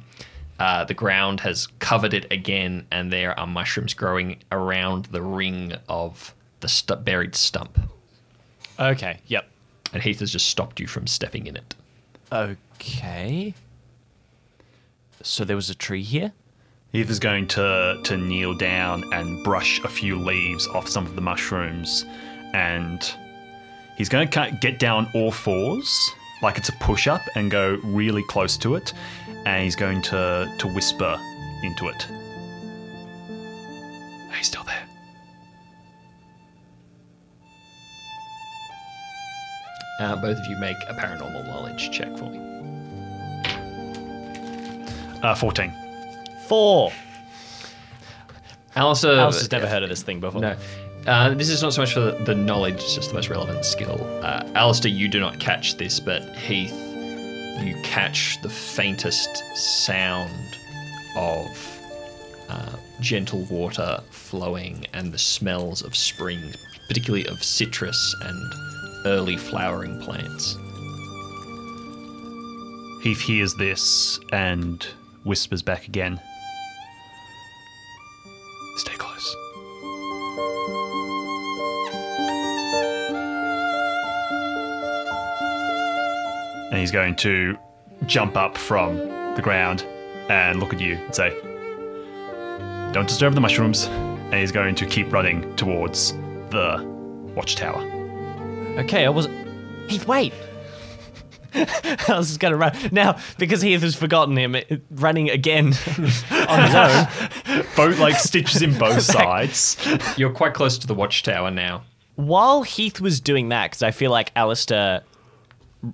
Uh, 0.60 0.84
the 0.84 0.94
ground 0.94 1.40
has 1.40 1.68
covered 1.80 2.14
it 2.14 2.32
again, 2.32 2.86
and 2.92 3.12
there 3.12 3.38
are 3.40 3.48
mushrooms 3.48 3.94
growing 3.94 4.38
around 4.52 5.06
the 5.06 5.22
ring 5.22 5.74
of 5.88 6.36
the 6.60 6.68
stu- 6.68 6.98
buried 6.98 7.36
stump. 7.36 7.80
Okay. 8.80 9.20
Yep. 9.28 9.48
And 9.94 10.04
Heath 10.04 10.20
has 10.20 10.32
just 10.32 10.48
stopped 10.48 10.80
you 10.80 10.88
from 10.88 11.08
stepping 11.08 11.48
in 11.48 11.56
it. 11.56 11.76
Okay. 12.32 13.54
So 15.24 15.46
there 15.46 15.56
was 15.56 15.70
a 15.70 15.76
tree 15.76 16.04
here. 16.04 16.32
Heath 16.92 17.10
is 17.10 17.20
going 17.20 17.48
to, 17.48 18.00
to 18.04 18.18
kneel 18.18 18.54
down 18.58 19.04
and 19.14 19.44
brush 19.44 19.82
a 19.84 19.88
few 19.88 20.18
leaves 20.18 20.68
off 20.68 20.88
some 20.88 21.06
of 21.06 21.16
the 21.16 21.22
mushrooms, 21.22 22.06
and 22.54 23.02
he's 24.02 24.10
going 24.10 24.28
to 24.28 24.58
get 24.60 24.80
down 24.80 25.08
all 25.14 25.32
fours, 25.32 26.10
like 26.42 26.58
it's 26.58 26.70
a 26.70 26.74
push 26.80 27.08
up, 27.08 27.22
and 27.36 27.52
go 27.52 27.80
really 27.84 28.24
close 28.24 28.58
to 28.58 28.74
it, 28.74 28.94
and 29.46 29.64
he's 29.64 29.76
going 29.76 30.02
to, 30.02 30.52
to 30.58 30.68
whisper 30.74 31.20
into 31.62 31.88
it. 31.88 32.08
Are 34.32 34.38
you 34.38 34.44
still 34.44 34.64
there? 34.64 34.84
Uh, 40.00 40.16
both 40.16 40.36
of 40.36 40.48
you 40.48 40.56
make 40.56 40.78
a 40.90 40.96
paranormal 40.96 41.46
knowledge 41.46 41.92
check 41.92 42.18
for 42.18 42.28
me. 42.28 42.40
Uh, 45.22 45.36
14. 45.36 45.72
Four. 46.48 46.92
Allister, 48.76 49.12
Alice 49.12 49.38
has 49.42 49.52
never 49.52 49.68
heard 49.68 49.84
of 49.84 49.90
this 49.90 50.02
thing 50.02 50.20
before. 50.20 50.42
No. 50.42 50.56
Uh, 51.08 51.34
this 51.34 51.50
is 51.50 51.64
not 51.64 51.74
so 51.74 51.82
much 51.82 51.94
for 51.94 52.12
the, 52.12 52.36
knowledge, 52.36 52.76
it's 52.76 52.96
just 52.96 53.10
the 53.10 53.16
most 53.16 53.30
relevant 53.30 53.66
skill. 53.66 54.00
Uh, 54.22 54.48
Allister, 54.54 54.88
you 54.88 55.08
do 55.08 55.20
not 55.20 55.40
catch 55.40 55.78
this, 55.78 56.00
but 56.00 56.24
Heath, 56.36 56.74
you 57.66 57.76
catch 57.84 58.40
the 58.44 58.50
faintest 58.50 59.30
sound 59.56 60.58
of 61.16 61.80
uh, 62.50 62.76
gentle 63.00 63.44
water 63.50 64.00
flowing 64.12 64.86
and 64.94 65.12
the 65.12 65.18
smells 65.18 65.82
of 65.82 65.96
spring, 65.96 66.54
particularly 66.88 67.26
of 67.28 67.44
citrus 67.44 68.16
and 68.22 68.54
early 69.06 69.38
flowering 69.38 70.00
plants. 70.02 70.58
Heath 73.02 73.22
hears 73.22 73.56
this 73.56 74.20
and 74.32 74.86
whispers 75.24 75.64
back 75.64 75.88
again. 75.88 76.22
Stay 78.78 78.94
close. 78.94 79.11
And 86.72 86.80
he's 86.80 86.92
going 86.92 87.16
to 87.18 87.58
jump 88.08 88.36
up 88.38 88.58
from 88.58 88.98
the 89.36 89.42
ground 89.44 89.84
and 90.30 90.60
look 90.60 90.74
at 90.74 90.80
you 90.80 90.96
and 90.96 91.14
say, 91.14 91.30
Don't 92.94 93.08
disturb 93.08 93.34
the 93.36 93.42
mushrooms. 93.42 93.86
And 93.86 94.36
he's 94.36 94.52
going 94.52 94.76
to 94.76 94.86
keep 94.86 95.12
running 95.12 95.54
towards 95.58 96.14
the 96.50 96.82
watchtower. 97.36 97.82
Okay, 98.80 99.06
I 99.06 99.10
was. 99.10 99.28
Heath, 99.90 100.08
wait. 100.08 100.34
I 101.54 102.04
was 102.08 102.30
just 102.30 102.40
gonna 102.40 102.56
run 102.56 102.74
now 102.94 103.20
because 103.38 103.62
Heath 103.62 103.82
has 103.82 103.94
forgotten 103.94 104.38
him. 104.38 104.56
it- 104.56 104.84
Running 104.90 105.30
again 105.30 105.66
on 105.98 106.04
his 106.06 106.24
own. 106.32 107.66
Both 107.76 108.00
like 108.00 108.16
stitches 108.16 108.62
in 108.62 108.78
both 108.78 109.02
sides. 109.02 109.76
You're 110.16 110.32
quite 110.32 110.54
close 110.54 110.78
to 110.78 110.88
the 110.88 110.94
watchtower 110.96 111.52
now. 111.52 111.84
While 112.16 112.64
Heath 112.64 113.02
was 113.02 113.20
doing 113.20 113.50
that, 113.50 113.72
because 113.72 113.84
I 113.84 113.92
feel 113.92 114.12
like 114.12 114.32
Allister, 114.36 115.02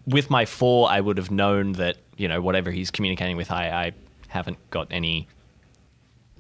with 0.06 0.30
my 0.30 0.45
four, 0.45 0.89
I 0.89 1.02
would 1.02 1.17
have 1.17 1.32
known 1.32 1.73
that 1.73 1.97
you 2.17 2.28
know 2.28 2.41
whatever 2.41 2.71
he's 2.71 2.91
communicating 2.91 3.38
with, 3.38 3.52
I, 3.52 3.69
I 3.69 3.93
haven't 4.28 4.58
got 4.69 4.88
any 4.91 5.28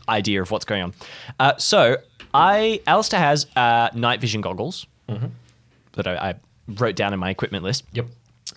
idea 0.09 0.41
of 0.41 0.51
what's 0.51 0.65
going 0.65 0.83
on. 0.83 0.93
Uh, 1.39 1.57
so 1.57 1.97
I 2.33 2.81
Allister 2.87 3.17
has 3.17 3.47
uh, 3.55 3.89
night 3.93 4.21
vision 4.21 4.41
goggles 4.41 4.85
that 5.93 6.07
I, 6.07 6.29
I 6.29 6.35
wrote 6.67 6.95
down 6.95 7.13
in 7.13 7.19
my 7.19 7.29
equipment 7.29 7.63
list. 7.63 7.83
Yep. 7.93 8.07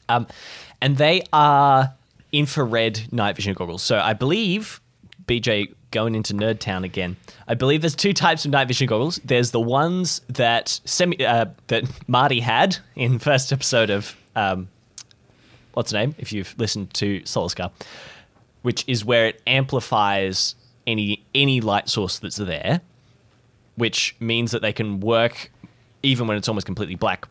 Um, 0.08 0.26
and 0.80 0.96
they 0.96 1.22
are 1.32 1.94
infrared 2.32 3.12
night 3.12 3.36
vision 3.36 3.54
goggles. 3.54 3.82
So 3.82 3.98
I 3.98 4.12
believe, 4.12 4.80
BJ, 5.26 5.74
going 5.90 6.14
into 6.14 6.34
Nerd 6.34 6.60
Town 6.60 6.84
again, 6.84 7.16
I 7.48 7.54
believe 7.54 7.80
there's 7.80 7.96
two 7.96 8.12
types 8.12 8.44
of 8.44 8.50
night 8.50 8.68
vision 8.68 8.86
goggles. 8.86 9.20
There's 9.24 9.50
the 9.50 9.60
ones 9.60 10.20
that 10.28 10.80
semi 10.84 11.24
uh, 11.24 11.46
that 11.68 11.84
Marty 12.08 12.40
had 12.40 12.78
in 12.94 13.18
first 13.30 13.52
episode 13.52 13.90
of 13.90 14.16
um, 14.36 14.68
what's 15.74 15.90
the 15.92 15.98
name? 15.98 16.14
If 16.18 16.32
you've 16.32 16.54
listened 16.58 16.94
to 16.94 17.20
Solascar, 17.20 17.70
which 18.62 18.84
is 18.86 19.04
where 19.04 19.26
it 19.26 19.42
amplifies 19.46 20.54
any 20.86 21.24
any 21.34 21.60
light 21.60 21.88
source 21.88 22.18
that's 22.18 22.36
there, 22.36 22.80
which 23.76 24.16
means 24.20 24.50
that 24.52 24.62
they 24.62 24.72
can 24.72 25.00
work 25.00 25.50
even 26.02 26.26
when 26.26 26.36
it's 26.36 26.48
almost 26.48 26.66
completely 26.66 26.94
black. 26.94 27.28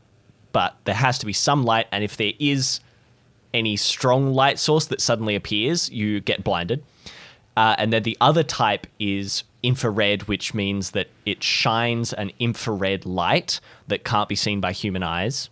But 0.52 0.76
there 0.86 0.96
has 0.96 1.20
to 1.20 1.26
be 1.26 1.34
some 1.34 1.64
light, 1.64 1.88
and 1.92 2.04
if 2.04 2.18
there 2.18 2.34
is 2.40 2.80
any 3.54 3.76
strong 3.78 4.34
light 4.34 4.60
source 4.60 4.86
that 4.88 5.02
suddenly 5.02 5.36
appears, 5.36 5.90
you 5.90 6.20
get 6.20 6.44
blinded. 6.44 6.84
Uh, 7.58 7.76
and 7.78 7.92
then 7.92 8.04
the 8.04 8.18
other 8.22 8.44
type 8.44 8.88
is 9.00 9.44
infrared, 9.64 10.24
which 10.24 10.54
means 10.54 10.92
that 10.92 11.08
it 11.26 11.44
shines 11.44 12.14
an 12.14 12.32
infrared 12.40 13.06
light 13.06 13.60
that 13.88 14.04
can't 14.04 14.30
be 14.30 14.36
seen 14.36 14.62
by 14.62 14.72
human 14.72 15.04
eyes. 15.04 15.50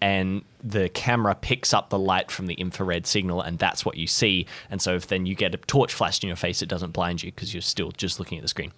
And 0.00 0.44
the 0.62 0.88
camera 0.90 1.34
picks 1.34 1.74
up 1.74 1.90
the 1.90 1.98
light 1.98 2.30
from 2.30 2.46
the 2.46 2.54
infrared 2.54 3.06
signal, 3.06 3.40
and 3.40 3.58
that's 3.58 3.84
what 3.84 3.96
you 3.96 4.06
see. 4.06 4.46
And 4.70 4.80
so, 4.80 4.94
if 4.94 5.08
then 5.08 5.26
you 5.26 5.34
get 5.34 5.54
a 5.54 5.58
torch 5.58 5.92
flashed 5.92 6.22
in 6.22 6.28
your 6.28 6.36
face, 6.36 6.62
it 6.62 6.68
doesn't 6.68 6.92
blind 6.92 7.22
you 7.22 7.32
because 7.32 7.52
you're 7.52 7.60
still 7.60 7.90
just 7.92 8.18
looking 8.18 8.38
at 8.38 8.42
the 8.42 8.48
screen. 8.48 8.72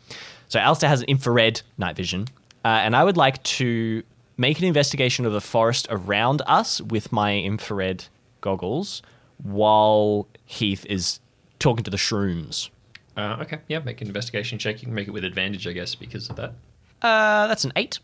So, 0.48 0.58
Allister 0.58 0.88
has 0.88 1.00
an 1.00 1.08
infrared 1.08 1.62
night 1.78 1.96
vision, 1.96 2.28
uh, 2.64 2.68
and 2.68 2.96
I 2.96 3.04
would 3.04 3.16
like 3.16 3.42
to 3.44 4.02
make 4.36 4.58
an 4.58 4.64
investigation 4.64 5.26
of 5.26 5.32
the 5.32 5.40
forest 5.40 5.86
around 5.90 6.42
us 6.46 6.80
with 6.80 7.12
my 7.12 7.36
infrared 7.38 8.06
goggles 8.40 9.02
while 9.42 10.26
Heath 10.44 10.84
is 10.86 11.20
talking 11.58 11.84
to 11.84 11.90
the 11.90 11.96
shrooms. 11.96 12.70
Uh, 13.16 13.38
okay, 13.40 13.60
yeah, 13.68 13.78
make 13.78 14.00
an 14.00 14.08
investigation 14.08 14.58
check. 14.58 14.82
You 14.82 14.86
can 14.86 14.94
make 14.94 15.06
it 15.06 15.12
with 15.12 15.24
advantage, 15.24 15.66
I 15.66 15.72
guess, 15.72 15.94
because 15.94 16.28
of 16.28 16.36
that. 16.36 16.52
Uh, 17.00 17.46
that's 17.46 17.64
an 17.64 17.72
eight. 17.76 18.00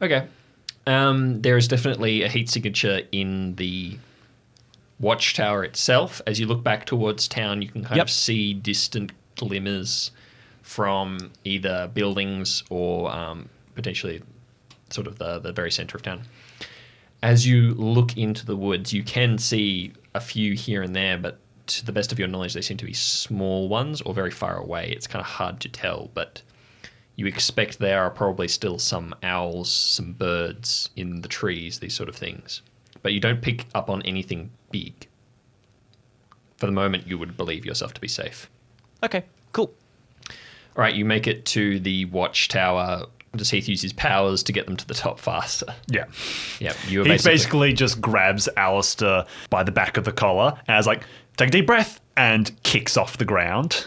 Okay. 0.00 0.26
Um, 0.86 1.42
there 1.42 1.56
is 1.56 1.66
definitely 1.68 2.22
a 2.22 2.28
heat 2.28 2.48
signature 2.48 3.02
in 3.12 3.56
the 3.56 3.98
watchtower 5.00 5.64
itself. 5.64 6.22
As 6.26 6.38
you 6.40 6.46
look 6.46 6.62
back 6.62 6.86
towards 6.86 7.26
town, 7.28 7.60
you 7.62 7.68
can 7.68 7.82
kind 7.82 7.96
Yep. 7.96 8.06
of 8.06 8.10
see 8.10 8.54
distant 8.54 9.12
glimmers 9.36 10.10
from 10.62 11.32
either 11.44 11.90
buildings 11.92 12.62
or 12.70 13.10
um, 13.12 13.48
potentially 13.74 14.22
sort 14.90 15.06
of 15.06 15.18
the, 15.18 15.38
the 15.40 15.52
very 15.52 15.70
center 15.70 15.96
of 15.96 16.02
town. 16.02 16.22
As 17.22 17.46
you 17.46 17.74
look 17.74 18.16
into 18.16 18.46
the 18.46 18.56
woods, 18.56 18.92
you 18.92 19.02
can 19.02 19.38
see 19.38 19.92
a 20.14 20.20
few 20.20 20.54
here 20.54 20.82
and 20.82 20.94
there, 20.94 21.18
but 21.18 21.38
to 21.68 21.84
the 21.84 21.92
best 21.92 22.12
of 22.12 22.18
your 22.18 22.28
knowledge, 22.28 22.54
they 22.54 22.62
seem 22.62 22.76
to 22.76 22.84
be 22.84 22.92
small 22.92 23.68
ones 23.68 24.00
or 24.02 24.14
very 24.14 24.30
far 24.30 24.56
away. 24.56 24.90
It's 24.90 25.06
kind 25.08 25.20
of 25.20 25.26
hard 25.26 25.60
to 25.60 25.68
tell, 25.68 26.10
but 26.14 26.42
you 27.16 27.26
expect 27.26 27.78
there 27.78 28.02
are 28.02 28.10
probably 28.10 28.46
still 28.46 28.78
some 28.78 29.14
owls, 29.22 29.72
some 29.72 30.12
birds 30.12 30.90
in 30.96 31.22
the 31.22 31.28
trees, 31.28 31.78
these 31.78 31.94
sort 31.94 32.10
of 32.10 32.14
things. 32.14 32.60
But 33.02 33.14
you 33.14 33.20
don't 33.20 33.40
pick 33.40 33.64
up 33.74 33.88
on 33.88 34.02
anything 34.02 34.50
big. 34.70 35.08
For 36.58 36.66
the 36.66 36.72
moment, 36.72 37.06
you 37.06 37.18
would 37.18 37.36
believe 37.36 37.64
yourself 37.64 37.94
to 37.94 38.00
be 38.00 38.08
safe. 38.08 38.50
Okay, 39.02 39.24
cool. 39.52 39.72
All 40.28 40.82
right, 40.82 40.94
you 40.94 41.04
make 41.04 41.26
it 41.26 41.46
to 41.46 41.80
the 41.80 42.04
watchtower. 42.06 43.06
Does 43.34 43.50
Heath 43.50 43.68
use 43.68 43.80
his 43.80 43.92
powers 43.94 44.42
to 44.44 44.52
get 44.52 44.66
them 44.66 44.76
to 44.76 44.86
the 44.86 44.94
top 44.94 45.18
faster? 45.18 45.74
Yeah. 45.88 46.04
Yeah, 46.58 46.74
you 46.86 47.02
He 47.02 47.16
basically, 47.16 47.72
just 47.72 48.00
grabs 48.00 48.48
Allister 48.56 49.24
by 49.48 49.62
the 49.62 49.72
back 49.72 49.96
of 49.96 50.04
the 50.04 50.12
collar 50.12 50.58
and 50.68 50.78
is 50.78 50.86
like, 50.86 51.04
take 51.36 51.48
a 51.48 51.52
deep 51.52 51.66
breath, 51.66 52.00
and 52.16 52.50
kicks 52.62 52.96
off 52.96 53.18
the 53.18 53.24
ground 53.24 53.86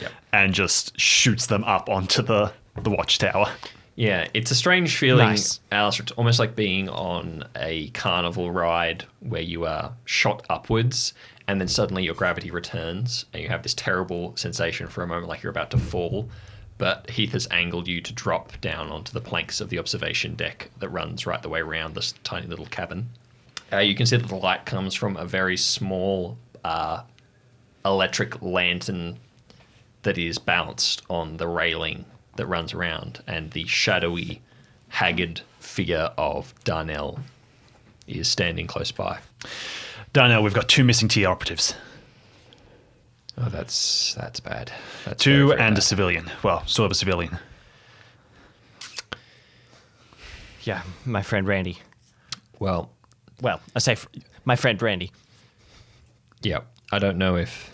Yep. 0.00 0.12
and 0.32 0.52
just 0.54 0.98
shoots 1.00 1.46
them 1.46 1.64
up 1.64 1.88
onto 1.88 2.22
the, 2.22 2.52
the 2.82 2.90
watchtower. 2.90 3.50
Yeah, 3.94 4.28
it's 4.34 4.50
a 4.50 4.54
strange 4.54 4.96
feeling, 4.98 5.28
Nice. 5.28 5.60
Allister. 5.72 6.02
It's 6.02 6.12
almost 6.12 6.38
like 6.38 6.54
being 6.54 6.88
on 6.90 7.44
a 7.56 7.88
carnival 7.90 8.50
ride 8.50 9.04
where 9.20 9.40
you 9.40 9.64
are 9.64 9.92
shot 10.04 10.44
upwards 10.50 11.14
and 11.48 11.58
then 11.60 11.68
suddenly 11.68 12.04
your 12.04 12.14
gravity 12.14 12.50
returns 12.50 13.24
and 13.32 13.42
you 13.42 13.48
have 13.48 13.62
this 13.62 13.72
terrible 13.72 14.36
sensation 14.36 14.86
for 14.88 15.02
a 15.02 15.06
moment 15.06 15.28
like 15.28 15.42
you're 15.42 15.50
about 15.50 15.70
to 15.70 15.78
fall. 15.78 16.28
But 16.76 17.08
Heath 17.08 17.32
has 17.32 17.48
angled 17.50 17.88
you 17.88 18.02
to 18.02 18.12
drop 18.12 18.60
down 18.60 18.90
onto 18.90 19.12
the 19.12 19.20
planks 19.22 19.62
of 19.62 19.70
the 19.70 19.78
observation 19.78 20.34
deck 20.34 20.70
that 20.78 20.90
runs 20.90 21.24
right 21.24 21.40
the 21.40 21.48
way 21.48 21.60
around 21.60 21.94
this 21.94 22.12
tiny 22.22 22.46
little 22.46 22.66
cabin. 22.66 23.08
Uh, 23.72 23.78
you 23.78 23.94
can 23.94 24.04
see 24.04 24.18
that 24.18 24.28
the 24.28 24.36
light 24.36 24.66
comes 24.66 24.92
from 24.92 25.16
a 25.16 25.24
very 25.24 25.56
small 25.56 26.36
uh, 26.64 27.02
electric 27.86 28.42
lantern 28.42 29.18
that 30.06 30.16
is 30.16 30.38
balanced 30.38 31.02
on 31.10 31.36
the 31.36 31.48
railing 31.48 32.04
that 32.36 32.46
runs 32.46 32.72
around, 32.72 33.22
and 33.26 33.50
the 33.50 33.66
shadowy, 33.66 34.40
haggard 34.88 35.40
figure 35.58 36.12
of 36.16 36.54
Darnell 36.62 37.18
is 38.06 38.28
standing 38.28 38.68
close 38.68 38.92
by. 38.92 39.18
Darnell, 40.12 40.44
we've 40.44 40.54
got 40.54 40.68
two 40.68 40.84
missing 40.84 41.08
T 41.08 41.24
operatives. 41.26 41.74
Oh, 43.36 43.48
that's 43.48 44.14
that's 44.14 44.38
bad. 44.38 44.70
That's 45.04 45.22
Two 45.22 45.48
very, 45.48 45.58
very 45.58 45.68
and 45.68 45.76
a 45.78 45.80
civilian. 45.80 46.30
Well, 46.44 46.64
sort 46.66 46.86
of 46.86 46.92
a 46.92 46.94
civilian. 46.94 47.38
Yeah, 50.62 50.82
my 51.04 51.22
friend 51.22 51.46
Randy. 51.48 51.78
well, 52.60 52.90
Well, 53.42 53.60
I 53.74 53.78
say 53.80 53.96
fr- 53.96 54.08
my 54.44 54.54
friend 54.56 54.80
Randy. 54.80 55.10
yeah. 56.42 56.60
I 56.92 57.00
don't 57.00 57.18
know 57.18 57.34
if 57.36 57.70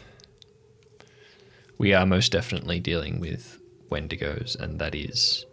we 1.82 1.92
are 1.92 2.06
most 2.06 2.30
definitely 2.30 2.78
dealing 2.78 3.18
with 3.18 3.58
Wendigos, 3.90 4.54
and 4.54 4.78
that 4.78 4.94
is 4.94 5.44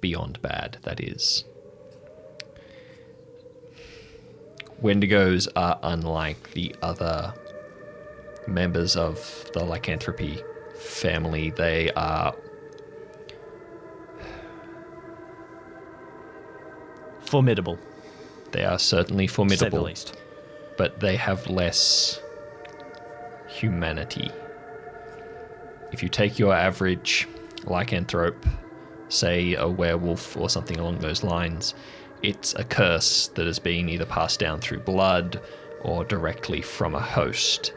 beyond 0.00 0.40
bad. 0.40 0.78
That 0.82 1.00
is. 1.00 1.44
Wendigos 4.80 5.48
are 5.56 5.80
unlike 5.82 6.52
the 6.52 6.76
other 6.80 7.34
members 8.46 8.94
of 8.94 9.50
the 9.52 9.64
lycanthropy 9.64 10.40
family. 10.78 11.50
They 11.50 11.90
are 11.96 12.32
Formidable, 17.22 17.80
they 18.52 18.64
are 18.64 18.78
certainly 18.78 19.26
the 19.26 19.32
formidable, 19.32 19.82
least. 19.82 20.16
but 20.78 21.00
they 21.00 21.16
have 21.16 21.48
less 21.50 22.20
humanity. 23.48 24.30
If 25.96 26.02
you 26.02 26.10
take 26.10 26.38
your 26.38 26.52
average 26.52 27.26
lycanthrope, 27.62 28.46
say 29.08 29.54
a 29.54 29.66
werewolf 29.66 30.36
or 30.36 30.50
something 30.50 30.78
along 30.78 30.98
those 30.98 31.24
lines, 31.24 31.74
it's 32.22 32.52
a 32.52 32.64
curse 32.64 33.28
that 33.28 33.46
has 33.46 33.58
been 33.58 33.88
either 33.88 34.04
passed 34.04 34.38
down 34.38 34.60
through 34.60 34.80
blood 34.80 35.40
or 35.80 36.04
directly 36.04 36.60
from 36.60 36.94
a 36.94 37.00
host. 37.00 37.72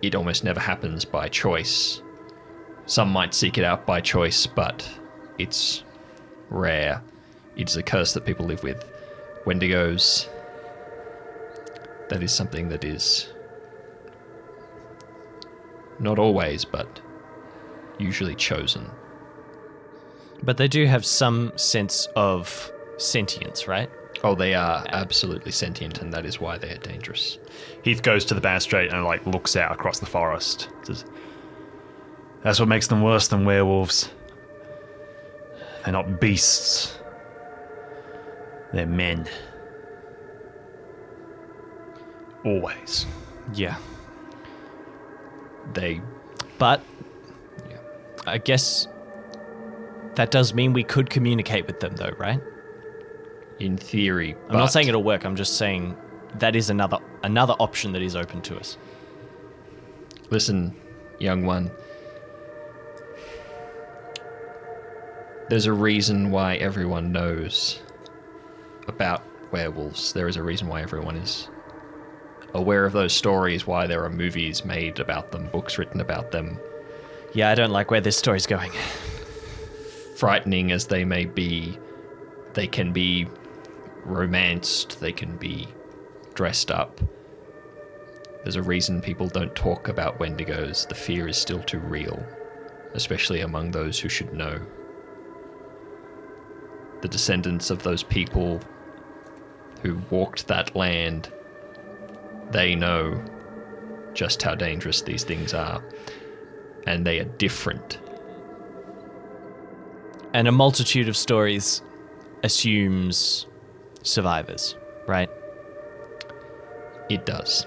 It 0.00 0.14
almost 0.14 0.44
never 0.44 0.60
happens 0.60 1.04
by 1.04 1.28
choice. 1.28 2.00
Some 2.86 3.10
might 3.10 3.34
seek 3.34 3.58
it 3.58 3.64
out 3.64 3.84
by 3.84 4.00
choice, 4.00 4.46
but 4.46 4.88
it's 5.36 5.84
rare. 6.48 7.02
It's 7.54 7.76
a 7.76 7.82
curse 7.82 8.14
that 8.14 8.24
people 8.24 8.46
live 8.46 8.62
with. 8.62 8.90
Wendigos, 9.44 10.26
that 12.08 12.22
is 12.22 12.32
something 12.32 12.70
that 12.70 12.82
is 12.82 13.28
not 15.98 16.18
always, 16.18 16.64
but 16.64 17.00
usually 17.98 18.34
chosen. 18.34 18.90
But 20.42 20.56
they 20.56 20.68
do 20.68 20.86
have 20.86 21.04
some 21.04 21.52
sense 21.56 22.08
of 22.16 22.70
sentience, 22.96 23.68
right? 23.68 23.90
Oh, 24.24 24.34
they 24.34 24.54
are 24.54 24.84
absolutely 24.88 25.52
sentient, 25.52 26.00
and 26.00 26.12
that 26.12 26.24
is 26.24 26.40
why 26.40 26.58
they 26.58 26.70
are 26.70 26.78
dangerous. 26.78 27.38
Heath 27.82 28.02
goes 28.02 28.24
to 28.26 28.34
the 28.34 28.40
balustrade 28.40 28.92
and 28.92 29.04
like 29.04 29.26
looks 29.26 29.56
out 29.56 29.72
across 29.72 29.98
the 29.98 30.06
forest. 30.06 30.68
Says, 30.82 31.04
That's 32.42 32.60
what 32.60 32.68
makes 32.68 32.86
them 32.86 33.02
worse 33.02 33.28
than 33.28 33.44
werewolves. 33.44 34.10
They're 35.84 35.92
not 35.92 36.20
beasts. 36.20 36.98
They're 38.72 38.86
men. 38.86 39.28
Always. 42.44 43.06
Yeah. 43.52 43.76
They, 45.74 46.00
But 46.58 46.82
yeah, 47.68 47.78
I 48.26 48.38
guess 48.38 48.88
that 50.14 50.30
does 50.30 50.54
mean 50.54 50.72
we 50.72 50.84
could 50.84 51.10
communicate 51.10 51.66
with 51.66 51.80
them, 51.80 51.96
though, 51.96 52.12
right? 52.18 52.40
in 53.62 53.76
theory. 53.76 54.34
I'm 54.48 54.56
not 54.56 54.72
saying 54.72 54.88
it'll 54.88 55.02
work. 55.02 55.24
I'm 55.24 55.36
just 55.36 55.56
saying 55.56 55.96
that 56.38 56.56
is 56.56 56.70
another 56.70 56.98
another 57.22 57.54
option 57.54 57.92
that 57.92 58.02
is 58.02 58.16
open 58.16 58.42
to 58.42 58.58
us. 58.58 58.76
Listen, 60.30 60.74
young 61.18 61.44
one. 61.44 61.70
There's 65.48 65.66
a 65.66 65.72
reason 65.72 66.30
why 66.30 66.56
everyone 66.56 67.12
knows 67.12 67.80
about 68.88 69.22
werewolves. 69.52 70.12
There 70.12 70.26
is 70.26 70.36
a 70.36 70.42
reason 70.42 70.66
why 70.66 70.82
everyone 70.82 71.16
is 71.16 71.48
aware 72.54 72.84
of 72.84 72.92
those 72.92 73.12
stories, 73.12 73.66
why 73.66 73.86
there 73.86 74.04
are 74.04 74.10
movies 74.10 74.64
made 74.64 75.00
about 75.00 75.32
them, 75.32 75.48
books 75.48 75.78
written 75.78 76.00
about 76.00 76.30
them. 76.30 76.58
Yeah, 77.34 77.50
I 77.50 77.54
don't 77.54 77.70
like 77.70 77.90
where 77.90 78.00
this 78.00 78.16
story's 78.16 78.46
going. 78.46 78.72
Frightening 80.16 80.70
as 80.70 80.86
they 80.86 81.04
may 81.04 81.24
be, 81.24 81.78
they 82.54 82.66
can 82.66 82.92
be 82.92 83.26
romanced, 84.04 85.00
they 85.00 85.12
can 85.12 85.36
be 85.36 85.68
dressed 86.34 86.70
up. 86.70 87.00
There's 88.42 88.56
a 88.56 88.62
reason 88.62 89.00
people 89.00 89.28
don't 89.28 89.54
talk 89.54 89.88
about 89.88 90.18
Wendigos. 90.18 90.88
The 90.88 90.94
fear 90.94 91.28
is 91.28 91.36
still 91.36 91.62
too 91.62 91.78
real, 91.78 92.24
especially 92.94 93.40
among 93.40 93.70
those 93.70 93.98
who 94.00 94.08
should 94.08 94.32
know. 94.32 94.60
The 97.00 97.08
descendants 97.08 97.70
of 97.70 97.82
those 97.82 98.02
people 98.02 98.60
who 99.82 100.00
walked 100.10 100.48
that 100.48 100.76
land, 100.76 101.32
they 102.52 102.74
know 102.74 103.22
just 104.14 104.42
how 104.42 104.54
dangerous 104.54 105.02
these 105.02 105.24
things 105.24 105.54
are. 105.54 105.82
And 106.86 107.06
they 107.06 107.18
are 107.18 107.24
different. 107.24 107.98
And 110.34 110.48
a 110.48 110.52
multitude 110.52 111.08
of 111.08 111.16
stories 111.16 111.82
assumes 112.42 113.46
survivors, 114.02 114.76
right? 115.06 115.30
It 117.08 117.26
does. 117.26 117.66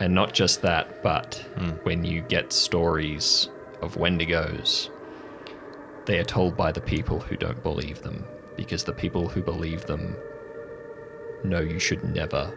And 0.00 0.14
not 0.14 0.32
just 0.34 0.62
that, 0.62 1.02
but 1.02 1.44
hmm. 1.56 1.70
when 1.84 2.04
you 2.04 2.20
get 2.22 2.52
stories 2.52 3.48
of 3.80 3.96
Wendigos, 3.96 4.90
They 6.08 6.18
are 6.18 6.24
told 6.24 6.56
by 6.56 6.72
the 6.72 6.80
people 6.80 7.20
who 7.20 7.36
don't 7.36 7.62
believe 7.62 8.00
them, 8.00 8.24
because 8.56 8.82
the 8.82 8.94
people 8.94 9.28
who 9.28 9.42
believe 9.42 9.84
them 9.84 10.16
know 11.44 11.60
you 11.60 11.78
should 11.78 12.02
never 12.02 12.50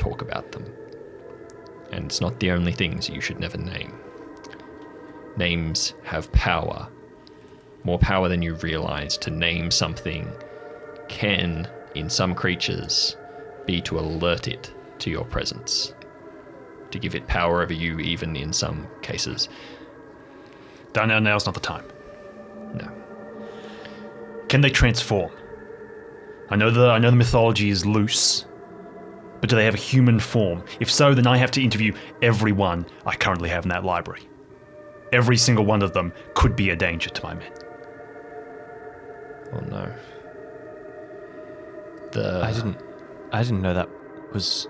talk 0.00 0.22
about 0.22 0.50
them. 0.52 0.64
And 1.92 2.06
it's 2.06 2.20
not 2.20 2.40
the 2.40 2.50
only 2.50 2.72
things 2.72 3.08
you 3.08 3.20
should 3.20 3.38
never 3.38 3.58
name. 3.58 3.92
Names 5.36 5.94
have 6.04 6.32
power, 6.32 6.88
more 7.84 7.98
power 7.98 8.28
than 8.28 8.42
you 8.42 8.54
realize. 8.54 9.18
To 9.18 9.30
name 9.30 9.70
something 9.70 10.30
can, 11.08 11.68
in 11.94 12.08
some 12.08 12.34
creatures, 12.34 13.16
be 13.66 13.80
to 13.82 13.98
alert 13.98 14.48
it 14.48 14.72
to 15.00 15.10
your 15.10 15.24
presence, 15.24 15.94
to 16.90 16.98
give 16.98 17.14
it 17.14 17.26
power 17.26 17.62
over 17.62 17.72
you, 17.72 17.98
even 18.00 18.36
in 18.36 18.52
some 18.52 18.86
cases. 19.02 19.48
Down 20.92 21.08
now, 21.08 21.18
now's 21.18 21.46
not 21.46 21.54
the 21.54 21.60
time. 21.60 21.84
No. 22.74 22.90
Can 24.48 24.60
they 24.62 24.70
transform? 24.70 25.30
I 26.48 26.56
know 26.56 26.70
the 26.70 26.88
I 26.88 26.98
know 26.98 27.10
the 27.10 27.16
mythology 27.16 27.70
is 27.70 27.86
loose, 27.86 28.44
but 29.40 29.48
do 29.50 29.56
they 29.56 29.64
have 29.64 29.74
a 29.74 29.78
human 29.78 30.20
form? 30.20 30.62
If 30.80 30.90
so, 30.90 31.14
then 31.14 31.26
I 31.26 31.36
have 31.38 31.50
to 31.52 31.62
interview 31.62 31.94
everyone 32.22 32.86
I 33.06 33.16
currently 33.16 33.48
have 33.50 33.64
in 33.64 33.70
that 33.70 33.84
library. 33.84 34.22
Every 35.12 35.36
single 35.36 35.64
one 35.64 35.82
of 35.82 35.92
them 35.92 36.12
could 36.34 36.54
be 36.54 36.70
a 36.70 36.76
danger 36.76 37.10
to 37.10 37.22
my 37.22 37.34
men. 37.34 37.52
Oh 39.52 39.60
no. 39.60 39.92
The 42.12 42.42
I 42.44 42.52
didn't. 42.52 42.78
I 43.32 43.42
didn't 43.42 43.62
know 43.62 43.74
that 43.74 43.88
was 44.32 44.68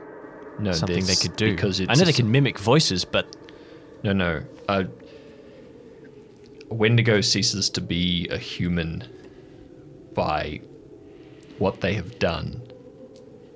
no 0.58 0.72
something 0.72 1.04
they 1.04 1.14
could 1.16 1.36
do. 1.36 1.54
because 1.54 1.80
it's 1.80 1.90
I 1.90 1.94
know 1.94 2.04
they 2.04 2.12
can 2.12 2.30
mimic 2.30 2.58
voices, 2.58 3.04
but 3.04 3.36
No, 4.02 4.12
no. 4.12 4.42
Uh, 4.68 4.84
Wendigo 6.68 7.20
ceases 7.20 7.68
to 7.70 7.80
be 7.80 8.28
a 8.30 8.38
human 8.38 9.04
by 10.14 10.60
what 11.58 11.80
they 11.80 11.94
have 11.94 12.18
done, 12.18 12.62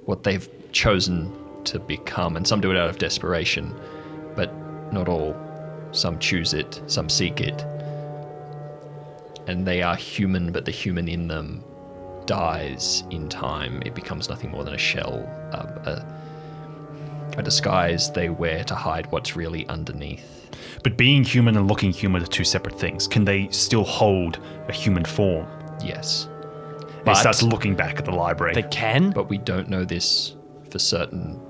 what 0.05 0.25
they've 0.25 0.49
chosen 0.75 1.33
to 1.65 1.79
become, 1.79 2.37
and 2.37 2.47
some 2.47 2.61
do 2.61 2.71
it 2.71 2.77
out 2.77 2.91
of 2.91 2.99
desperation, 2.99 3.75
but 4.37 4.53
not 4.93 5.09
all. 5.09 5.35
Some 5.93 6.19
choose 6.19 6.53
it, 6.53 6.83
some 6.87 7.09
seek 7.09 7.41
it. 7.41 7.65
And 9.47 9.67
they 9.67 9.81
are 9.83 9.97
human, 9.97 10.53
but 10.53 10.65
the 10.65 10.71
human 10.71 11.09
in 11.09 11.29
them 11.29 11.63
dies 12.27 13.05
in 13.11 13.29
time. 13.29 13.83
It 13.87 13.95
becomes 13.95 14.29
nothing 14.29 14.51
more 14.51 14.65
than 14.65 14.75
a 14.75 14.79
shell, 14.79 15.25
uh, 15.53 15.91
a, 17.37 17.39
a 17.39 17.43
disguise 17.43 18.11
they 18.11 18.29
wear 18.31 18.65
to 18.65 18.75
hide 18.75 19.11
what's 19.13 19.37
really 19.37 19.67
underneath. 19.69 20.51
But 20.83 20.97
being 20.97 21.25
human 21.25 21.57
and 21.57 21.69
looking 21.69 21.93
human 21.93 22.23
are 22.23 22.27
two 22.27 22.45
separate 22.45 22.79
things. 22.79 23.07
Can 23.07 23.25
they 23.25 23.49
still 23.49 23.85
hold 23.85 24.39
a 24.69 24.73
human 24.73 25.05
form? 25.05 25.47
Yes. 25.85 26.27
And 26.81 27.05
But- 27.05 27.15
he 27.17 27.21
starts 27.21 27.43
looking 27.43 27.75
back 27.75 27.99
at 27.99 28.05
the 28.05 28.13
library. 28.13 28.55
they 28.55 28.63
can. 28.65 29.11
But 29.11 29.29
we 29.29 29.39
don't 29.39 29.69
know 29.69 29.85
this 29.85 30.35
for 30.75 30.81
certain. 30.81 31.41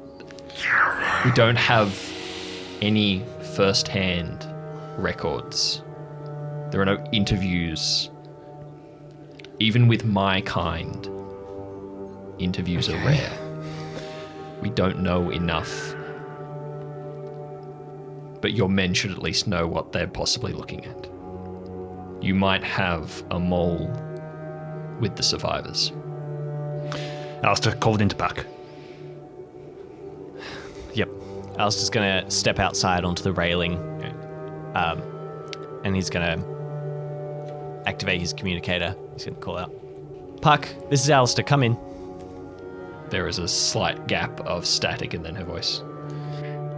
We 1.24 1.32
don't 1.32 1.56
have 1.56 1.98
any 2.82 3.24
first 3.54 3.88
hand 3.88 4.46
records. 4.98 5.82
There 6.70 6.82
are 6.82 6.84
no 6.84 7.02
interviews. 7.10 8.10
Even 9.60 9.88
with 9.88 10.04
my 10.04 10.42
kind, 10.42 11.08
interviews 12.38 12.90
are 12.90 12.98
rare. 12.98 13.32
We 14.60 14.68
don't 14.68 14.98
know 14.98 15.30
enough. 15.30 15.94
But 18.42 18.52
your 18.52 18.68
men 18.68 18.92
should 18.92 19.10
at 19.10 19.22
least 19.22 19.46
know 19.46 19.66
what 19.66 19.92
they're 19.92 20.06
possibly 20.06 20.52
looking 20.52 20.84
at. 20.84 21.08
You 22.22 22.34
might 22.34 22.62
have 22.62 23.24
a 23.30 23.40
mole 23.40 23.88
with 25.00 25.16
the 25.16 25.22
survivors. 25.22 25.92
Allister, 27.42 27.72
call 27.76 27.94
it 27.94 28.02
into 28.02 28.16
back. 31.54 31.58
Yep. 31.58 31.60
Allister's 31.60 31.90
gonna 31.90 32.30
step 32.30 32.58
outside 32.58 33.04
onto 33.04 33.22
the 33.22 33.32
railing, 33.32 33.76
um, 34.74 35.02
and 35.84 35.94
he's 35.94 36.10
gonna 36.10 36.42
activate 37.86 38.20
his 38.20 38.32
communicator. 38.32 38.94
He's 39.14 39.24
gonna 39.24 39.36
call 39.36 39.58
out, 39.58 39.72
"Puck, 40.40 40.68
this 40.90 41.02
is 41.02 41.10
Allister. 41.10 41.42
Come 41.42 41.62
in." 41.62 41.76
There 43.10 43.28
is 43.28 43.38
a 43.38 43.46
slight 43.46 44.06
gap 44.06 44.40
of 44.40 44.66
static 44.66 45.14
and 45.14 45.24
then 45.24 45.34
her 45.34 45.44
voice. 45.44 45.82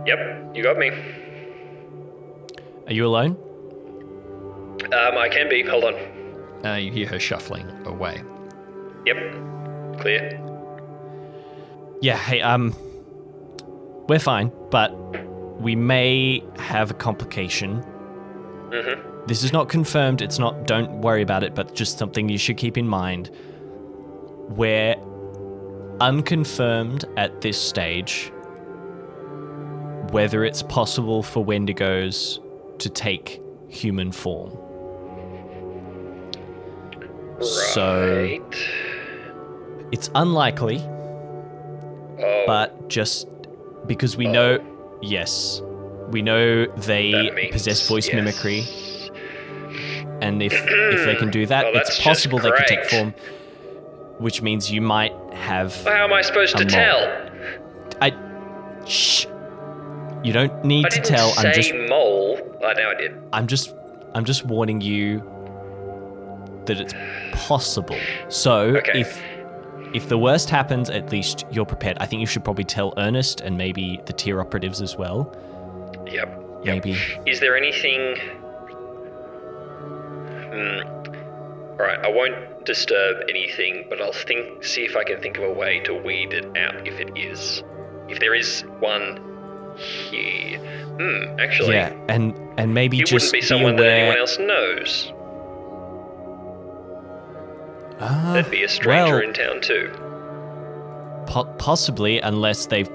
Yep, 0.07 0.55
you 0.55 0.63
got 0.63 0.77
me. 0.79 0.91
Are 2.87 2.93
you 2.93 3.07
alone? 3.07 3.37
Um, 4.93 5.19
I 5.19 5.29
can 5.31 5.49
be. 5.49 5.63
Hold 5.63 5.85
on. 5.85 5.95
Uh, 6.65 6.75
you 6.75 6.93
hear 6.93 7.07
her 7.09 7.19
shuffling 7.19 7.69
away. 7.87 8.23
Yep. 9.07 9.17
Clear. 10.01 10.41
Yeah. 12.01 12.17
Hey, 12.17 12.41
um, 12.41 12.75
we're 14.09 14.19
fine, 14.19 14.53
but 14.71 14.91
we 15.61 15.75
may 15.75 16.43
have 16.59 16.91
a 16.91 16.95
complication. 16.95 17.83
Mm-hmm. 18.71 19.27
This 19.27 19.43
is 19.43 19.53
not 19.53 19.69
confirmed. 19.69 20.23
It's 20.23 20.39
not. 20.39 20.67
Don't 20.67 21.01
worry 21.01 21.23
about 21.23 21.43
it. 21.43 21.55
But 21.55 21.75
just 21.75 21.99
something 21.99 22.29
you 22.29 22.39
should 22.39 22.57
keep 22.57 22.79
in 22.79 22.87
mind. 22.87 23.31
We're 24.49 24.95
unconfirmed 26.01 27.05
at 27.17 27.41
this 27.41 27.61
stage 27.61 28.31
whether 30.11 30.45
it's 30.45 30.63
possible 30.63 31.23
for 31.23 31.45
Wendigos 31.45 32.41
to 32.79 32.89
take 32.89 33.41
human 33.69 34.13
form. 34.13 34.57
So 37.41 38.41
it's 39.93 40.11
unlikely, 40.15 40.79
Oh, 42.19 42.45
but 42.47 42.89
just 42.89 43.29
because 43.87 44.17
we 44.17 44.27
know, 44.27 44.59
yes, 45.03 45.63
we 46.11 46.23
know 46.23 46.67
they 46.67 47.31
means 47.31 47.53
possess 47.53 47.87
voice 47.89 48.07
yes. 48.09 48.15
mimicry, 48.15 48.65
and 50.21 50.43
if 50.43 50.53
if 50.55 51.05
they 51.05 51.17
can 51.17 51.31
do 51.31 51.47
that, 51.53 51.65
Well, 51.67 51.77
it's 51.77 52.01
possible 52.03 52.39
they 52.39 52.51
could 52.51 52.67
take 52.67 52.85
form, 52.87 53.13
which 54.19 54.43
means 54.43 54.71
you 54.71 54.81
might 54.81 55.13
have. 55.35 55.75
How 55.85 56.05
am 56.05 56.13
I 56.13 56.23
supposed 56.23 56.57
to 56.57 56.65
mole. 56.65 56.71
tell? 56.71 57.31
I, 58.01 58.85
shh. 58.87 59.27
You 60.25 60.33
don't 60.33 60.65
need 60.65 60.87
I 60.87 60.89
to 60.91 61.01
tell. 61.03 61.33
I'm 61.39 61.53
just 61.55 61.73
mole. 61.75 62.41
Oh, 62.63 62.73
know 62.73 62.91
I 62.91 62.95
did. 62.95 63.13
I'm 63.33 63.47
just 63.47 63.75
I'm 64.15 64.25
just 64.25 64.45
warning 64.45 64.81
you 64.81 65.23
that 66.65 66.81
it's 66.81 66.95
possible. 67.33 67.99
So 68.29 68.77
Okay. 68.77 69.01
if 69.01 69.23
if 69.97 70.11
the 70.11 70.19
worst 70.19 70.51
happens, 70.51 70.91
at 70.91 71.11
least 71.11 71.47
you're 71.51 71.65
prepared. 71.65 71.97
I 72.01 72.07
think 72.07 72.21
you 72.21 72.27
should 72.27 72.45
probably 72.45 72.65
tell 72.65 72.93
Ernest 72.99 73.41
and 73.41 73.57
maybe 73.57 73.99
the 74.05 74.13
Tyr 74.13 74.41
operatives 74.41 74.83
as 74.83 74.97
well. 74.97 75.35
Yep. 76.07 76.29
Yep. 76.65 76.65
Maybe. 76.65 76.99
Is 77.25 77.41
there 77.41 77.57
anything? 77.57 78.17
Hmm. 80.53 80.81
All 81.81 81.87
right. 81.87 81.99
I 81.99 82.09
won't 82.09 82.67
disturb 82.67 83.23
anything, 83.31 83.87
but 83.89 84.03
I'll 84.03 84.13
think, 84.13 84.65
see 84.65 84.85
if 84.85 84.97
I 84.97 85.05
can 85.05 85.21
think 85.23 85.39
of 85.39 85.45
a 85.45 85.53
way 85.53 85.81
to 85.81 85.95
weed 85.95 86.35
it 86.35 86.45
out 86.59 86.87
if 86.87 87.01
it 87.01 87.17
is. 87.17 87.63
If 88.09 88.21
there 88.21 88.35
is 88.35 88.65
one 88.81 89.19
here. 89.77 90.59
Hmm. 90.99 91.41
Actually, 91.41 91.75
yeah, 91.75 91.93
and 92.09 92.35
and 92.59 92.73
maybe 92.73 92.99
it 92.99 93.07
just 93.07 93.13
wouldn't 93.13 93.33
be 93.33 93.41
someone 93.43 93.77
that 93.77 93.87
anyone 93.87 94.19
else 94.19 94.39
knows. 94.39 95.13
Uh, 97.99 98.33
There'd 98.35 98.51
be 98.51 98.63
a 98.63 98.69
stranger 98.69 99.15
well, 99.15 99.23
in 99.23 99.33
town 99.33 99.61
too. 99.61 99.91
po- 101.27 101.45
possibly, 101.59 102.21
unless 102.21 102.67
they've 102.67 102.91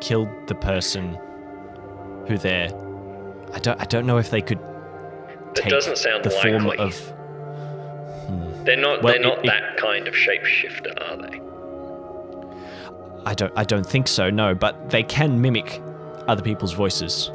killed 0.00 0.28
the 0.46 0.54
person 0.54 1.18
who 2.28 2.38
they're. 2.38 2.68
I 3.52 3.58
don't. 3.58 3.80
I 3.80 3.84
don't 3.84 4.06
know 4.06 4.18
if 4.18 4.30
they 4.30 4.40
could 4.42 4.58
That 5.54 5.68
doesn't 5.68 5.98
sound 5.98 6.24
the 6.24 6.30
form 6.30 6.64
likely. 6.66 6.84
of. 6.86 7.12
They're 8.64 8.76
not. 8.76 9.02
Well, 9.02 9.14
they're 9.14 9.22
not 9.22 9.38
it- 9.38 9.44
it- 9.44 9.48
that 9.48 9.76
kind 9.78 10.06
of 10.06 10.14
shapeshifter, 10.14 10.92
are 11.10 11.16
they? 11.16 11.40
I 13.26 13.34
don't. 13.34 13.52
I 13.56 13.64
don't 13.64 13.86
think 13.86 14.06
so. 14.08 14.30
No, 14.30 14.54
but 14.54 14.90
they 14.90 15.02
can 15.02 15.40
mimic 15.40 15.82
other 16.28 16.42
people's 16.42 16.72
voices, 16.74 17.30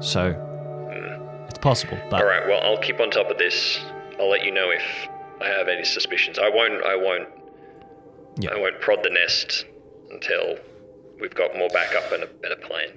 so 0.00 0.34
it's 1.48 1.58
possible. 1.58 1.98
But 2.10 2.22
All 2.22 2.26
right. 2.26 2.46
Well, 2.48 2.60
I'll 2.64 2.78
keep 2.82 2.98
on 3.00 3.10
top 3.10 3.30
of 3.30 3.38
this. 3.38 3.78
I'll 4.18 4.30
let 4.30 4.44
you 4.44 4.50
know 4.50 4.70
if 4.70 4.82
I 5.40 5.46
have 5.48 5.68
any 5.68 5.84
suspicions. 5.84 6.38
I 6.38 6.48
won't. 6.48 6.82
I 6.84 6.96
won't. 6.96 7.28
Yeah. 8.38 8.50
I 8.50 8.58
won't 8.58 8.80
prod 8.80 9.02
the 9.02 9.10
nest 9.10 9.64
until 10.10 10.56
we've 11.20 11.34
got 11.34 11.56
more 11.56 11.68
backup 11.70 12.10
and 12.12 12.22
a 12.22 12.26
better 12.26 12.56
plan. 12.56 12.88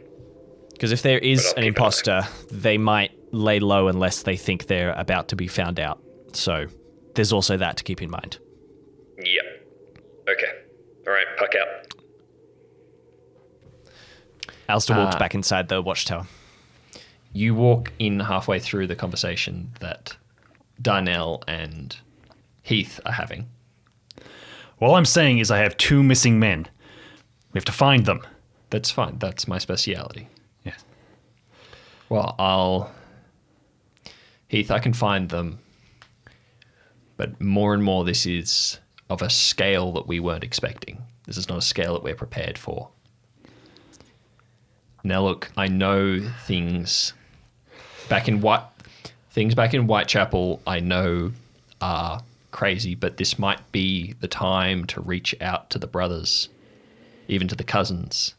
because 0.74 0.92
if 0.92 1.02
there 1.04 1.20
But 1.20 1.28
is 1.28 1.46
I'll 1.46 1.50
an 1.50 1.54
keep 1.54 1.58
an 1.58 1.64
eye. 1.64 1.68
imposter, 1.68 2.22
they 2.52 2.78
might 2.78 3.12
lay 3.32 3.60
low 3.60 3.88
unless 3.88 4.24
they 4.24 4.36
think 4.38 4.66
they're 4.68 4.94
about 4.94 5.28
to 5.30 5.36
be 5.36 5.48
found 5.48 5.80
out. 5.80 6.00
So 6.34 6.66
there's 7.16 7.32
also 7.32 7.58
that 7.58 7.78
to 7.78 7.84
keep 7.84 8.02
in 8.02 8.10
mind. 8.10 8.38
Yep. 9.18 9.68
Okay. 10.30 10.52
All 11.08 11.14
right. 11.14 11.26
Puck 11.38 11.50
out. 11.56 11.94
Allister 14.70 14.96
walks 14.96 15.16
Ah. 15.16 15.20
back 15.20 15.36
inside 15.36 15.68
the 15.68 15.82
watchtower. 15.82 16.26
You 17.34 17.54
walk 17.56 17.92
in 18.00 18.20
halfway 18.20 18.60
through 18.60 18.88
the 18.88 18.96
conversation 18.96 19.72
that 19.80 20.16
Darnell 20.82 21.44
and 21.48 21.96
Heath 22.64 23.00
are 23.06 23.14
having. 23.14 23.50
All 24.80 24.96
I'm 24.96 25.06
saying 25.06 25.40
is 25.40 25.52
I 25.52 25.60
have 25.60 25.78
two 25.78 26.02
missing 26.04 26.40
men. 26.40 26.68
We 27.54 27.58
have 27.58 27.66
to 27.66 27.72
find 27.72 28.06
them. 28.06 28.26
That's 28.70 28.90
fine. 28.90 29.18
That's 29.20 29.48
my 29.48 29.58
speciality. 29.58 30.28
Yes. 30.64 30.84
Well, 32.10 32.36
I'll. 32.40 32.92
Heath, 34.48 34.72
I 34.72 34.80
can 34.80 34.94
find 34.94 35.30
them. 35.30 35.60
But 37.18 37.40
more 37.40 37.74
and 37.74 37.84
more, 37.84 38.04
this 38.04 38.26
is 38.26 38.80
of 39.10 39.22
a 39.22 39.30
scale 39.30 39.92
that 39.94 40.08
we 40.08 40.20
weren't 40.20 40.44
expecting. 40.44 41.04
This 41.28 41.38
is 41.38 41.48
not 41.48 41.60
a 41.60 41.62
scale 41.62 41.94
that 41.94 42.04
we're 42.04 42.16
prepared 42.16 42.58
for. 42.58 42.90
Now, 45.04 45.24
look, 45.24 45.52
I 45.58 45.68
know 45.68 46.20
things 46.46 47.14
back 48.10 48.28
in 48.28 48.42
White. 48.42 48.64
Things 49.32 49.56
back 49.56 49.74
in 49.74 49.84
Whitechapel, 49.84 50.62
I 50.68 50.80
know 50.80 51.32
are 51.80 52.22
crazy, 52.52 52.96
but 52.96 53.18
this 53.18 53.40
might 53.40 53.72
be 53.72 54.14
the 54.20 54.28
time 54.28 54.86
to 54.86 55.02
reach 55.02 55.36
out 55.42 55.70
to 55.72 55.80
the 55.80 55.88
brothers, 55.88 56.50
even 57.28 57.48
to 57.48 57.56
the 57.56 57.64
cousins. 57.64 58.36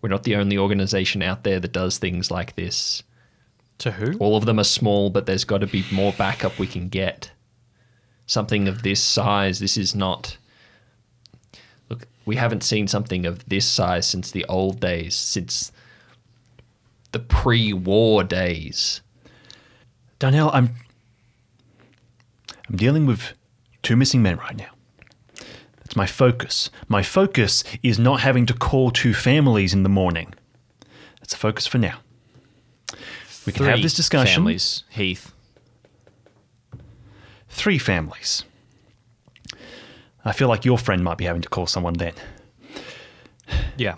We're 0.00 0.08
not 0.08 0.22
the 0.22 0.36
only 0.36 0.56
organization 0.56 1.22
out 1.22 1.44
there 1.44 1.60
that 1.60 1.72
does 1.72 1.98
things 1.98 2.30
like 2.30 2.56
this. 2.56 3.02
To 3.78 3.92
who? 3.92 4.16
All 4.18 4.36
of 4.36 4.46
them 4.46 4.58
are 4.58 4.64
small, 4.64 5.10
but 5.10 5.26
there's 5.26 5.44
got 5.44 5.58
to 5.58 5.66
be 5.66 5.84
more 5.92 6.12
backup 6.12 6.58
we 6.58 6.66
can 6.66 6.88
get. 6.88 7.30
Something 8.26 8.68
of 8.68 8.82
this 8.82 9.02
size, 9.02 9.58
this 9.58 9.76
is 9.76 9.94
not. 9.94 10.36
Look, 11.88 12.06
we 12.26 12.36
haven't 12.36 12.62
seen 12.62 12.88
something 12.88 13.24
of 13.24 13.48
this 13.48 13.66
size 13.66 14.06
since 14.06 14.30
the 14.30 14.44
old 14.46 14.80
days, 14.80 15.14
since 15.14 15.72
the 17.12 17.20
pre 17.20 17.72
war 17.72 18.24
days. 18.24 19.00
Darnell, 20.18 20.50
I'm. 20.52 20.74
I'm 22.68 22.76
dealing 22.76 23.06
with 23.06 23.32
two 23.82 23.96
missing 23.96 24.22
men 24.22 24.36
right 24.36 24.56
now. 24.56 24.70
That's 25.78 25.96
my 25.96 26.06
focus. 26.06 26.70
My 26.86 27.02
focus 27.02 27.64
is 27.82 27.98
not 27.98 28.20
having 28.20 28.44
to 28.46 28.54
call 28.54 28.90
two 28.90 29.14
families 29.14 29.72
in 29.72 29.82
the 29.84 29.88
morning. 29.88 30.34
That's 31.20 31.32
the 31.32 31.38
focus 31.38 31.66
for 31.66 31.78
now. 31.78 31.98
We 33.46 33.52
can 33.52 33.64
have 33.64 33.80
this 33.80 33.94
discussion. 33.94 34.34
Families, 34.42 34.84
Heath. 34.90 35.32
Three 37.48 37.78
families. 37.78 38.44
I 40.24 40.32
feel 40.32 40.48
like 40.48 40.66
your 40.66 40.76
friend 40.76 41.02
might 41.02 41.16
be 41.16 41.24
having 41.24 41.40
to 41.42 41.48
call 41.48 41.66
someone 41.66 41.94
then. 41.94 42.12
Yeah. 43.78 43.94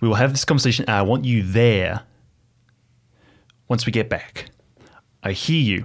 We 0.00 0.06
will 0.06 0.14
have 0.14 0.30
this 0.30 0.44
conversation. 0.44 0.84
I 0.88 1.02
want 1.02 1.24
you 1.24 1.42
there 1.42 2.02
once 3.66 3.84
we 3.84 3.90
get 3.90 4.08
back. 4.08 4.46
I 5.24 5.32
hear 5.32 5.60
you. 5.60 5.84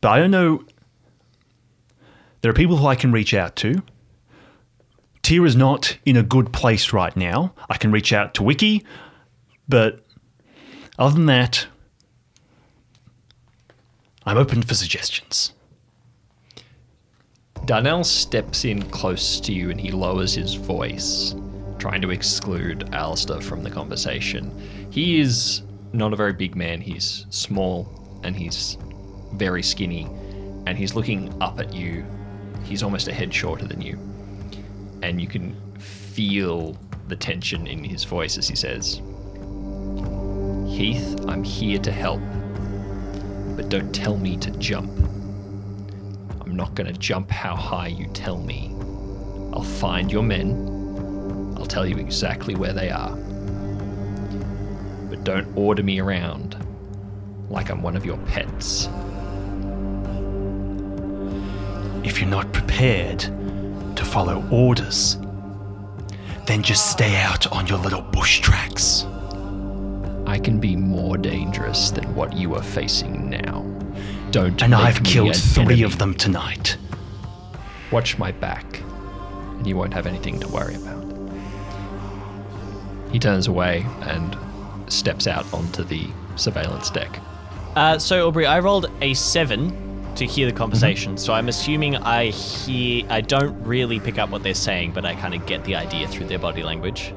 But 0.00 0.10
I 0.10 0.18
don't 0.18 0.30
know. 0.30 0.64
There 2.40 2.50
are 2.50 2.54
people 2.54 2.76
who 2.78 2.86
I 2.86 2.94
can 2.94 3.12
reach 3.12 3.34
out 3.34 3.56
to. 3.56 3.82
Tyr 5.22 5.44
is 5.44 5.54
not 5.54 5.98
in 6.06 6.16
a 6.16 6.22
good 6.22 6.52
place 6.52 6.92
right 6.92 7.14
now. 7.14 7.54
I 7.68 7.76
can 7.76 7.92
reach 7.92 8.12
out 8.12 8.34
to 8.34 8.42
Wiki, 8.42 8.84
but 9.68 10.04
other 10.98 11.14
than 11.14 11.26
that, 11.26 11.66
I'm 14.24 14.38
open 14.38 14.62
for 14.62 14.74
suggestions. 14.74 15.52
Darnell 17.66 18.04
steps 18.04 18.64
in 18.64 18.82
close 18.90 19.38
to 19.40 19.52
you 19.52 19.70
and 19.70 19.80
he 19.80 19.90
lowers 19.90 20.34
his 20.34 20.54
voice, 20.54 21.34
trying 21.78 22.00
to 22.00 22.10
exclude 22.10 22.88
Allister 22.92 23.40
from 23.40 23.62
the 23.62 23.70
conversation. 23.70 24.50
He 24.90 25.20
is 25.20 25.62
not 25.92 26.12
a 26.12 26.16
very 26.16 26.32
big 26.32 26.56
man, 26.56 26.80
he's 26.80 27.26
small 27.30 28.20
and 28.24 28.34
he's 28.34 28.76
very 29.32 29.62
skinny, 29.62 30.04
and 30.66 30.76
he's 30.76 30.94
looking 30.94 31.34
up 31.42 31.58
at 31.60 31.72
you. 31.72 32.04
He's 32.64 32.82
almost 32.82 33.08
a 33.08 33.12
head 33.12 33.32
shorter 33.32 33.66
than 33.66 33.80
you. 33.80 33.98
And 35.02 35.20
you 35.20 35.26
can 35.26 35.56
feel 35.78 36.76
the 37.08 37.16
tension 37.16 37.66
in 37.66 37.82
his 37.82 38.04
voice 38.04 38.38
as 38.38 38.48
he 38.48 38.54
says, 38.54 39.00
Heath, 40.68 41.18
I'm 41.26 41.42
here 41.42 41.78
to 41.80 41.90
help, 41.90 42.20
but 43.56 43.68
don't 43.68 43.92
tell 43.92 44.16
me 44.16 44.36
to 44.38 44.50
jump. 44.52 44.90
I'm 46.40 46.54
not 46.54 46.74
going 46.74 46.92
to 46.92 46.98
jump 46.98 47.30
how 47.30 47.56
high 47.56 47.88
you 47.88 48.06
tell 48.08 48.38
me. 48.38 48.74
I'll 49.52 49.62
find 49.62 50.10
your 50.12 50.22
men. 50.22 51.54
I'll 51.56 51.66
tell 51.66 51.86
you 51.86 51.96
exactly 51.96 52.54
where 52.54 52.72
they 52.72 52.90
are. 52.90 53.16
But 55.08 55.24
don't 55.24 55.56
order 55.56 55.82
me 55.82 56.00
around 56.00 56.56
like 57.50 57.68
I'm 57.68 57.82
one 57.82 57.96
of 57.96 58.06
your 58.06 58.18
pets. 58.18 58.88
If 62.04 62.20
you're 62.20 62.30
not 62.30 62.52
prepared 62.52 63.20
to 63.20 64.04
follow 64.04 64.46
orders, 64.50 65.16
then 66.46 66.62
just 66.62 66.90
stay 66.90 67.16
out 67.16 67.50
on 67.52 67.66
your 67.66 67.78
little 67.78 68.02
bush 68.02 68.40
tracks. 68.40 69.04
I 70.26 70.38
can 70.42 70.58
be 70.60 70.76
more 70.76 71.16
dangerous 71.18 71.90
than 71.90 72.14
what 72.14 72.32
you 72.32 72.54
are 72.54 72.62
facing 72.62 73.28
now. 73.28 73.62
Don't 74.30 74.62
And 74.62 74.70
make 74.72 74.80
I've 74.80 75.02
me 75.02 75.10
killed 75.10 75.28
an 75.28 75.34
three 75.34 75.62
enemy. 75.64 75.82
of 75.82 75.98
them 75.98 76.14
tonight. 76.14 76.76
Watch 77.90 78.16
my 78.18 78.30
back, 78.32 78.80
and 79.58 79.66
you 79.66 79.76
won't 79.76 79.92
have 79.92 80.06
anything 80.06 80.38
to 80.40 80.48
worry 80.48 80.76
about. 80.76 81.04
He 83.12 83.18
turns 83.18 83.48
away 83.48 83.84
and 84.02 84.36
steps 84.86 85.26
out 85.26 85.52
onto 85.52 85.82
the 85.82 86.06
surveillance 86.36 86.90
deck. 86.90 87.20
Uh, 87.74 87.98
so 87.98 88.28
Aubrey, 88.28 88.46
I 88.46 88.60
rolled 88.60 88.90
a 89.00 89.14
seven 89.14 89.89
to 90.16 90.26
hear 90.26 90.46
the 90.46 90.52
conversation. 90.56 91.16
So 91.16 91.32
I'm 91.32 91.48
assuming 91.48 91.96
I 91.96 92.26
hear. 92.26 93.04
I 93.08 93.20
don't 93.20 93.60
really 93.62 94.00
pick 94.00 94.18
up 94.18 94.30
what 94.30 94.42
they're 94.42 94.54
saying, 94.54 94.92
but 94.92 95.04
I 95.04 95.14
kind 95.14 95.34
of 95.34 95.46
get 95.46 95.64
the 95.64 95.76
idea 95.76 96.06
through 96.08 96.26
their 96.26 96.38
body 96.38 96.62
language. 96.62 97.12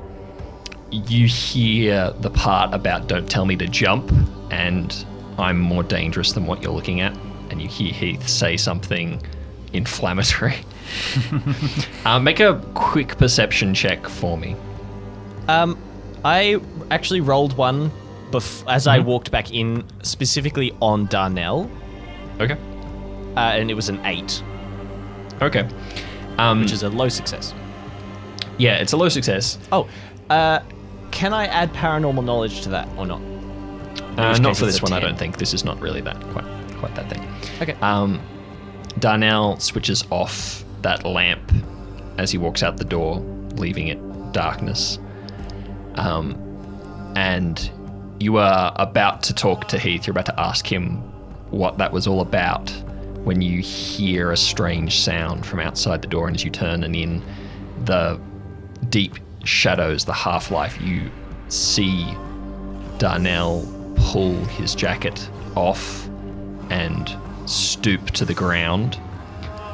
you 0.91 1.27
hear 1.27 2.11
the 2.19 2.29
part 2.29 2.73
about 2.73 3.07
don't 3.07 3.29
tell 3.29 3.45
me 3.45 3.55
to 3.55 3.67
jump 3.67 4.11
and 4.51 5.05
I'm 5.39 5.59
more 5.59 5.81
dangerous 5.83 6.33
than 6.33 6.45
what 6.45 6.61
you're 6.61 6.71
looking 6.73 7.01
at. 7.01 7.17
And 7.49 7.61
you 7.61 7.67
hear 7.67 7.91
Heath 7.91 8.27
say 8.27 8.57
something 8.57 9.21
inflammatory. 9.73 10.55
uh, 12.05 12.19
make 12.19 12.39
a 12.39 12.61
quick 12.75 13.17
perception 13.17 13.73
check 13.73 14.07
for 14.07 14.37
me. 14.37 14.55
Um, 15.47 15.77
I 16.23 16.59
actually 16.91 17.21
rolled 17.21 17.57
one 17.57 17.91
bef- 18.31 18.63
as 18.71 18.85
I 18.87 18.99
walked 18.99 19.31
back 19.31 19.51
in, 19.51 19.83
specifically 20.03 20.71
on 20.81 21.07
Darnell, 21.07 21.69
Okay. 22.39 22.57
Uh, 23.35 23.39
and 23.39 23.69
it 23.71 23.73
was 23.73 23.89
an 23.89 23.99
eight, 24.05 24.41
Okay. 25.41 25.67
Um, 26.37 26.61
which 26.61 26.71
is 26.71 26.83
a 26.83 26.89
low 26.89 27.09
success. 27.09 27.53
yeah, 28.57 28.75
it's 28.77 28.93
a 28.93 28.97
low 28.97 29.09
success. 29.09 29.57
Oh, 29.71 29.87
uh, 30.29 30.59
can 31.11 31.33
I 31.33 31.45
add 31.47 31.71
paranormal 31.73 32.23
knowledge 32.23 32.61
to 32.61 32.69
that 32.69 32.87
or 32.97 33.05
not? 33.05 33.21
Uh, 34.17 34.37
not 34.37 34.57
for 34.57 34.65
this 34.65 34.81
one, 34.81 34.93
I 34.93 34.99
don't 34.99 35.17
think. 35.17 35.37
This 35.37 35.53
is 35.53 35.63
not 35.65 35.79
really 35.79 36.01
that 36.01 36.19
quite 36.31 36.45
quite 36.77 36.95
that 36.95 37.09
thing. 37.09 37.27
Okay. 37.61 37.73
Um, 37.81 38.21
Darnell 38.99 39.59
switches 39.59 40.03
off 40.11 40.63
that 40.81 41.03
lamp 41.05 41.51
as 42.17 42.31
he 42.31 42.37
walks 42.37 42.61
out 42.63 42.77
the 42.77 42.83
door, 42.85 43.17
leaving 43.55 43.87
it 43.87 43.99
darkness. 44.33 44.99
Um, 45.95 46.35
and 47.15 47.71
you 48.19 48.37
are 48.37 48.73
about 48.75 49.23
to 49.23 49.33
talk 49.33 49.67
to 49.69 49.79
Heath. 49.79 50.05
You're 50.07 50.11
about 50.11 50.25
to 50.27 50.39
ask 50.39 50.71
him 50.71 50.97
what 51.51 51.77
that 51.79 51.91
was 51.91 52.07
all 52.07 52.21
about 52.21 52.71
when 53.23 53.41
you 53.41 53.61
hear 53.61 54.31
a 54.31 54.37
strange 54.37 54.99
sound 54.99 55.45
from 55.45 55.59
outside 55.59 56.01
the 56.01 56.07
door. 56.07 56.27
And 56.27 56.35
as 56.35 56.43
you 56.43 56.51
turn 56.51 56.83
and 56.83 56.95
in 56.95 57.23
the 57.85 58.19
deep 58.89 59.17
shadows, 59.43 60.05
the 60.05 60.13
half 60.13 60.51
life, 60.51 60.79
you 60.81 61.09
see 61.47 62.15
Darnell 62.97 63.67
pull 63.95 64.33
his 64.45 64.75
jacket 64.75 65.29
off 65.55 66.07
and 66.69 67.15
stoop 67.45 68.11
to 68.11 68.25
the 68.25 68.33
ground, 68.33 68.99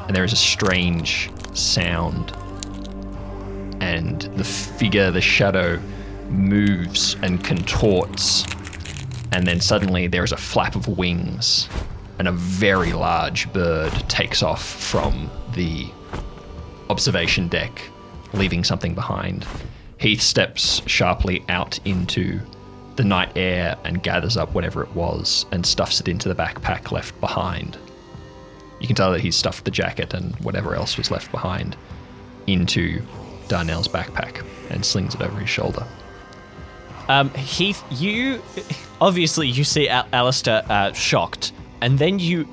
and 0.06 0.14
there 0.14 0.24
is 0.24 0.32
a 0.32 0.36
strange 0.36 1.30
sound. 1.54 2.32
And 3.80 4.20
the 4.36 4.44
figure, 4.44 5.10
the 5.10 5.20
shadow, 5.20 5.80
moves 6.28 7.16
and 7.22 7.42
contorts, 7.42 8.44
and 9.32 9.46
then 9.46 9.60
suddenly 9.60 10.06
there 10.06 10.24
is 10.24 10.32
a 10.32 10.36
flap 10.36 10.76
of 10.76 10.86
wings, 10.86 11.68
and 12.20 12.28
a 12.28 12.32
very 12.32 12.92
large 12.92 13.50
bird 13.54 13.90
takes 14.06 14.42
off 14.42 14.62
from 14.62 15.30
the 15.54 15.88
observation 16.90 17.48
deck, 17.48 17.80
leaving 18.34 18.62
something 18.62 18.94
behind. 18.94 19.46
Heath 19.96 20.20
steps 20.20 20.82
sharply 20.84 21.42
out 21.48 21.80
into 21.86 22.38
the 22.96 23.04
night 23.04 23.32
air 23.36 23.74
and 23.84 24.02
gathers 24.02 24.36
up 24.36 24.52
whatever 24.52 24.82
it 24.82 24.94
was 24.94 25.46
and 25.50 25.64
stuffs 25.64 25.98
it 25.98 26.08
into 26.08 26.28
the 26.28 26.34
backpack 26.34 26.92
left 26.92 27.18
behind. 27.22 27.78
You 28.80 28.86
can 28.86 28.96
tell 28.96 29.12
that 29.12 29.22
he's 29.22 29.34
stuffed 29.34 29.64
the 29.64 29.70
jacket 29.70 30.12
and 30.12 30.36
whatever 30.40 30.74
else 30.74 30.98
was 30.98 31.10
left 31.10 31.32
behind 31.32 31.74
into 32.46 33.00
Darnell's 33.48 33.88
backpack 33.88 34.44
and 34.68 34.84
slings 34.84 35.14
it 35.14 35.22
over 35.22 35.40
his 35.40 35.48
shoulder. 35.48 35.86
Um, 37.08 37.30
Heath, 37.30 37.82
you 37.90 38.42
obviously 39.00 39.48
you 39.48 39.64
see 39.64 39.88
Al- 39.88 40.06
Allister 40.12 40.62
uh, 40.68 40.92
shocked, 40.92 41.52
and 41.80 41.98
then 41.98 42.18
you, 42.18 42.46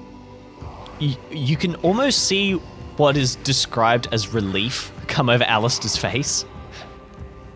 you 0.99 1.15
you 1.31 1.57
can 1.57 1.75
almost 1.75 2.27
see 2.27 2.53
what 2.97 3.15
is 3.17 3.35
described 3.37 4.07
as 4.11 4.33
relief 4.33 4.91
come 5.07 5.29
over 5.29 5.43
Allister's 5.43 5.97
face. 5.97 6.45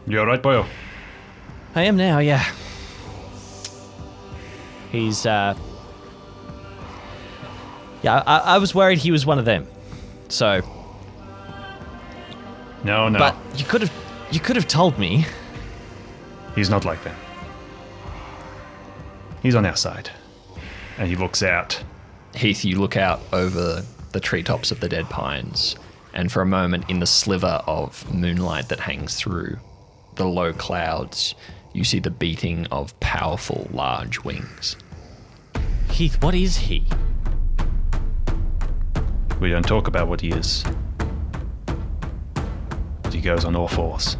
You're 0.08 0.26
right, 0.26 0.42
boyo? 0.42 0.66
I 1.76 1.84
am 1.84 1.98
now, 1.98 2.20
yeah. 2.20 2.44
He's 4.92 5.26
uh, 5.26 5.56
yeah. 8.02 8.24
I, 8.28 8.56
I 8.56 8.58
was 8.58 8.76
worried 8.76 8.98
he 8.98 9.12
was 9.12 9.26
one 9.26 9.40
of 9.40 9.46
them, 9.46 9.68
so. 10.28 10.62
No, 12.84 13.10
no. 13.10 13.20
But 13.20 13.36
you 13.56 13.64
could 13.66 13.82
have 13.82 13.92
you 14.32 14.40
could 14.40 14.56
have 14.56 14.68
told 14.68 14.98
me. 14.98 15.26
He's 16.56 16.70
not 16.70 16.84
like 16.84 17.04
that. 17.06 17.16
He's 19.42 19.56
on 19.56 19.66
our 19.66 19.78
side. 19.78 20.10
And 21.02 21.10
he 21.10 21.16
looks 21.16 21.42
out. 21.42 21.84
Heath, 22.36 22.64
you 22.64 22.80
look 22.80 22.96
out 22.96 23.22
over 23.34 23.84
the 24.12 24.20
treetops 24.20 24.70
of 24.70 24.82
the 24.82 24.88
dead 24.88 25.10
pines, 25.10 25.76
and 26.14 26.32
for 26.32 26.44
a 26.44 26.46
moment, 26.46 26.88
in 26.92 27.00
the 27.00 27.08
sliver 27.08 27.64
of 27.66 28.14
moonlight 28.14 28.70
that 28.70 28.82
hangs 28.82 29.16
through 29.16 29.58
the 30.14 30.28
low 30.28 30.54
clouds, 30.54 31.34
you 31.74 31.84
see 31.84 31.98
the 31.98 32.12
beating 32.12 32.68
of 32.68 32.98
powerful, 33.00 33.68
large 33.72 34.24
wings. 34.24 34.76
Heath, 35.90 36.22
what 36.22 36.36
is 36.36 36.58
he? 36.58 36.84
We 39.40 39.50
don't 39.50 39.66
talk 39.66 39.88
about 39.88 40.08
what 40.08 40.22
he 40.22 40.30
is. 40.30 40.64
But 43.02 43.12
he 43.12 43.22
goes 43.22 43.44
on 43.44 43.56
all 43.56 43.68
fours. 43.68 44.18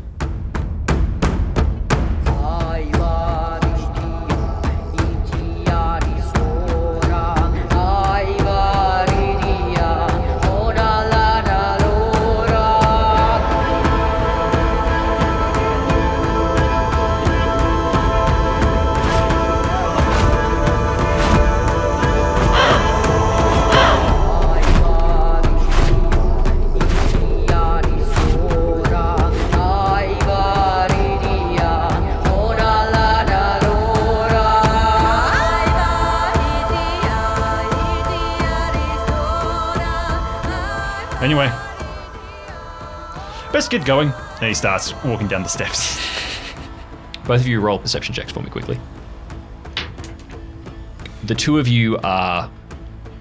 Anyway, 41.32 41.48
best 43.54 43.72
get 43.72 43.86
going. 43.86 44.10
And 44.10 44.50
he 44.50 44.54
starts 44.54 44.94
walking 45.02 45.30
down 45.30 45.44
the 45.44 45.48
steps. 45.48 45.98
Both 47.26 47.40
of 47.40 47.48
you 47.48 47.62
roll 47.62 47.80
perception 47.80 48.14
checks 48.14 48.34
for 48.34 48.42
me 48.42 48.50
quickly. 48.50 48.78
The 51.24 51.34
two 51.34 51.58
of 51.58 51.70
you 51.70 51.98
are 52.04 52.52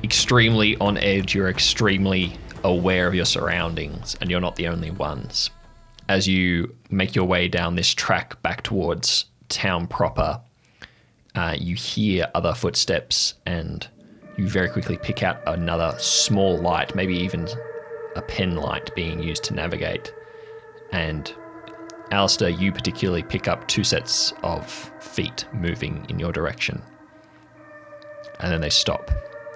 extremely 0.03 0.77
on 0.79 0.99
edge. 0.99 1.37
You're 1.37 1.51
extremely 1.51 2.33
aware 2.65 3.07
of 3.07 3.15
your 3.15 3.27
surroundings, 3.27 4.17
and 4.21 4.29
you're 4.29 4.41
not 4.41 4.57
the 4.57 4.67
only 4.67 4.91
ones. 4.91 5.51
As 6.09 6.27
you 6.27 6.75
make 6.91 7.15
your 7.15 7.27
way 7.27 7.47
down 7.47 7.77
this 7.77 7.95
track 7.95 8.43
back 8.43 8.65
towards 8.65 9.27
town 9.49 9.87
proper, 9.87 10.41
uh, 11.37 11.55
you 11.57 11.77
hear 11.77 12.29
other 12.35 12.55
footsteps, 12.55 13.35
and 13.47 13.87
you 14.37 14.49
very 14.49 14.69
quickly 14.69 14.97
pick 14.97 15.23
out 15.23 15.41
another 15.47 15.97
small 16.01 16.59
light, 16.59 16.97
maybe 16.97 17.15
even 17.15 17.47
a 18.17 18.23
pen 18.23 18.57
light 18.57 18.95
being 18.95 19.23
used 19.23 19.45
to 19.45 19.55
navigate. 19.55 20.13
And 20.93 21.33
Allister, 22.11 22.49
you 22.49 22.73
particularly 22.73 23.23
pick 23.23 23.47
up 23.49 23.67
two 23.69 23.85
sets 23.85 24.33
of 24.43 24.67
feet 25.01 25.47
moving 25.53 26.07
in 26.09 26.19
your 26.19 26.33
direction. 26.33 26.83
And 28.41 28.51
then 28.53 28.61
they 28.61 28.71
stop. 28.71 29.11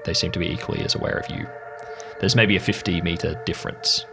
They 0.05 0.14
seem 0.14 0.30
to 0.32 0.38
be 0.38 0.46
equally 0.50 0.80
as 0.82 0.94
aware 0.94 1.16
of 1.18 1.30
you. 1.36 1.46
There's 2.20 2.36
maybe 2.36 2.57
a 2.57 2.61
50 2.61 3.00
meter 3.00 3.40
difference. 3.44 4.05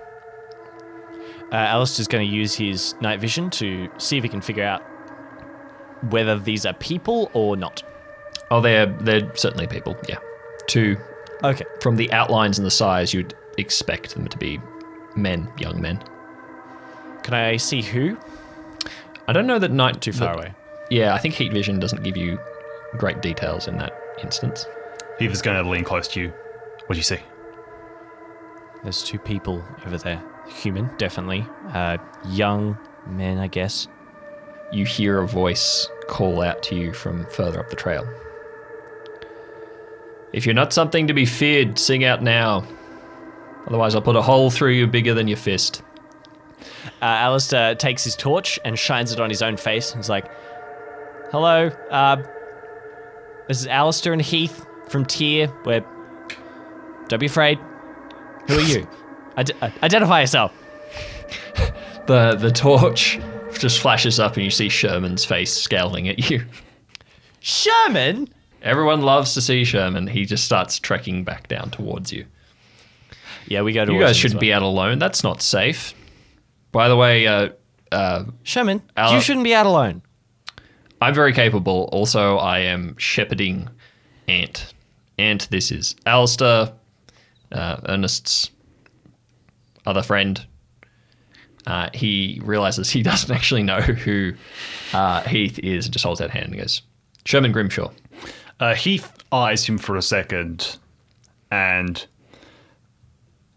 Uh, 1.51 1.55
Allister's 1.55 2.07
going 2.07 2.27
to 2.27 2.33
use 2.35 2.55
his 2.55 2.95
night 3.01 3.19
vision 3.19 3.49
to 3.51 3.89
see 3.97 4.17
if 4.17 4.23
he 4.23 4.29
can 4.29 4.41
figure 4.41 4.63
out 4.63 4.81
whether 6.09 6.39
these 6.39 6.65
are 6.65 6.73
people 6.73 7.29
or 7.33 7.57
not. 7.57 7.83
Oh, 8.49 8.61
they're 8.61 8.85
they're 8.85 9.33
certainly 9.35 9.67
people. 9.67 9.97
Yeah, 10.07 10.17
two 10.67 10.97
Okay. 11.43 11.65
from 11.81 11.95
the 11.97 12.11
outlines 12.11 12.57
and 12.57 12.65
the 12.65 12.71
size, 12.71 13.13
you'd 13.13 13.35
expect 13.62 14.14
them 14.16 14.28
to 14.28 14.38
be 14.38 14.59
men, 15.16 15.51
young 15.57 15.82
men. 15.82 16.03
Can 17.24 17.34
I 17.34 17.57
see 17.57 17.82
who? 17.82 18.18
I 19.28 19.34
don't 19.34 19.47
know 19.47 19.59
that 19.59 19.72
night 19.72 20.01
Too 20.01 20.12
far 20.12 20.36
that- 20.36 20.39
away. 20.39 20.53
Yeah, 20.89 21.14
I 21.14 21.20
think 21.20 21.36
heat 21.36 21.53
vision 21.53 21.80
doesn't 21.80 22.03
give 22.03 22.18
you 22.18 22.38
great 22.97 23.22
details 23.22 23.68
in 23.70 23.78
that 23.78 23.93
instance. 24.22 24.66
Heath 25.20 25.41
going 25.41 25.64
to 25.64 25.70
lean 25.70 25.86
close 25.86 26.07
to 26.09 26.20
you. 26.20 26.30
What 26.88 26.95
do 26.95 26.97
you 26.97 27.03
see? 27.03 27.20
There's 28.84 29.01
two 29.03 29.20
people 29.20 29.64
over 29.86 29.97
there. 29.97 30.22
Human, 30.49 30.89
definitely. 30.97 31.45
Uh, 31.70 31.97
young 32.28 32.78
men, 33.05 33.38
I 33.38 33.47
guess. 33.47 33.88
You 34.74 34.84
hear 34.86 35.20
a 35.20 35.28
voice 35.28 35.88
call 36.09 36.41
out 36.41 36.62
to 36.64 36.76
you 36.76 36.91
from 36.91 37.26
further 37.28 37.59
up 37.59 37.70
the 37.70 37.76
trail. 37.78 38.05
If 40.34 40.45
you're 40.45 40.55
not 40.55 40.74
something 40.74 41.07
to 41.07 41.14
be 41.14 41.26
feared, 41.26 41.78
sing 41.78 42.03
out 42.03 42.22
now. 42.24 42.66
Otherwise, 43.68 43.95
I'll 43.95 44.01
put 44.01 44.16
a 44.16 44.22
hole 44.22 44.49
through 44.49 44.72
you 44.72 44.88
bigger 44.88 45.14
than 45.14 45.28
your 45.28 45.38
fist. 45.38 45.82
Uh, 47.01 47.05
Allister 47.05 47.76
takes 47.76 48.03
his 48.03 48.16
torch 48.16 48.59
and 48.66 48.78
shines 48.78 49.12
it 49.12 49.20
on 49.20 49.30
his 49.30 49.41
own 49.41 49.57
face. 49.57 49.93
He's 49.93 50.09
like, 50.09 50.30
"Hello, 51.32 51.68
uh, 51.89 52.18
this 53.47 53.59
is 53.59 53.68
Allister 53.68 54.14
and 54.14 54.22
Heath 54.22 54.66
from 54.88 55.05
Tyr. 55.05 55.51
We're 55.66 55.86
don't 57.07 57.20
be 57.20 57.26
afraid. 57.26 57.59
Who 58.47 58.57
are 58.57 58.62
you? 58.62 58.88
Ide- 59.38 59.51
uh, 59.62 59.70
identify 59.84 60.22
yourself." 60.22 60.53
The 62.07 62.36
the 62.36 62.51
torch 62.51 63.20
just 63.59 63.80
flashes 63.80 64.20
up, 64.20 64.36
and 64.36 64.43
you 64.43 64.49
see 64.49 64.70
Sherman's 64.70 65.24
face 65.24 65.53
scowling 65.53 66.09
at 66.09 66.32
you. 66.32 66.43
Sherman. 67.39 68.28
Everyone 68.64 69.01
loves 69.01 69.36
to 69.36 69.41
see 69.41 69.64
Sherman. 69.64 70.07
He 70.07 70.26
just 70.26 70.43
starts 70.43 70.80
trekking 70.80 71.24
back 71.24 71.47
down 71.47 71.70
towards 71.70 72.12
you. 72.12 72.26
Yeah, 73.51 73.63
we 73.63 73.73
go 73.73 73.83
to. 73.83 73.91
You 73.91 73.99
guys 73.99 74.15
shouldn't 74.15 74.39
be 74.39 74.53
out 74.53 74.61
alone. 74.61 74.97
That's 74.97 75.25
not 75.25 75.41
safe. 75.41 75.93
By 76.71 76.87
the 76.87 76.95
way, 76.95 77.27
uh, 77.27 77.49
uh, 77.91 78.23
Sherman, 78.43 78.81
Al- 78.95 79.13
you 79.13 79.19
shouldn't 79.19 79.43
be 79.43 79.53
out 79.53 79.65
alone. 79.65 80.01
I'm 81.01 81.13
very 81.13 81.33
capable. 81.33 81.89
Also, 81.91 82.37
I 82.37 82.59
am 82.59 82.95
shepherding 82.97 83.67
Ant. 84.29 84.73
Ant, 85.17 85.49
this 85.49 85.69
is 85.69 85.95
Allister, 86.05 86.71
uh, 87.51 87.77
Ernest's 87.89 88.51
other 89.85 90.01
friend. 90.01 90.45
Uh, 91.67 91.89
he 91.93 92.39
realizes 92.45 92.89
he 92.89 93.03
doesn't 93.11 93.35
actually 93.35 93.63
know 93.63 93.81
who 93.81 94.33
uh, 94.93 95.23
Heath 95.23 95.59
is 95.59 95.87
and 95.87 95.93
just 95.93 96.05
holds 96.05 96.21
out 96.21 96.29
a 96.29 96.31
hand 96.31 96.53
and 96.53 96.57
goes, 96.57 96.83
Sherman 97.25 97.51
Grimshaw. 97.51 97.91
Uh, 98.61 98.75
Heath 98.75 99.11
eyes 99.33 99.65
him 99.65 99.77
for 99.77 99.97
a 99.97 100.01
second 100.01 100.77
and 101.51 102.05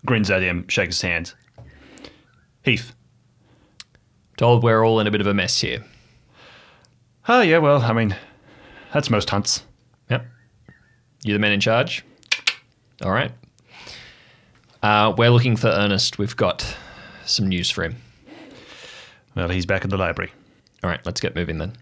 grins 0.05 0.31
at 0.31 0.43
him, 0.43 0.67
shakes 0.69 0.97
his 0.97 1.03
hand. 1.03 1.35
Heath. 2.63 2.95
Told 4.37 4.63
we're 4.63 4.85
all 4.85 5.01
in 5.01 5.07
a 5.07 5.11
bit 5.11 5.21
of 5.21 5.27
a 5.27 5.35
mess 5.35 5.61
here. 5.61 5.85
Oh, 7.29 7.41
yeah, 7.41 7.59
well, 7.59 7.83
I 7.83 7.93
mean, 7.93 8.17
that's 8.93 9.11
most 9.11 9.31
hunts. 9.31 9.65
Yep. 10.11 10.27
you're 11.23 11.35
the 11.35 11.39
man 11.39 11.53
in 11.53 11.61
charge? 11.61 12.05
All 13.03 13.13
right. 13.13 13.33
Uh, 14.83 15.15
we're 15.17 15.31
looking 15.31 15.57
for 15.57 15.69
Ernest. 15.69 16.19
We've 16.19 16.37
got 16.37 16.77
some 17.25 17.49
news 17.49 17.71
for 17.71 17.85
him. 17.85 17.97
Well, 19.35 19.49
he's 19.49 19.67
back 19.67 19.85
at 19.85 19.91
the 19.91 19.97
library. 19.97 20.33
All 20.83 20.91
right, 20.91 21.01
let's 21.07 21.21
get 21.21 21.35
moving 21.35 21.59
then. 21.59 21.73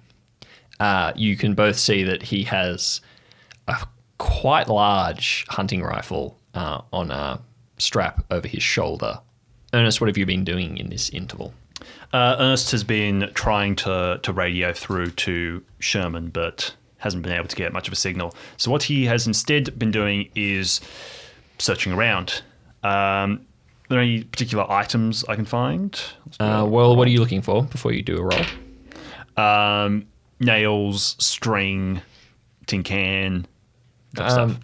Uh, 0.78 1.12
you 1.16 1.36
can 1.36 1.54
both 1.54 1.76
see 1.76 2.04
that 2.04 2.22
he 2.22 2.44
has 2.44 3.00
a 3.66 3.86
quite 4.18 4.68
large 4.68 5.44
hunting 5.48 5.82
rifle 5.82 6.38
uh, 6.54 6.82
on 6.92 7.10
a 7.10 7.40
strap 7.78 8.24
over 8.30 8.46
his 8.48 8.62
shoulder. 8.62 9.20
Ernest, 9.74 10.00
what 10.00 10.08
have 10.08 10.18
you 10.18 10.26
been 10.26 10.44
doing 10.44 10.76
in 10.76 10.90
this 10.90 11.08
interval? 11.10 11.54
Uh, 12.12 12.36
Ernest 12.38 12.70
has 12.72 12.84
been 12.84 13.30
trying 13.34 13.74
to, 13.76 14.20
to 14.22 14.32
radio 14.32 14.72
through 14.72 15.10
to 15.12 15.62
Sherman, 15.78 16.28
but 16.28 16.74
hasn't 16.98 17.22
been 17.22 17.32
able 17.32 17.48
to 17.48 17.56
get 17.56 17.72
much 17.72 17.86
of 17.88 17.92
a 17.92 17.96
signal. 17.96 18.34
So, 18.58 18.70
what 18.70 18.84
he 18.84 19.06
has 19.06 19.26
instead 19.26 19.78
been 19.78 19.90
doing 19.90 20.28
is 20.34 20.80
searching 21.58 21.92
around. 21.92 22.42
Um, 22.84 23.46
are 23.84 23.96
there 23.96 24.00
any 24.00 24.24
particular 24.24 24.70
items 24.70 25.24
I 25.28 25.34
can 25.36 25.44
find? 25.44 26.00
Uh, 26.38 26.66
well, 26.68 26.94
what 26.94 27.08
are 27.08 27.10
you 27.10 27.20
looking 27.20 27.42
for 27.42 27.64
before 27.64 27.92
you 27.92 28.02
do 28.02 28.18
a 28.18 28.22
roll? 28.22 28.44
Um, 29.36 30.06
nails, 30.38 31.16
string, 31.18 32.02
tin 32.66 32.82
can, 32.82 33.46
Um, 34.18 34.30
stuff. 34.30 34.58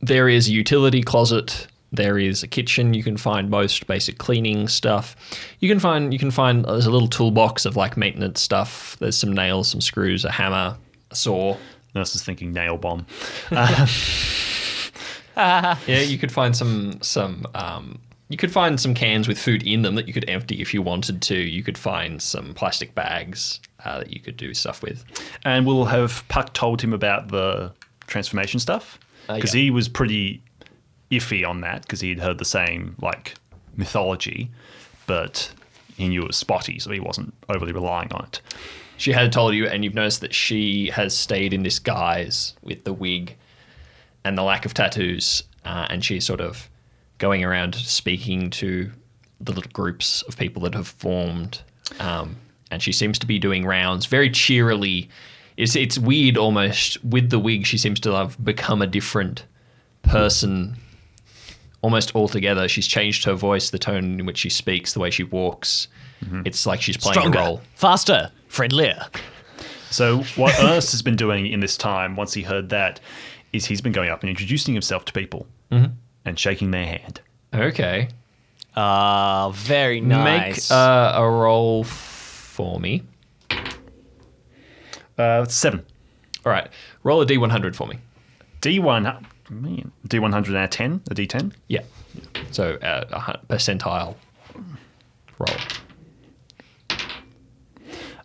There 0.00 0.28
is 0.28 0.48
a 0.48 0.52
utility 0.52 1.02
closet. 1.02 1.66
There 1.92 2.18
is 2.18 2.42
a 2.42 2.46
kitchen. 2.46 2.92
You 2.94 3.02
can 3.02 3.16
find 3.16 3.48
most 3.50 3.86
basic 3.86 4.18
cleaning 4.18 4.68
stuff. 4.68 5.16
You 5.60 5.68
can 5.68 5.78
find 5.80 6.12
you 6.12 6.18
can 6.18 6.30
find 6.30 6.64
there's 6.64 6.86
a 6.86 6.90
little 6.90 7.08
toolbox 7.08 7.64
of 7.64 7.76
like 7.76 7.96
maintenance 7.96 8.40
stuff. 8.42 8.96
There's 9.00 9.16
some 9.16 9.32
nails, 9.32 9.68
some 9.68 9.80
screws, 9.80 10.24
a 10.24 10.30
hammer, 10.30 10.76
a 11.10 11.14
saw. 11.14 11.56
Nurse 11.94 12.14
is 12.14 12.22
thinking 12.22 12.52
nail 12.52 12.76
bomb. 12.76 13.06
Yeah, 15.36 15.76
you 16.00 16.18
could 16.18 16.32
find 16.32 16.56
some 16.56 16.98
some 17.00 17.46
um, 17.54 18.00
you 18.28 18.36
could 18.36 18.50
find 18.50 18.80
some 18.80 18.92
cans 18.92 19.28
with 19.28 19.38
food 19.38 19.62
in 19.62 19.82
them 19.82 19.94
that 19.94 20.06
you 20.08 20.12
could 20.12 20.28
empty 20.28 20.60
if 20.60 20.74
you 20.74 20.82
wanted 20.82 21.22
to. 21.22 21.36
You 21.36 21.62
could 21.62 21.78
find 21.78 22.20
some 22.20 22.54
plastic 22.54 22.94
bags 22.94 23.60
uh, 23.84 24.00
that 24.00 24.12
you 24.12 24.20
could 24.20 24.36
do 24.36 24.52
stuff 24.52 24.82
with. 24.82 25.04
And 25.44 25.64
we'll 25.64 25.84
have 25.86 26.24
Puck 26.28 26.52
told 26.54 26.82
him 26.82 26.92
about 26.92 27.28
the 27.28 27.72
transformation 28.08 28.58
stuff 28.58 28.98
Uh, 29.28 29.36
because 29.36 29.54
yeah. 29.54 29.62
he 29.62 29.70
was 29.70 29.88
pretty 29.88 30.42
iffy 31.10 31.46
on 31.46 31.60
that 31.62 31.82
because 31.82 32.00
he'd 32.00 32.20
heard 32.20 32.38
the 32.38 32.44
same 32.44 32.96
like 33.00 33.34
mythology, 33.76 34.50
but 35.06 35.52
he 35.96 36.08
knew 36.08 36.22
it 36.22 36.28
was 36.28 36.36
spotty, 36.36 36.78
so 36.78 36.90
he 36.90 37.00
wasn't 37.00 37.34
overly 37.48 37.72
relying 37.72 38.12
on 38.12 38.24
it. 38.24 38.40
She 38.96 39.12
had 39.12 39.32
told 39.32 39.54
you, 39.54 39.66
and 39.66 39.84
you've 39.84 39.94
noticed 39.94 40.20
that 40.22 40.34
she 40.34 40.90
has 40.90 41.16
stayed 41.16 41.52
in 41.52 41.62
disguise 41.62 42.54
with 42.62 42.84
the 42.84 42.92
wig 42.92 43.36
and 44.24 44.36
the 44.36 44.42
lack 44.42 44.64
of 44.66 44.74
tattoos, 44.74 45.44
uh, 45.64 45.86
and 45.88 46.04
she's 46.04 46.26
sort 46.26 46.40
of 46.40 46.68
going 47.18 47.44
around 47.44 47.74
speaking 47.74 48.50
to 48.50 48.90
the 49.40 49.52
little 49.52 49.70
groups 49.72 50.22
of 50.22 50.36
people 50.36 50.62
that 50.62 50.74
have 50.74 50.88
formed. 50.88 51.62
Um, 52.00 52.36
and 52.70 52.82
she 52.82 52.92
seems 52.92 53.18
to 53.20 53.26
be 53.26 53.38
doing 53.38 53.64
rounds 53.64 54.06
very 54.06 54.30
cheerily. 54.30 55.08
It's 55.56 55.74
it's 55.74 55.98
weird 55.98 56.36
almost 56.36 57.02
with 57.04 57.30
the 57.30 57.38
wig. 57.38 57.66
She 57.66 57.78
seems 57.78 58.00
to 58.00 58.12
have 58.12 58.42
become 58.44 58.82
a 58.82 58.86
different 58.86 59.44
person 60.02 60.76
almost 61.82 62.14
altogether. 62.14 62.68
She's 62.68 62.86
changed 62.86 63.24
her 63.24 63.34
voice, 63.34 63.70
the 63.70 63.78
tone 63.78 64.20
in 64.20 64.26
which 64.26 64.38
she 64.38 64.50
speaks, 64.50 64.92
the 64.92 65.00
way 65.00 65.10
she 65.10 65.24
walks. 65.24 65.88
It's 66.44 66.66
like 66.66 66.82
she's 66.82 66.96
playing 66.96 67.20
Stronger, 67.20 67.38
a 67.38 67.42
role. 67.42 67.60
faster, 67.74 68.32
friendlier. 68.48 69.06
So 69.90 70.18
what 70.36 70.54
Ernest 70.60 70.90
has 70.90 71.00
been 71.02 71.14
doing 71.16 71.46
in 71.46 71.60
this 71.60 71.76
time, 71.76 72.16
once 72.16 72.34
he 72.34 72.42
heard 72.42 72.70
that, 72.70 72.98
is 73.52 73.66
he's 73.66 73.80
been 73.80 73.92
going 73.92 74.10
up 74.10 74.22
and 74.22 74.28
introducing 74.30 74.74
himself 74.74 75.04
to 75.06 75.12
people 75.12 75.46
and 75.70 76.38
shaking 76.38 76.72
their 76.72 76.86
hand. 76.86 77.20
Okay. 77.54 78.08
Ah, 78.76 79.50
very 79.54 80.00
nice. 80.00 80.70
Make 80.70 80.76
uh, 80.76 81.12
a 81.16 81.30
roll 81.30 81.84
for 81.84 82.78
me. 82.80 83.04
Uh, 85.16 85.44
seven. 85.46 85.84
All 86.44 86.52
right. 86.52 86.68
Roll 87.02 87.22
a 87.22 87.26
d100 87.26 87.74
for 87.74 87.86
me. 87.86 87.98
D1, 88.60 89.24
man, 89.50 89.92
D100 90.06 90.56
out 90.56 90.64
of 90.64 90.70
10, 90.70 91.02
a 91.10 91.14
D10. 91.14 91.52
Yeah. 91.68 91.82
So 92.50 92.74
uh, 92.82 93.04
a 93.10 93.18
hun- 93.18 93.40
percentile 93.48 94.14
roll. 95.38 95.56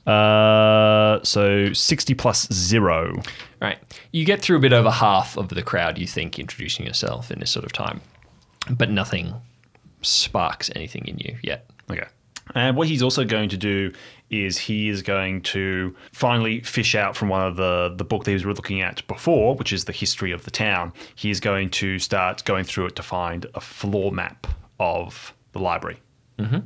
Uh, 0.06 1.24
so 1.24 1.72
60 1.72 2.14
plus 2.16 2.52
zero. 2.52 3.22
Right. 3.62 3.78
You 4.12 4.26
get 4.26 4.42
through 4.42 4.58
a 4.58 4.60
bit 4.60 4.74
over 4.74 4.90
half 4.92 5.38
of 5.38 5.50
the 5.50 5.62
crowd, 5.64 5.98
you 5.98 6.08
think, 6.08 6.38
introducing 6.38 6.86
yourself 6.86 7.32
in 7.32 7.40
this 7.40 7.52
sort 7.52 7.66
of 7.66 7.72
time, 7.72 8.02
but 8.70 8.90
nothing 8.90 9.34
sparks 10.02 10.70
anything 10.76 11.08
in 11.08 11.18
you 11.20 11.38
yet. 11.42 11.70
Okay. 11.90 12.08
And 12.56 12.76
what 12.76 12.88
he's 12.88 13.02
also 13.02 13.24
going 13.24 13.50
to 13.50 13.58
do 13.58 13.92
is 14.30 14.58
he 14.58 14.90
is 14.90 15.02
going 15.02 15.42
to 15.42 15.96
finally 16.12 16.62
fish 16.62 16.96
out 16.96 17.16
from 17.16 17.30
one 17.30 17.46
of 17.46 17.56
the 17.56 17.94
the 17.96 18.04
book 18.04 18.24
that 18.26 18.32
he 18.32 18.36
was 18.36 18.46
looking 18.46 18.82
at 18.82 19.06
before, 19.08 19.56
which 19.56 19.72
is 19.72 19.86
the 19.86 19.94
history 19.94 20.32
of 20.32 20.44
the 20.44 20.52
town. 20.52 20.94
He 21.16 21.30
is 21.30 21.40
going 21.40 21.70
to 21.72 22.00
start 22.00 22.44
going 22.46 22.64
through 22.64 22.88
it 22.88 22.96
to 22.96 23.04
find 23.04 23.46
a 23.54 23.62
floor 23.62 24.12
map 24.12 24.48
of 24.80 25.34
the 25.54 25.60
library. 25.60 26.00
Mm-hmm. 26.38 26.60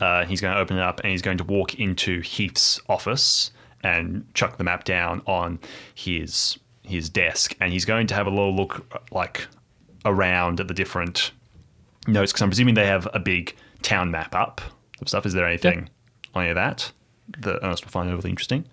Uh, 0.00 0.24
he's 0.24 0.40
going 0.40 0.54
to 0.54 0.60
open 0.60 0.76
it 0.76 0.82
up 0.82 1.00
and 1.00 1.10
he's 1.10 1.22
going 1.22 1.38
to 1.38 1.44
walk 1.44 1.78
into 1.78 2.20
Heath's 2.20 2.80
office 2.88 3.52
and 3.82 4.26
chuck 4.34 4.58
the 4.58 4.64
map 4.64 4.84
down 4.84 5.22
on 5.26 5.58
his 5.94 6.58
his 6.82 7.08
desk, 7.08 7.56
and 7.60 7.72
he's 7.72 7.84
going 7.84 8.08
to 8.08 8.14
have 8.14 8.26
a 8.26 8.30
little 8.30 8.54
look 8.54 9.04
like 9.12 9.46
around 10.04 10.58
at 10.58 10.66
the 10.66 10.74
different 10.74 11.30
notes 12.08 12.32
because 12.32 12.42
I'm 12.42 12.50
presuming 12.50 12.74
they 12.74 12.86
have 12.86 13.08
a 13.14 13.20
big 13.20 13.54
town 13.82 14.10
map 14.10 14.34
up 14.34 14.60
of 15.00 15.08
stuff. 15.08 15.26
Is 15.26 15.32
there 15.32 15.46
anything 15.46 15.88
on 16.34 16.42
any 16.42 16.50
of 16.50 16.56
that 16.56 16.92
that 17.38 17.60
Ernest 17.62 17.84
will 17.84 17.90
find 17.90 18.10
overly 18.10 18.30
interesting? 18.30 18.64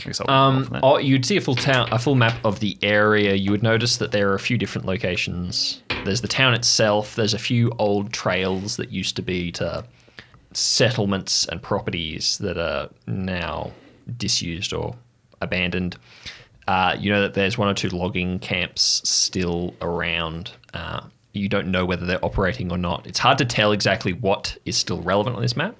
I 0.00 0.02
guess 0.04 0.20
I'll 0.20 0.26
roll 0.26 0.36
Um, 0.36 0.80
oh, 0.82 0.98
you'd 0.98 1.24
see 1.24 1.36
a 1.36 1.40
full 1.40 1.54
town, 1.54 1.88
a 1.92 1.98
full 1.98 2.14
map 2.14 2.42
of 2.44 2.60
the 2.60 2.76
area. 2.82 3.34
You 3.34 3.50
would 3.50 3.62
notice 3.62 3.96
that 3.98 4.12
there 4.12 4.30
are 4.30 4.34
a 4.34 4.40
few 4.40 4.58
different 4.58 4.86
locations. 4.86 5.82
There's 6.04 6.20
the 6.20 6.28
town 6.28 6.54
itself. 6.54 7.14
There's 7.14 7.34
a 7.34 7.38
few 7.38 7.70
old 7.78 8.12
trails 8.12 8.76
that 8.76 8.90
used 8.90 9.16
to 9.16 9.22
be 9.22 9.52
to 9.52 9.84
settlements 10.52 11.46
and 11.46 11.62
properties 11.62 12.38
that 12.38 12.58
are 12.58 12.88
now 13.06 13.72
disused 14.16 14.72
or 14.72 14.94
abandoned. 15.40 15.96
Uh, 16.66 16.96
you 16.98 17.10
know 17.10 17.20
that 17.20 17.34
there's 17.34 17.58
one 17.58 17.68
or 17.68 17.74
two 17.74 17.88
logging 17.90 18.38
camps 18.38 19.02
still 19.08 19.74
around. 19.80 20.52
Uh, 20.72 21.02
you 21.34 21.48
don't 21.48 21.68
know 21.70 21.84
whether 21.84 22.06
they're 22.06 22.24
operating 22.24 22.70
or 22.72 22.78
not. 22.78 23.06
It's 23.06 23.18
hard 23.18 23.38
to 23.38 23.44
tell 23.44 23.72
exactly 23.72 24.12
what 24.12 24.56
is 24.64 24.76
still 24.76 25.02
relevant 25.02 25.36
on 25.36 25.42
this 25.42 25.56
map. 25.56 25.76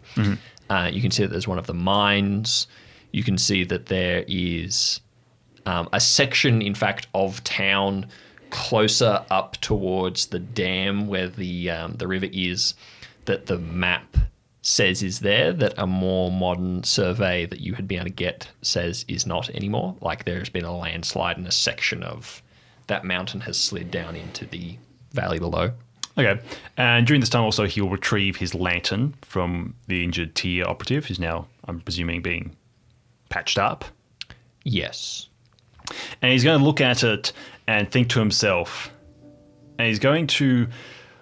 Uh, 0.69 0.91
you 0.93 1.01
can 1.01 1.11
see 1.11 1.23
that 1.23 1.31
there's 1.31 1.49
one 1.49 1.59
of 1.59 1.67
the 1.67 1.75
mines. 1.75 2.67
You 3.13 3.23
can 3.23 3.39
see 3.39 3.65
that 3.65 3.87
there 3.87 4.25
is 4.27 5.01
um, 5.67 5.89
a 5.93 6.01
section, 6.01 6.61
in 6.61 6.75
fact, 6.75 7.07
of 7.15 7.43
town 7.45 8.07
closer 8.51 9.25
up 9.31 9.57
towards 9.59 10.27
the 10.27 10.39
dam 10.39 11.07
where 11.07 11.29
the 11.29 11.71
um, 11.71 11.95
the 11.95 12.07
river 12.07 12.29
is. 12.33 12.75
That 13.27 13.47
the 13.47 13.59
map 13.59 14.19
says 14.61 15.03
is 15.03 15.21
there. 15.21 15.53
That 15.53 15.75
a 15.79 15.87
more 15.87 16.31
modern 16.31 16.83
survey 16.85 17.47
that 17.47 17.61
you 17.61 17.75
had 17.75 17.87
been 17.89 17.99
able 17.99 18.07
to 18.07 18.15
get 18.15 18.51
says 18.63 19.05
is 19.09 19.27
not 19.27 19.49
anymore. 19.51 19.97
Like 20.01 20.25
there's 20.25 20.51
been 20.51 20.65
a 20.65 20.77
landslide 20.77 21.37
and 21.37 21.47
a 21.47 21.53
section 21.53 22.03
of 22.03 22.43
that 22.87 23.05
mountain 23.05 23.41
has 23.41 23.59
slid 23.59 23.91
down 23.91 24.17
into 24.17 24.45
the 24.47 24.77
valley 25.15 25.39
below. 25.39 25.73
Okay. 26.17 26.41
And 26.77 27.07
during 27.07 27.21
this 27.21 27.31
time, 27.31 27.43
also, 27.43 27.67
he'll 27.67 27.89
retrieve 27.89 28.37
his 28.37 28.55
lantern 28.55 29.15
from 29.23 29.75
the 29.87 30.05
injured 30.05 30.35
Tyr 30.35 30.65
operative, 30.67 31.07
who's 31.07 31.19
now, 31.19 31.47
I'm 31.67 31.81
presuming, 31.81 32.23
being 32.23 32.55
patched 33.31 33.59
up. 33.59 33.85
Yes. 34.65 35.29
And 36.23 36.33
he's 36.33 36.45
going 36.45 36.59
to 36.59 36.65
look 36.65 36.81
at 36.81 37.03
it 37.03 37.33
and 37.67 37.91
think 37.91 38.09
to 38.11 38.19
himself, 38.19 38.91
and 39.79 39.89
he's 39.89 39.99
going 39.99 40.27
to 40.29 40.69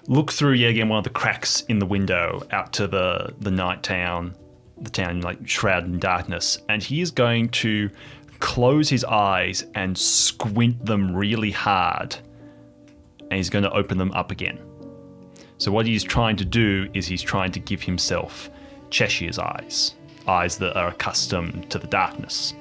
look 0.09 0.33
through 0.33 0.55
yet 0.55 0.71
again 0.71 0.89
one 0.89 0.99
of 0.99 1.05
the 1.05 1.11
cracks 1.11 1.63
in 1.63 1.79
the 1.79 1.87
window 1.87 2.43
out 2.51 2.73
to 2.75 2.87
the 2.87 3.33
the 3.41 3.51
night 3.51 3.83
town, 3.83 4.35
the 4.81 4.91
town 4.91 5.21
like 5.21 5.49
shrouded 5.49 5.91
in 5.91 5.99
darkness, 5.99 6.59
and 6.69 6.83
he 6.83 7.01
is 7.01 7.11
going 7.11 7.49
to 7.49 7.91
close 8.41 8.89
his 8.89 9.05
eyes 9.05 9.65
and 9.75 9.97
squint 9.97 10.85
them 10.85 11.15
really 11.15 11.53
hard, 11.53 12.17
and 13.33 13.39
he's 13.39 13.49
going 13.49 13.65
to 13.65 13.73
open 13.73 13.97
them 13.97 14.13
up 14.13 14.31
again. 14.31 14.61
So 15.57 15.73
what 15.73 15.87
he's 15.87 16.05
trying 16.05 16.37
to 16.37 16.45
do 16.45 16.91
is 16.93 17.07
he's 17.07 17.23
trying 17.23 17.51
to 17.53 17.61
give 17.61 17.81
himself 17.81 18.51
Cheshire's 18.91 19.39
eyes, 19.39 19.95
eyes 20.29 20.59
that 20.59 20.77
are 20.77 20.89
accustomed 20.89 21.71
to 21.71 21.79
the 21.79 21.87
darkness. 21.87 22.53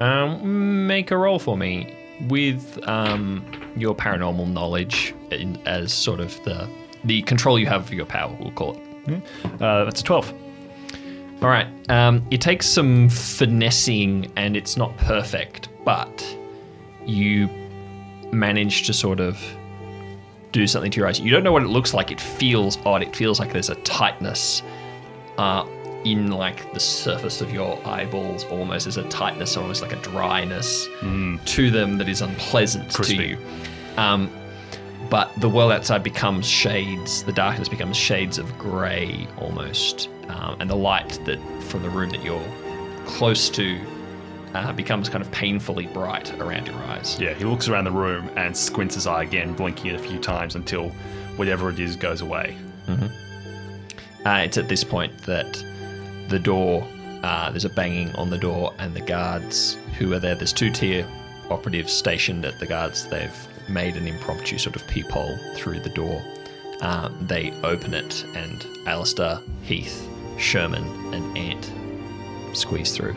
Um, 0.00 0.86
make 0.86 1.10
a 1.10 1.16
roll 1.16 1.38
for 1.38 1.56
me 1.56 1.96
with 2.28 2.86
um, 2.86 3.42
your 3.76 3.94
paranormal 3.94 4.52
knowledge 4.52 5.14
in, 5.30 5.56
as 5.66 5.90
sort 5.90 6.20
of 6.20 6.38
the 6.44 6.68
the 7.04 7.22
control 7.22 7.58
you 7.58 7.66
have 7.66 7.82
of 7.86 7.94
your 7.94 8.04
power. 8.04 8.36
We'll 8.38 8.50
call 8.50 8.74
it. 8.74 9.22
Uh, 9.58 9.84
that's 9.86 10.02
a 10.02 10.04
twelve. 10.04 10.30
All 11.40 11.48
right. 11.48 11.68
Um, 11.88 12.26
it 12.30 12.42
takes 12.42 12.66
some 12.66 13.08
finessing, 13.08 14.30
and 14.36 14.54
it's 14.54 14.76
not 14.76 14.94
perfect, 14.98 15.70
but 15.82 16.36
you 17.06 17.48
manage 18.32 18.86
to 18.86 18.92
sort 18.92 19.20
of 19.20 19.38
do 20.52 20.66
something 20.66 20.90
to 20.90 21.00
your 21.00 21.08
eyes. 21.08 21.20
You 21.20 21.30
don't 21.30 21.44
know 21.44 21.52
what 21.52 21.62
it 21.62 21.68
looks 21.68 21.92
like. 21.94 22.10
It 22.10 22.20
feels 22.20 22.78
odd. 22.86 23.02
It 23.02 23.14
feels 23.14 23.38
like 23.38 23.52
there's 23.52 23.70
a 23.70 23.74
tightness 23.76 24.62
uh, 25.38 25.66
in 26.04 26.30
like 26.30 26.72
the 26.72 26.80
surface 26.80 27.40
of 27.40 27.52
your 27.52 27.78
eyeballs. 27.86 28.44
Almost 28.44 28.86
there's 28.86 28.96
a 28.96 29.08
tightness, 29.08 29.56
almost 29.56 29.82
like 29.82 29.92
a 29.92 30.00
dryness 30.02 30.88
to 31.44 31.70
them 31.70 31.98
that 31.98 32.08
is 32.08 32.22
unpleasant 32.22 32.92
Crispy. 32.92 33.16
to 33.16 33.24
you. 33.24 33.38
Um, 33.96 34.30
but 35.10 35.32
the 35.40 35.48
world 35.48 35.72
outside 35.72 36.02
becomes 36.02 36.46
shades. 36.46 37.22
The 37.22 37.32
darkness 37.32 37.68
becomes 37.68 37.96
shades 37.96 38.38
of 38.38 38.56
grey 38.58 39.28
almost, 39.38 40.08
um, 40.28 40.56
and 40.58 40.68
the 40.68 40.76
light 40.76 41.20
that 41.24 41.38
from 41.64 41.82
the 41.82 41.90
room 41.90 42.10
that 42.10 42.22
you're 42.24 42.44
close 43.04 43.48
to 43.50 43.78
uh, 44.56 44.72
becomes 44.72 45.08
kind 45.08 45.22
of 45.22 45.30
painfully 45.30 45.86
bright 45.86 46.32
around 46.40 46.66
your 46.66 46.76
eyes. 46.76 47.18
Yeah, 47.20 47.34
he 47.34 47.44
looks 47.44 47.68
around 47.68 47.84
the 47.84 47.90
room 47.90 48.30
and 48.36 48.56
squints 48.56 48.94
his 48.94 49.06
eye 49.06 49.22
again, 49.22 49.52
blinking 49.52 49.92
it 49.92 49.94
a 49.94 50.02
few 50.02 50.18
times 50.18 50.54
until 50.54 50.90
whatever 51.36 51.68
it 51.70 51.78
is 51.78 51.96
goes 51.96 52.20
away. 52.22 52.56
Uh, 54.24 54.42
it's 54.44 54.58
at 54.58 54.68
this 54.68 54.82
point 54.82 55.16
that 55.22 55.62
the 56.28 56.38
door 56.38 56.86
uh, 57.22 57.50
there's 57.50 57.64
a 57.64 57.70
banging 57.70 58.14
on 58.14 58.30
the 58.30 58.38
door, 58.38 58.72
and 58.78 58.94
the 58.94 59.00
guards 59.00 59.76
who 59.98 60.12
are 60.12 60.18
there, 60.18 60.34
there's 60.34 60.52
two 60.52 60.70
Tyr 60.70 61.04
operatives 61.50 61.92
stationed 61.92 62.44
at 62.44 62.58
the 62.60 62.66
guards. 62.66 63.08
They've 63.08 63.48
made 63.68 63.96
an 63.96 64.06
impromptu 64.06 64.58
sort 64.58 64.76
of 64.76 64.86
peephole 64.86 65.36
through 65.56 65.80
the 65.80 65.90
door. 65.90 66.22
Um, 66.82 67.16
they 67.26 67.52
open 67.62 67.94
it, 67.94 68.24
and 68.34 68.64
Allister, 68.86 69.40
Heath, 69.62 70.08
Sherman, 70.38 70.84
and 71.14 71.36
Ant 71.36 71.72
squeeze 72.56 72.96
through. 72.96 73.16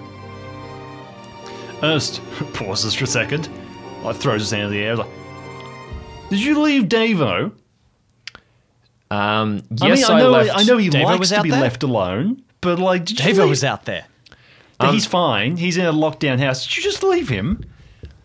Ernest 1.82 2.22
pauses 2.54 2.94
for 2.94 3.06
a 3.06 3.08
second, 3.08 3.50
like 4.04 4.16
throws 4.18 4.42
his 4.42 4.52
hand 4.52 4.66
in 4.66 4.72
the 4.72 4.80
air, 4.80 4.96
like, 4.96 5.10
"Did 6.30 6.40
you 6.44 6.62
leave 6.62 6.84
Davo?" 6.84 7.52
Um, 9.12 9.64
yes, 9.72 9.82
I 9.82 9.88
mean, 9.90 10.04
I 10.18 10.20
know, 10.22 10.30
left. 10.32 10.52
I 10.56 10.64
know 10.64 10.78
he 10.78 10.90
Davo 10.90 11.04
likes 11.06 11.20
was 11.20 11.30
to 11.32 11.42
be 11.42 11.50
there? 11.50 11.62
left 11.62 11.84
alone, 11.84 12.44
but 12.62 12.80
like, 12.80 13.06
did 13.06 13.20
you 13.20 13.26
Davo 13.34 13.40
leave- 13.40 13.50
was 13.50 13.64
out 13.64 13.86
there. 13.86 14.06
he's 14.92 15.06
fine. 15.06 15.58
He's 15.58 15.78
in 15.78 15.86
a 15.86 15.94
lockdown 15.94 16.40
house. 16.40 16.66
Did 16.66 16.78
you 16.78 16.84
just 16.84 17.02
leave 17.04 17.30
him? 17.30 17.64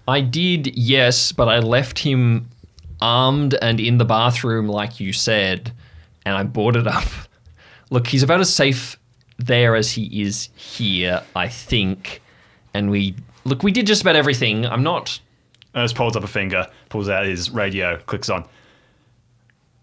I 0.06 0.20
did, 0.20 0.76
yes, 0.76 1.32
but 1.32 1.48
I 1.48 1.60
left 1.60 2.00
him 2.00 2.48
armed 3.00 3.54
and 3.62 3.80
in 3.80 3.96
the 3.98 4.04
bathroom, 4.04 4.68
like 4.68 5.00
you 5.00 5.12
said, 5.14 5.72
and 6.26 6.36
I 6.36 6.42
boarded 6.42 6.86
up. 6.86 7.04
Look, 7.90 8.06
he's 8.08 8.22
about 8.22 8.40
as 8.40 8.52
safe 8.54 8.98
there 9.38 9.74
as 9.74 9.92
he 9.92 10.22
is 10.22 10.50
here, 10.54 11.22
I 11.34 11.48
think. 11.48 12.20
And 12.74 12.90
we 12.90 13.14
look, 13.44 13.62
we 13.62 13.72
did 13.72 13.86
just 13.86 14.02
about 14.02 14.16
everything. 14.16 14.66
I'm 14.66 14.82
not. 14.82 15.20
Ernest 15.74 15.94
pulls 15.96 16.16
up 16.16 16.24
a 16.24 16.28
finger, 16.28 16.68
pulls 16.88 17.08
out 17.08 17.26
his 17.26 17.50
radio, 17.50 17.98
clicks 18.06 18.28
on. 18.30 18.46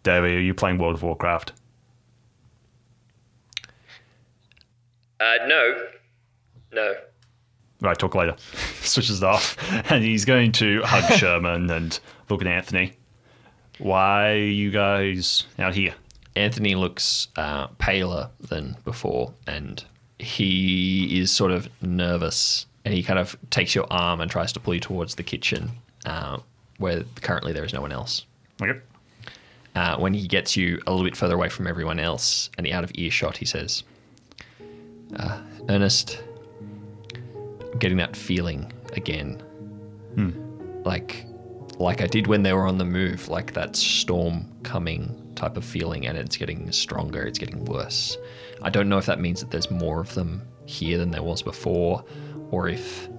Davo, 0.04 0.24
are 0.24 0.40
you 0.40 0.54
playing 0.54 0.78
World 0.78 0.96
of 0.96 1.04
Warcraft? 1.04 1.52
Uh, 5.20 5.36
no, 5.46 5.88
no. 6.74 6.96
Right, 7.82 7.98
talk 7.98 8.16
later. 8.16 8.36
Switches 8.82 9.22
it 9.22 9.26
off, 9.26 9.58
and 9.92 10.04
he's 10.04 10.26
going 10.26 10.52
to 10.54 10.82
hug 10.84 11.12
Sherman 11.18 11.70
and 11.70 12.00
look 12.30 12.42
at 12.42 12.48
Anthony. 12.48 12.94
Why 13.78 14.32
are 14.32 14.38
you 14.38 14.72
guys 14.72 15.46
out 15.60 15.76
here? 15.76 15.94
Anthony 16.36 16.76
looks 16.76 17.28
uh, 17.36 17.68
paler 17.78 18.30
than 18.40 18.78
before, 18.86 19.34
and 19.48 19.84
he 20.20 21.20
is 21.20 21.32
sort 21.32 21.52
of 21.52 21.70
nervous. 21.82 22.66
And 22.84 22.94
he 22.94 23.04
kind 23.04 23.20
of 23.20 23.38
takes 23.50 23.76
your 23.76 23.86
arm 23.92 24.22
and 24.22 24.32
tries 24.32 24.52
to 24.54 24.60
pull 24.60 24.74
you 24.74 24.80
towards 24.80 25.16
the 25.16 25.24
kitchen, 25.24 25.72
uh, 26.06 26.40
where 26.78 27.04
currently 27.22 27.54
there 27.54 27.64
is 27.64 27.74
no 27.74 27.82
one 27.82 27.92
else. 27.92 28.26
Okay. 28.62 28.80
Uh, 29.76 29.98
when 29.98 30.14
he 30.14 30.28
gets 30.28 30.58
you 30.58 30.82
a 30.88 30.92
little 30.92 31.06
bit 31.06 31.16
further 31.16 31.36
away 31.36 31.50
from 31.50 31.68
everyone 31.68 32.00
else 32.00 32.50
and 32.58 32.68
out 32.68 32.84
of 32.84 32.92
earshot, 32.96 33.38
he 33.38 33.46
says, 33.46 33.84
uh, 35.16 35.42
Ernest, 35.70 36.22
I'm 37.14 37.80
getting 37.80 37.98
that 37.98 38.16
feeling 38.16 38.72
again. 38.94 39.42
Like, 40.84 41.26
like 41.78 42.02
I 42.02 42.08
did 42.08 42.28
when 42.28 42.44
they 42.44 42.54
were 42.54 42.68
on 42.68 42.78
the 42.78 42.86
move, 42.86 43.30
like 43.30 43.54
that 43.54 43.76
storm 43.76 44.46
coming 44.64 45.16
type 45.36 45.56
of 45.56 45.64
feeling, 45.64 46.06
and 46.08 46.18
it's 46.18 46.36
getting 46.36 46.72
stronger, 46.72 47.24
it's 47.24 47.40
getting 47.40 47.64
worse. 47.66 48.18
I 48.62 48.70
don't 48.70 48.90
know 48.90 48.98
if 48.98 49.06
that 49.06 49.20
means 49.20 49.40
that 49.40 49.52
there's 49.52 49.72
more 49.72 50.02
of 50.02 50.14
them 50.16 50.42
here 50.66 50.98
than 50.98 51.12
there 51.12 51.24
was 51.24 51.42
before, 51.42 52.04
or 52.52 52.68
if 52.68 53.10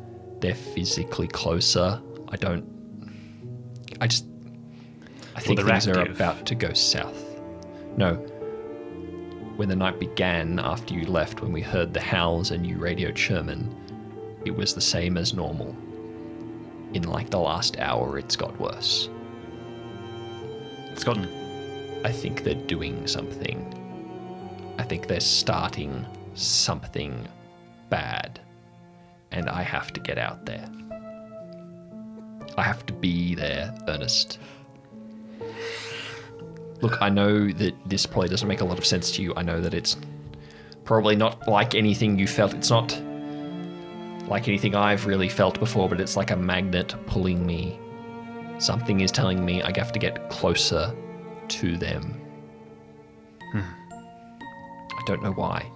they're 0.41 0.55
physically 0.55 1.29
closer. 1.29 2.01
I 2.29 2.37
don't. 2.37 2.65
I 4.01 4.07
just. 4.07 4.27
I 5.35 5.41
think 5.41 5.61
things 5.61 5.89
are 5.89 6.03
about 6.03 6.45
to 6.47 6.55
go 6.55 6.73
south. 6.75 7.25
No. 7.97 8.15
When 9.57 9.69
the 9.69 9.77
night 9.77 9.99
began 10.01 10.59
after 10.59 10.95
you 10.95 11.07
left, 11.07 11.41
when 11.41 11.53
we 11.53 11.63
heard 11.63 11.95
the 11.95 12.01
howls 12.01 12.51
and 12.51 12.67
you 12.67 12.79
radioed 12.79 13.17
Sherman, 13.19 13.75
it 14.45 14.51
was 14.51 14.75
the 14.75 14.81
same 14.81 15.17
as 15.17 15.33
normal. 15.33 15.77
In 16.95 17.05
like 17.05 17.31
the 17.31 17.39
last 17.39 17.79
hour, 17.79 18.19
it's 18.19 18.37
got 18.37 18.59
worse. 18.59 19.09
It's 20.91 21.05
gotten. 21.05 21.29
I 22.05 22.11
think 22.11 22.43
they're 22.43 22.55
doing 22.55 23.07
something. 23.07 23.79
I 24.79 24.83
think 24.83 25.07
they're 25.07 25.21
starting 25.21 26.05
something 26.35 27.29
bad. 27.89 28.41
And 29.33 29.49
I 29.49 29.63
have 29.63 29.93
to 29.95 30.01
get 30.01 30.19
out 30.19 30.47
there. 30.47 30.69
I 32.57 32.63
have 32.63 32.85
to 32.87 32.93
be 32.93 33.35
there, 33.35 33.75
Ernest. 33.89 34.39
Look, 36.83 37.01
I 37.01 37.09
know 37.09 37.51
that 37.51 37.75
this 37.87 38.07
probably 38.07 38.29
doesn't 38.29 38.49
make 38.49 38.61
a 38.61 38.65
lot 38.65 38.79
of 38.79 38.85
sense 38.85 39.11
to 39.13 39.23
you. 39.23 39.33
I 39.37 39.43
know 39.43 39.61
that 39.61 39.73
it's 39.73 39.97
probably 40.85 41.17
not 41.17 41.49
like 41.49 41.75
anything 41.75 42.19
you 42.19 42.27
felt. 42.27 42.55
It's 42.55 42.71
not 42.71 42.93
like 44.29 44.49
anything 44.49 44.75
I've 44.75 45.07
really 45.07 45.29
felt 45.29 45.59
before, 45.59 45.89
but 45.89 46.01
it's 46.01 46.17
like 46.17 46.31
a 46.31 46.37
magnet 46.37 46.95
pulling 47.07 47.47
me. 47.47 47.79
Something 48.59 49.01
is 49.01 49.11
telling 49.11 49.45
me 49.45 49.63
I 49.63 49.73
have 49.77 49.93
to 49.93 49.99
get 49.99 50.29
closer 50.29 50.95
to 51.49 51.77
them. 51.77 52.21
Hmm. 53.53 53.61
I 53.61 55.03
don't 55.07 55.23
know 55.23 55.33
why. 55.33 55.71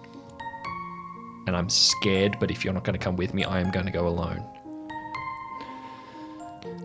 And 1.47 1.57
I'm 1.57 1.69
scared, 1.69 2.39
but 2.41 2.51
if 2.51 2.65
you're 2.65 2.75
not 2.75 2.85
going 2.85 2.99
to 2.99 3.05
come 3.05 3.17
with 3.17 3.33
me, 3.33 3.45
I 3.45 3.61
am 3.61 3.71
going 3.71 3.87
to 3.87 3.93
go 3.93 4.09
alone. 4.09 4.45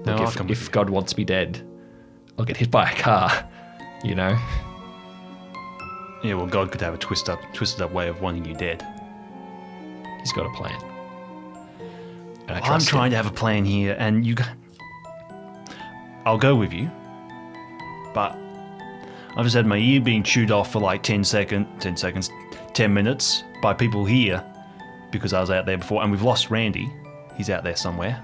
No, 0.06 0.16
Look, 0.18 0.40
if, 0.40 0.50
if. 0.50 0.72
God 0.72 0.90
wants 0.90 1.18
me 1.18 1.24
dead, 1.24 1.68
I'll 2.38 2.46
get 2.46 2.58
hit 2.58 2.72
by 2.72 2.90
a 2.90 2.96
car. 2.96 3.48
You 4.04 4.16
know? 4.16 4.36
Yeah, 6.24 6.34
well, 6.34 6.48
God 6.48 6.72
could 6.72 6.82
have 6.82 6.96
a 6.96 6.98
twist 6.98 7.30
up, 7.30 7.40
twisted 7.54 7.84
up 7.84 7.92
way 7.92 8.08
of 8.08 8.20
wanting 8.20 8.46
you 8.46 8.56
dead. 8.56 8.84
He's 10.20 10.32
got 10.32 10.48
a 10.48 10.50
plan. 10.58 10.82
I'm 12.50 12.82
trying 12.82 13.06
him. 13.06 13.12
to 13.12 13.18
have 13.18 13.28
a 13.28 13.32
plan 13.32 13.64
here, 13.64 13.96
and 14.00 14.26
you. 14.26 14.36
I'll 16.26 16.40
go 16.40 16.56
with 16.56 16.74
you, 16.74 16.90
but 18.16 18.36
I've 19.38 19.44
just 19.44 19.56
had 19.56 19.68
my 19.68 19.78
ear 19.78 20.02
being 20.02 20.24
chewed 20.24 20.50
off 20.50 20.72
for 20.72 20.80
like 20.80 21.04
10 21.04 21.24
seconds, 21.24 21.68
10 21.80 21.96
seconds, 21.96 22.32
10 22.74 22.92
minutes 22.92 23.44
by 23.62 23.76
people 23.76 24.04
here 24.04 24.44
because 25.12 25.34
I 25.34 25.42
was 25.42 25.50
out 25.50 25.66
there 25.66 25.78
before, 25.78 26.02
and 26.02 26.12
we've 26.12 26.22
lost 26.22 26.50
Randy. 26.50 26.92
He's 27.36 27.50
out 27.50 27.64
there 27.64 27.76
somewhere. 27.76 28.22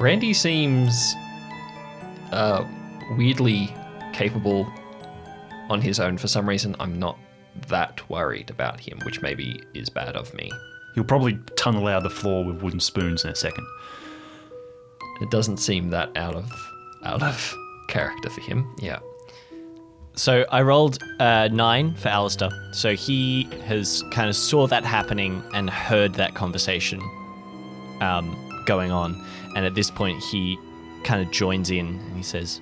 Randy 0.00 0.34
seems 0.34 1.14
uh, 2.32 2.64
weirdly 3.16 3.74
capable 4.12 4.70
on 5.68 5.80
his 5.80 6.00
own 6.00 6.18
for 6.18 6.28
some 6.28 6.48
reason. 6.48 6.74
I'm 6.80 6.98
not 6.98 7.18
that 7.68 8.08
worried 8.08 8.50
about 8.50 8.80
him, 8.80 8.98
which 9.04 9.20
maybe 9.22 9.62
is 9.74 9.88
bad 9.88 10.16
of 10.16 10.32
me. 10.34 10.50
He'll 10.94 11.04
probably 11.04 11.38
tunnel 11.56 11.86
out 11.88 11.98
of 11.98 12.02
the 12.04 12.10
floor 12.10 12.44
with 12.44 12.62
wooden 12.62 12.80
spoons 12.80 13.24
in 13.24 13.30
a 13.30 13.36
second. 13.36 13.66
It 15.20 15.30
doesn't 15.30 15.58
seem 15.58 15.90
that 15.90 16.14
out 16.16 16.34
of 16.34 16.50
out 17.04 17.22
of 17.22 17.54
character 17.88 18.30
for 18.30 18.40
him. 18.40 18.74
Yeah. 18.80 18.98
So 20.14 20.44
I 20.50 20.62
rolled 20.62 21.02
uh, 21.20 21.48
nine 21.48 21.94
for 21.94 22.08
Allister. 22.08 22.50
So 22.72 22.94
he 22.94 23.44
has 23.66 24.04
kind 24.10 24.28
of 24.28 24.36
saw 24.36 24.66
that 24.66 24.84
happening 24.84 25.42
and 25.54 25.70
heard 25.70 26.14
that 26.14 26.34
conversation 26.34 27.00
um, 28.00 28.62
going 28.66 28.90
on. 28.90 29.24
And 29.56 29.64
at 29.64 29.74
this 29.74 29.90
point, 29.90 30.22
he 30.22 30.58
kind 31.04 31.22
of 31.22 31.32
joins 31.32 31.70
in 31.70 31.86
and 31.86 32.16
he 32.16 32.22
says, 32.22 32.60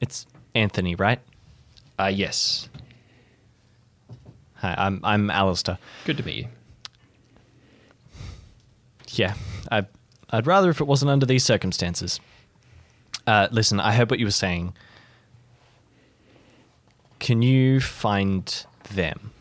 It's 0.00 0.26
Anthony, 0.54 0.94
right? 0.94 1.20
Uh, 1.98 2.12
yes. 2.14 2.68
Hi, 4.54 4.74
I'm, 4.76 5.00
I'm 5.04 5.30
Allister. 5.30 5.78
Good 6.04 6.16
to 6.16 6.22
meet 6.24 6.36
you. 6.36 6.46
Yeah, 9.10 9.34
I, 9.70 9.86
I'd 10.30 10.46
rather 10.46 10.70
if 10.70 10.80
it 10.80 10.84
wasn't 10.86 11.10
under 11.10 11.26
these 11.26 11.44
circumstances. 11.44 12.20
Uh, 13.26 13.48
listen, 13.50 13.80
I 13.80 13.92
heard 13.92 14.10
what 14.10 14.18
you 14.18 14.26
were 14.26 14.30
saying. 14.30 14.74
Can 17.18 17.42
you 17.42 17.80
find 17.80 18.66
them? 18.92 19.32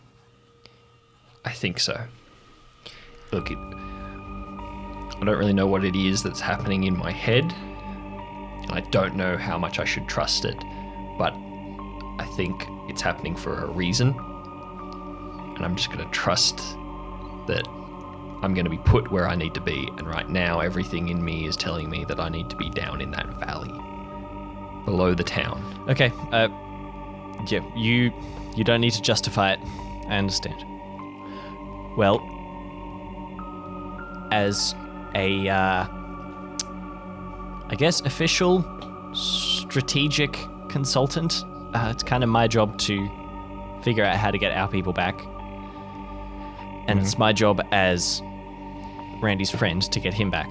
I 1.46 1.52
think 1.52 1.80
so. 1.80 2.00
Look, 3.32 3.52
it, 3.52 3.58
I 3.58 5.20
don't 5.24 5.38
really 5.38 5.54
know 5.54 5.68
what 5.68 5.84
it 5.86 5.96
is 5.96 6.24
that's 6.24 6.40
happening 6.40 6.84
in 6.86 6.98
my 6.98 7.12
head. 7.12 7.44
And 8.64 8.72
I 8.72 8.82
don't 8.92 9.16
know 9.16 9.38
how 9.38 9.58
much 9.58 9.80
I 9.80 9.86
should 9.86 10.08
trust 10.08 10.44
it. 10.44 10.58
But 11.18 11.34
I 12.20 12.28
think 12.36 12.66
it's 12.90 13.02
happening 13.02 13.36
for 13.36 13.64
a 13.64 13.68
reason. 13.68 14.10
And 15.56 15.64
I'm 15.64 15.76
just 15.76 15.92
going 15.92 16.04
to 16.04 16.12
trust 16.12 16.58
that 17.48 17.68
I'm 18.44 18.54
going 18.54 18.66
to 18.66 18.70
be 18.70 18.78
put 18.80 19.12
where 19.12 19.28
I 19.28 19.36
need 19.36 19.54
to 19.56 19.62
be. 19.62 19.88
And 19.98 20.08
right 20.08 20.30
now, 20.30 20.60
everything 20.60 21.10
in 21.10 21.24
me 21.24 21.48
is 21.48 21.56
telling 21.56 21.90
me 21.90 22.06
that 22.06 22.20
I 22.20 22.30
need 22.30 22.50
to 22.50 22.56
be 22.56 22.70
down 22.70 23.02
in 23.02 23.12
that 23.12 23.28
valley, 23.40 23.72
below 24.86 25.14
the 25.14 25.24
town. 25.24 25.86
Okay. 25.90 26.12
Uh, 26.32 26.50
yeah, 27.48 27.62
you 27.76 28.12
you 28.56 28.64
don't 28.64 28.82
need 28.82 28.94
to 28.94 29.02
justify 29.02 29.52
it. 29.54 29.60
I 30.08 30.18
understand. 30.18 30.64
Well, 31.98 32.22
as 34.32 34.76
a, 35.16 35.48
uh, 35.48 35.86
I 37.70 37.76
guess, 37.78 38.02
official 38.02 38.64
strategic 39.14 40.38
consultant, 40.70 41.44
uh, 41.74 41.90
it's 41.94 42.04
kind 42.04 42.24
of 42.24 42.30
my 42.30 42.48
job 42.48 42.78
to 42.80 43.10
figure 43.84 44.04
out 44.04 44.16
how 44.18 44.32
to 44.32 44.38
get 44.38 44.52
our 44.54 44.68
people 44.68 44.94
back. 44.94 45.20
and 46.88 47.00
it's 47.00 47.18
my 47.18 47.34
job 47.34 47.62
as 47.72 48.22
Randy's 49.22 49.52
friend 49.52 49.82
to 49.92 50.00
get 50.00 50.14
him 50.14 50.32
back. 50.32 50.50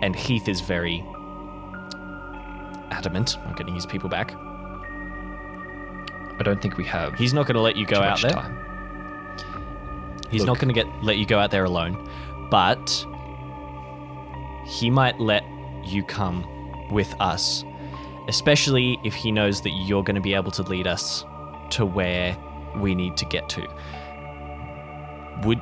And 0.00 0.14
Heath 0.14 0.48
is 0.48 0.60
very 0.60 1.04
adamant 2.90 3.38
on 3.46 3.54
getting 3.54 3.74
his 3.74 3.86
people 3.86 4.08
back. 4.08 4.34
I 6.42 6.44
don't 6.44 6.60
think 6.60 6.76
we 6.76 6.84
have 6.86 7.14
He's 7.14 7.32
not 7.32 7.46
going 7.46 7.54
to 7.54 7.60
let 7.60 7.76
you 7.76 7.86
go 7.86 8.00
out 8.00 8.20
there. 8.20 8.32
time. 8.32 8.58
He's 10.28 10.40
Look. 10.40 10.48
not 10.48 10.58
going 10.58 10.74
to 10.74 10.74
get 10.74 11.04
let 11.04 11.16
you 11.16 11.24
go 11.24 11.38
out 11.38 11.52
there 11.52 11.62
alone, 11.62 12.08
but 12.50 13.06
he 14.66 14.90
might 14.90 15.20
let 15.20 15.44
you 15.84 16.02
come 16.02 16.44
with 16.90 17.14
us, 17.20 17.64
especially 18.26 18.98
if 19.04 19.14
he 19.14 19.30
knows 19.30 19.60
that 19.60 19.70
you're 19.70 20.02
going 20.02 20.16
to 20.16 20.20
be 20.20 20.34
able 20.34 20.50
to 20.50 20.64
lead 20.64 20.88
us 20.88 21.24
to 21.70 21.86
where 21.86 22.36
we 22.76 22.96
need 22.96 23.16
to 23.18 23.24
get 23.26 23.48
to. 23.50 23.64
Would 25.44 25.60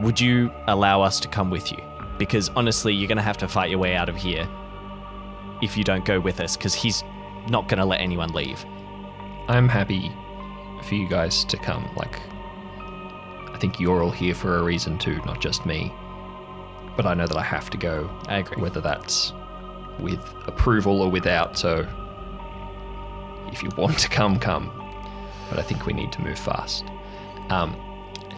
would 0.00 0.18
you 0.18 0.50
allow 0.66 1.02
us 1.02 1.20
to 1.20 1.28
come 1.28 1.50
with 1.50 1.70
you? 1.70 1.82
Because 2.16 2.48
honestly, 2.56 2.94
you're 2.94 3.08
going 3.08 3.18
to 3.18 3.22
have 3.22 3.36
to 3.38 3.48
fight 3.48 3.68
your 3.68 3.80
way 3.80 3.94
out 3.94 4.08
of 4.08 4.16
here 4.16 4.48
if 5.60 5.76
you 5.76 5.84
don't 5.84 6.06
go 6.06 6.20
with 6.20 6.40
us 6.40 6.56
because 6.56 6.72
he's 6.72 7.04
not 7.50 7.68
going 7.68 7.78
to 7.78 7.84
let 7.84 8.00
anyone 8.00 8.32
leave. 8.32 8.64
I'm 9.48 9.68
happy 9.68 10.12
for 10.82 10.94
you 10.94 11.08
guys 11.08 11.44
to 11.44 11.56
come. 11.56 11.88
Like, 11.96 12.20
I 13.52 13.56
think 13.58 13.80
you're 13.80 14.02
all 14.02 14.10
here 14.10 14.34
for 14.34 14.58
a 14.58 14.62
reason 14.62 14.98
too, 14.98 15.16
not 15.24 15.40
just 15.40 15.64
me. 15.64 15.92
But 16.96 17.06
I 17.06 17.14
know 17.14 17.26
that 17.26 17.36
I 17.36 17.42
have 17.42 17.70
to 17.70 17.78
go. 17.78 18.10
I 18.26 18.38
agree. 18.38 18.60
Whether 18.60 18.80
that's 18.80 19.32
with 19.98 20.20
approval 20.46 21.00
or 21.00 21.10
without. 21.10 21.56
So, 21.58 21.86
if 23.50 23.62
you 23.62 23.70
want 23.76 23.98
to 24.00 24.08
come, 24.08 24.38
come. 24.38 24.70
But 25.48 25.58
I 25.58 25.62
think 25.62 25.86
we 25.86 25.94
need 25.94 26.12
to 26.12 26.20
move 26.20 26.38
fast. 26.38 26.84
Um, 27.48 27.74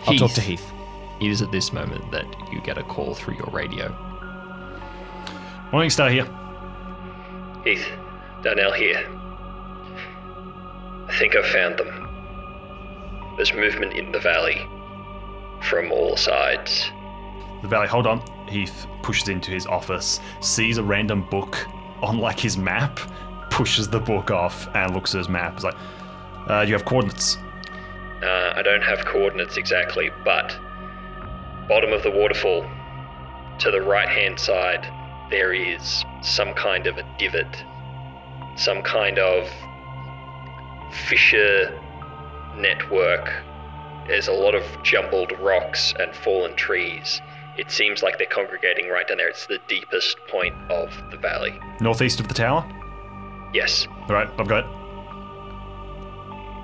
I'll 0.07 0.17
talk 0.17 0.33
to 0.33 0.41
Heath. 0.41 0.73
It 1.21 1.29
is 1.29 1.43
at 1.43 1.51
this 1.51 1.73
moment 1.73 2.11
that 2.13 2.25
you 2.53 2.61
get 2.61 2.79
a 2.79 2.83
call 2.85 3.15
through 3.15 3.35
your 3.35 3.51
radio. 3.51 3.89
Why 5.71 5.81
don't 5.81 5.85
you 5.85 5.91
stay 5.91 6.13
here? 6.13 6.29
Heath, 7.65 7.87
Darnell 8.43 8.73
here. 8.73 9.20
I 11.11 11.19
think 11.19 11.35
I've 11.35 11.47
found 11.47 11.77
them. 11.77 12.09
There's 13.37 13.53
movement 13.53 13.95
in 13.95 14.13
the 14.13 14.21
valley 14.21 14.65
from 15.61 15.91
all 15.91 16.17
sides. 16.17 16.93
The 17.63 17.69
valley, 17.69 17.89
hold 17.89 18.07
on. 18.07 18.23
Heath 18.49 18.87
pushes 19.03 19.29
into 19.29 19.51
his 19.51 19.67
office, 19.67 20.21
sees 20.41 20.79
a 20.79 20.85
random 20.85 21.29
book 21.29 21.67
on 22.01 22.19
like 22.19 22.39
his 22.39 22.57
map, 22.57 23.01
pushes 23.51 23.89
the 23.89 23.99
book 23.99 24.31
off 24.31 24.69
and 24.75 24.95
looks 24.95 25.13
at 25.15 25.19
his 25.19 25.29
map. 25.29 25.55
He's 25.55 25.65
like, 25.65 25.75
uh, 26.49 26.65
you 26.67 26.75
have 26.75 26.85
coordinates. 26.85 27.39
Uh, 28.23 28.53
I 28.55 28.63
don't 28.63 28.83
have 28.83 29.05
coordinates 29.05 29.57
exactly, 29.57 30.11
but 30.25 30.57
bottom 31.69 31.93
of 31.93 32.05
the 32.05 32.11
waterfall, 32.11 32.65
to 33.59 33.71
the 33.73 33.83
right 33.83 34.09
hand 34.09 34.39
side, 34.39 34.87
there 35.29 35.53
is 35.53 36.05
some 36.23 36.55
kind 36.55 36.87
of 36.87 36.99
a 36.99 37.17
divot, 37.19 37.65
some 38.57 38.81
kind 38.83 39.19
of 39.19 39.51
fissure 40.91 41.78
network. 42.57 43.32
There's 44.07 44.28
a 44.28 44.32
lot 44.32 44.55
of 44.55 44.64
jumbled 44.82 45.32
rocks 45.41 45.95
and 45.99 46.14
fallen 46.14 46.57
trees. 46.57 47.20
It 47.57 47.70
seems 47.70 48.03
like 48.03 48.18
they're 48.18 48.26
congregating 48.26 48.88
right 48.88 49.07
down 49.07 49.18
there. 49.18 49.28
It's 49.28 49.47
the 49.47 49.61
deepest 49.68 50.18
point 50.28 50.55
of 50.70 50.91
the 51.11 51.16
valley. 51.16 51.59
Northeast 51.80 52.20
of 52.20 52.28
the 52.28 52.34
tower? 52.34 52.64
Yes, 53.53 53.86
Alright, 54.09 54.28
I've 54.38 54.49
got 54.49 54.64
it. 54.64 54.70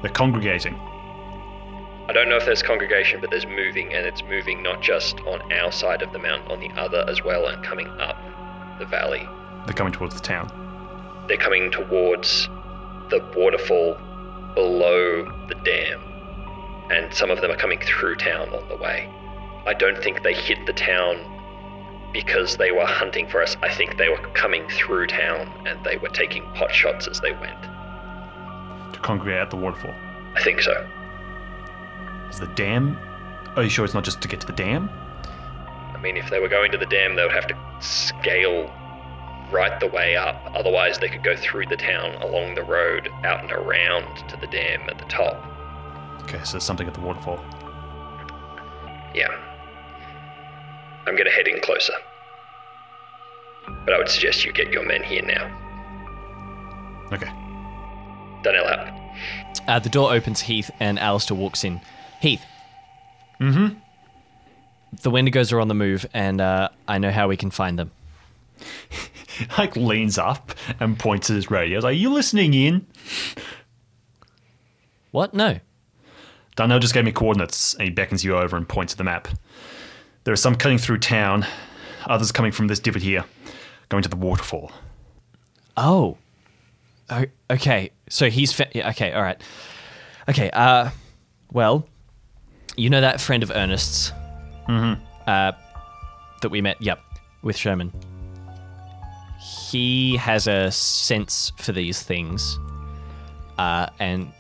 They're 0.03 0.13
congregating. 0.13 0.75
I 2.09 2.13
don't 2.13 2.29
know 2.29 2.37
if 2.37 2.45
there's 2.45 2.63
congregation, 2.63 3.21
but 3.21 3.31
there's 3.31 3.47
moving, 3.47 3.93
and 3.93 4.07
it's 4.07 4.23
moving 4.23 4.63
not 4.63 4.81
just 4.81 5.19
on 5.21 5.53
our 5.53 5.73
side 5.73 6.03
of 6.03 6.13
the 6.13 6.21
mountain, 6.21 6.51
on 6.53 6.61
the 6.61 6.71
other 6.81 7.05
as 7.09 7.25
well, 7.25 7.49
and 7.49 7.65
coming 7.65 7.89
up 8.01 8.17
the 8.79 8.87
valley. 8.87 9.29
They're 9.67 9.75
coming 9.75 9.93
towards 9.93 10.15
the 10.15 10.21
town. 10.21 10.53
They're 11.27 11.37
coming 11.37 11.73
towards 11.73 12.49
the 13.11 13.25
waterfall 13.37 13.99
below 14.57 15.25
the 15.49 15.55
dam, 15.63 16.01
and 16.91 17.15
some 17.15 17.31
of 17.31 17.41
them 17.41 17.53
are 17.53 17.57
coming 17.57 17.79
through 17.79 18.17
town 18.17 18.49
on 18.49 18.69
the 18.69 18.77
way. 18.77 19.09
I 19.67 19.75
don't 19.75 20.03
think 20.03 20.25
they 20.25 20.35
hit 20.35 20.67
the 20.67 20.73
town 20.73 21.21
because 22.13 22.57
they 22.57 22.73
were 22.73 22.87
hunting 22.87 23.29
for 23.29 23.43
us. 23.43 23.57
I 23.63 23.73
think 23.73 23.99
they 23.99 24.09
were 24.09 24.17
coming 24.35 24.67
through 24.69 25.09
town 25.09 25.53
and 25.67 25.85
they 25.85 25.99
were 25.99 26.09
taking 26.09 26.43
pot 26.55 26.73
shots 26.73 27.07
as 27.07 27.21
they 27.21 27.33
went. 27.33 27.63
To 28.95 28.99
congregate 29.03 29.41
at 29.41 29.51
the 29.51 29.57
waterfall. 29.57 29.95
I 30.35 30.43
think 30.43 30.63
so. 30.63 30.89
Is 32.31 32.41
the 32.41 32.47
dam. 32.49 32.99
Are 33.57 33.63
you 33.63 33.69
sure 33.69 33.85
it's 33.85 33.93
not 33.95 34.05
just 34.05 34.23
to 34.23 34.29
get 34.29 34.41
to 34.41 34.47
the 34.47 34.53
dam? 34.53 34.89
I 35.95 35.99
mean, 36.01 36.17
if 36.17 36.31
they 36.31 36.41
were 36.41 36.49
going 36.49 36.73
to 36.73 36.79
the 36.79 36.87
dam, 36.87 37.17
they 37.17 37.23
would 37.23 37.33
have 37.33 37.47
to 37.49 37.57
scale 37.81 38.73
right 39.51 39.79
the 39.81 39.87
way 39.87 40.17
up. 40.17 40.41
Otherwise, 40.55 40.99
they 40.99 41.09
could 41.09 41.23
go 41.23 41.37
through 41.37 41.67
the 41.67 41.77
town, 41.77 42.15
along 42.23 42.55
the 42.55 42.63
road, 42.63 43.09
out 43.25 43.43
and 43.43 43.53
around 43.53 44.29
to 44.29 44.37
the 44.37 44.47
dam 44.47 44.89
at 44.89 44.99
the 44.99 45.05
top. 45.05 45.45
Okay, 46.23 46.43
so 46.45 46.53
there's 46.53 46.65
something 46.65 46.87
at 46.87 46.95
the 46.95 47.01
waterfall. 47.01 47.39
Yeah. 49.15 49.29
I'm 51.07 51.15
going 51.15 51.25
to 51.25 51.31
head 51.31 51.47
in 51.47 51.61
closer. 51.61 51.95
But 53.85 53.95
I 53.95 53.99
would 53.99 54.09
suggest 54.09 54.45
you 54.45 54.53
get 54.53 54.73
your 54.73 54.85
men 54.85 55.03
here 55.03 55.23
now. 55.23 55.45
Okay. 57.13 57.31
Darnell 58.43 58.67
out. 58.67 59.01
Uh, 59.69 59.79
the 59.79 59.89
door 59.89 60.13
opens, 60.13 60.43
Heath, 60.43 60.71
and 60.81 60.99
Allister 60.99 61.35
walks 61.35 61.65
in. 61.65 61.81
Heath. 62.21 62.45
Mm-hmm. 63.41 63.79
The 65.03 65.11
Wendigos 65.11 65.53
are 65.53 65.61
on 65.61 65.69
the 65.69 65.75
move, 65.75 66.07
and 66.15 66.41
uh, 66.41 66.69
I 66.89 66.99
know 66.99 67.11
how 67.11 67.29
we 67.29 67.37
can 67.37 67.51
find 67.51 67.79
them. 67.79 67.91
like 69.59 69.77
leans 69.77 70.19
up 70.19 70.53
and 70.81 70.99
points 70.99 71.31
at 71.31 71.37
his 71.37 71.51
radio. 71.51 71.79
He's 71.79 71.85
like, 71.85 71.99
you 71.99 72.13
listening 72.13 72.55
in? 72.55 72.87
What? 75.11 75.35
No. 75.35 75.61
Darnell 76.57 76.79
just 76.79 76.95
gave 76.95 77.05
me 77.05 77.13
coordinates 77.13 77.75
and 77.75 77.85
he 77.85 77.91
beckons 77.91 78.25
you 78.25 78.37
over 78.37 78.57
and 78.57 78.69
points 78.69 78.95
at 78.95 78.99
the 78.99 79.05
map. 79.05 79.29
There 80.25 80.33
are 80.33 80.37
some 80.37 80.55
cutting 80.55 80.79
through 80.79 80.99
town, 80.99 81.47
others 82.07 82.33
coming 82.33 82.51
from 82.51 82.67
this 82.67 82.81
divot 82.81 83.03
here, 83.03 83.25
going 83.89 84.03
to 84.03 84.09
the 84.09 84.17
waterfall. 84.17 84.73
Oh. 85.77 86.17
O- 87.11 87.27
okay. 87.51 87.91
So 88.09 88.31
he's 88.31 88.53
fa- 88.53 88.69
yeah, 88.75 88.91
okay. 88.91 89.13
All 89.13 89.23
right. 89.23 89.41
Okay. 90.29 90.51
Uh, 90.51 90.91
well, 91.53 91.87
you 92.77 92.91
know 92.91 93.01
that 93.01 93.21
friend 93.21 93.43
of 93.43 93.51
Ernest's, 93.51 94.11
mm-hmm. 94.69 95.03
uh, 95.27 95.53
that 96.43 96.49
we 96.49 96.61
met. 96.61 96.81
Yep, 96.81 97.01
with 97.43 97.57
Sherman. 97.57 97.93
He 99.77 100.17
has 100.17 100.47
a 100.47 100.71
sense 100.71 101.53
for 101.59 101.73
these 101.73 102.03
things, 102.03 102.59
uh, 103.59 103.89
and 103.99 104.33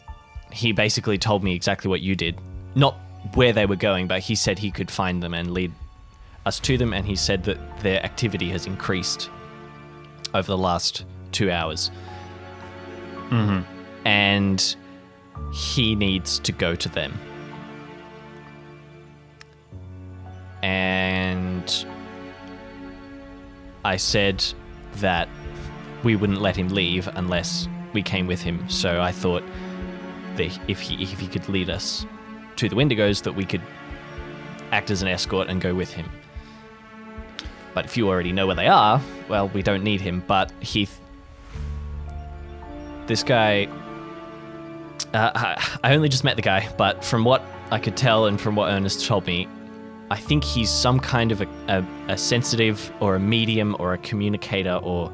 he 0.50 0.72
basically 0.72 1.18
told 1.18 1.44
me 1.44 1.54
exactly 1.54 1.90
what 1.90 2.00
you 2.00 2.16
did. 2.16 2.40
Not 2.74 2.94
where 3.34 3.52
they 3.52 3.66
were 3.66 3.76
going, 3.76 4.06
but 4.06 4.20
he 4.20 4.34
said 4.34 4.58
he 4.58 4.70
could 4.70 4.90
find 4.90 5.22
them 5.22 5.34
and 5.34 5.50
lead 5.50 5.72
us 6.46 6.58
to 6.60 6.78
them. 6.78 6.94
And 6.94 7.04
he 7.04 7.16
said 7.16 7.44
that 7.44 7.58
their 7.80 8.02
activity 8.02 8.48
has 8.48 8.64
increased 8.64 9.28
over 10.32 10.46
the 10.46 10.56
last 10.56 11.04
two 11.32 11.50
hours. 11.50 11.90
Mm-hmm. 13.28 13.60
And 14.08 14.76
he 15.52 15.94
needs 15.94 16.38
to 16.38 16.52
go 16.52 16.74
to 16.74 16.88
them. 16.88 17.12
And 20.62 21.86
I 23.84 23.98
said 23.98 24.42
that 25.01 25.28
we 26.02 26.16
wouldn't 26.16 26.40
let 26.40 26.56
him 26.56 26.68
leave 26.68 27.09
unless 27.14 27.68
we 27.93 28.02
came 28.02 28.27
with 28.27 28.43
him. 28.43 28.68
So 28.68 29.01
I 29.01 29.12
thought 29.12 29.43
that 30.36 30.59
if 30.68 30.81
he 30.81 31.02
if 31.02 31.18
he 31.18 31.27
could 31.27 31.48
lead 31.48 31.70
us 31.70 32.06
to 32.56 32.68
the 32.68 32.77
Wendigos, 32.77 33.23
that 33.23 33.32
we 33.32 33.44
could 33.44 33.62
act 34.73 34.90
as 34.90 35.02
an 35.02 35.09
escort 35.09 35.48
and 35.48 35.60
go 35.60 35.74
with 35.74 35.93
him. 35.93 36.09
But 37.74 37.85
if 37.85 37.97
you 37.97 38.09
already 38.09 38.32
know 38.32 38.47
where 38.47 38.56
they 38.56 38.68
are, 38.68 39.01
well, 39.28 39.48
we 39.48 39.62
don't 39.62 39.82
need 39.82 40.01
him. 40.01 40.23
But 40.27 40.51
Heath, 40.60 40.98
this 43.06 43.23
guy, 43.23 43.68
uh, 45.12 45.60
I 45.85 45.94
only 45.94 46.09
just 46.09 46.24
met 46.24 46.36
the 46.36 46.43
guy, 46.43 46.68
but 46.78 47.05
from 47.05 47.24
what 47.24 47.43
I 47.70 47.78
could 47.78 47.97
tell 47.97 48.27
and 48.27 48.40
from 48.40 48.56
what 48.56 48.70
Ernest 48.70 49.06
told 49.06 49.27
me, 49.27 49.47
I 50.10 50.16
think 50.16 50.44
he's 50.44 50.70
some 50.70 51.00
kind 51.00 51.32
of 51.32 51.40
a, 51.40 51.48
a, 51.68 52.12
a 52.12 52.16
sensitive 52.16 52.92
or 53.00 53.16
a 53.16 53.20
medium 53.20 53.76
or 53.78 53.92
a 53.92 53.98
communicator 53.98 54.76
or 54.82 55.12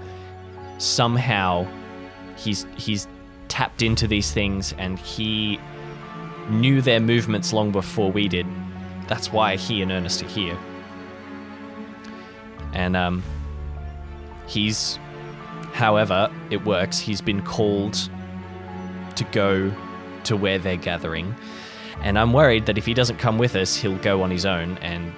somehow 0.79 1.67
he's 2.37 2.67
he's 2.77 3.09
tapped 3.49 3.83
into 3.83 4.07
these 4.07 4.33
things 4.33 4.75
and 4.79 4.99
he 4.99 5.59
knew 6.49 6.83
their 6.83 7.01
movements 7.01 7.53
long 7.53 7.71
before 7.71 8.11
we 8.11 8.29
did. 8.29 8.47
That's 9.09 9.33
why 9.33 9.57
he 9.57 9.83
and 9.83 9.93
Ernest 9.93 10.23
are 10.23 10.29
here. 10.29 10.59
And 12.73 12.97
um, 12.97 13.23
he's, 14.47 14.99
however, 15.73 16.31
it 16.51 16.65
works. 16.65 16.99
He's 16.99 17.21
been 17.21 17.43
called 17.43 18.09
to 19.17 19.25
go 19.25 19.73
to 20.25 20.37
where 20.37 20.59
they're 20.59 20.77
gathering, 20.77 21.35
And 22.01 22.19
I'm 22.19 22.33
worried 22.33 22.67
that 22.67 22.79
if 22.79 22.87
he 22.87 22.95
doesn't 22.95 23.19
come 23.19 23.39
with 23.39 23.55
us, 23.55 23.77
he'll 23.77 23.99
go 23.99 24.23
on 24.23 24.31
his 24.31 24.47
own, 24.47 24.79
and 24.79 25.13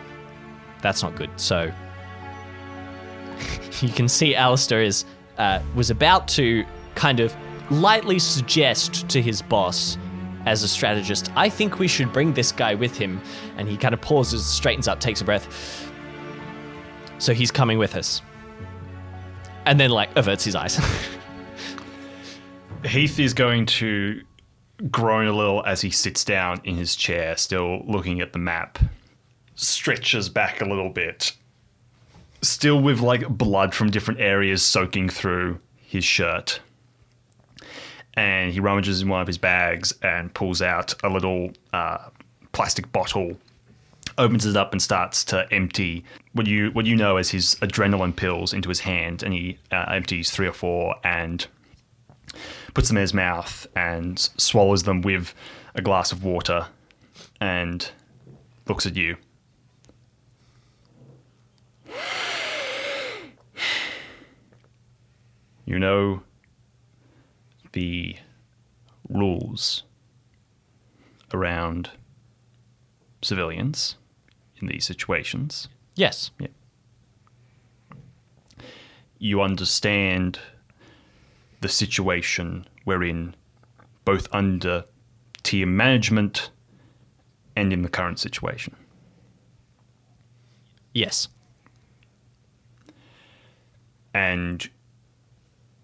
that's 0.82 1.02
not 1.02 1.14
good. 1.14 1.30
So 1.36 1.72
you 3.80 3.90
can 3.90 4.08
see 4.08 4.34
Allister 4.34 4.80
is 4.80 5.04
uh, 5.38 5.60
was 5.74 5.90
about 5.90 6.28
to 6.28 6.64
kind 6.94 7.20
of 7.20 7.34
lightly 7.70 8.18
suggest 8.18 9.08
to 9.08 9.22
his 9.22 9.42
boss 9.42 9.96
as 10.46 10.62
a 10.62 10.68
strategist, 10.68 11.30
I 11.36 11.48
think 11.48 11.78
we 11.78 11.88
should 11.88 12.12
bring 12.12 12.34
this 12.34 12.52
guy 12.52 12.74
with 12.74 12.96
him. 12.96 13.20
And 13.56 13.68
he 13.68 13.76
kind 13.76 13.94
of 13.94 14.00
pauses, 14.00 14.44
straightens 14.44 14.88
up, 14.88 15.00
takes 15.00 15.20
a 15.20 15.24
breath. 15.24 15.90
So 17.18 17.32
he's 17.32 17.50
coming 17.50 17.78
with 17.78 17.96
us. 17.96 18.20
And 19.66 19.80
then, 19.80 19.90
like, 19.90 20.14
averts 20.16 20.44
his 20.44 20.54
eyes. 20.54 20.78
Heath 22.84 23.18
is 23.18 23.32
going 23.32 23.64
to 23.66 24.20
groan 24.90 25.26
a 25.26 25.32
little 25.32 25.64
as 25.64 25.80
he 25.80 25.90
sits 25.90 26.24
down 26.24 26.60
in 26.64 26.76
his 26.76 26.96
chair, 26.96 27.36
still 27.36 27.84
looking 27.86 28.20
at 28.20 28.32
the 28.32 28.38
map. 28.38 28.78
Stretches 29.54 30.28
back 30.28 30.60
a 30.60 30.64
little 30.64 30.90
bit, 30.90 31.32
still 32.42 32.80
with 32.80 33.00
like 33.00 33.28
blood 33.28 33.74
from 33.74 33.90
different 33.90 34.20
areas 34.20 34.62
soaking 34.62 35.08
through 35.08 35.60
his 35.76 36.04
shirt. 36.04 36.60
And 38.14 38.52
he 38.52 38.60
rummages 38.60 39.02
in 39.02 39.08
one 39.08 39.20
of 39.20 39.26
his 39.26 39.38
bags 39.38 39.92
and 40.02 40.32
pulls 40.34 40.62
out 40.62 40.94
a 41.02 41.08
little 41.08 41.52
uh, 41.72 41.98
plastic 42.52 42.90
bottle, 42.92 43.36
opens 44.18 44.46
it 44.46 44.56
up 44.56 44.72
and 44.72 44.80
starts 44.80 45.24
to 45.24 45.52
empty 45.52 46.04
what 46.32 46.46
you 46.46 46.70
what 46.70 46.86
you 46.86 46.96
know 46.96 47.16
as 47.16 47.30
his 47.30 47.56
adrenaline 47.56 48.14
pills 48.14 48.52
into 48.52 48.68
his 48.68 48.80
hand. 48.80 49.22
And 49.22 49.32
he 49.32 49.58
uh, 49.70 49.86
empties 49.88 50.30
three 50.30 50.46
or 50.46 50.52
four 50.52 50.96
and 51.04 51.46
puts 52.74 52.88
them 52.88 52.96
in 52.96 53.02
his 53.02 53.14
mouth 53.14 53.66
and 53.74 54.18
swallows 54.36 54.82
them 54.82 55.00
with 55.00 55.32
a 55.74 55.82
glass 55.82 56.12
of 56.12 56.22
water 56.24 56.66
and 57.40 57.90
looks 58.68 58.84
at 58.86 58.96
you. 58.96 59.16
You 65.66 65.78
know 65.78 66.22
the 67.72 68.16
rules 69.08 69.82
around 71.32 71.90
civilians 73.22 73.96
in 74.60 74.68
these 74.68 74.84
situations. 74.84 75.68
yes. 75.96 76.30
You 79.18 79.40
understand 79.40 80.38
the 81.64 81.68
situation 81.68 82.66
we're 82.84 83.02
in, 83.02 83.34
both 84.04 84.28
under 84.32 84.84
Tyr 85.42 85.66
management 85.66 86.50
and 87.56 87.72
in 87.72 87.82
the 87.82 87.88
current 87.88 88.18
situation. 88.18 88.76
Yes. 90.92 91.28
and 94.14 94.70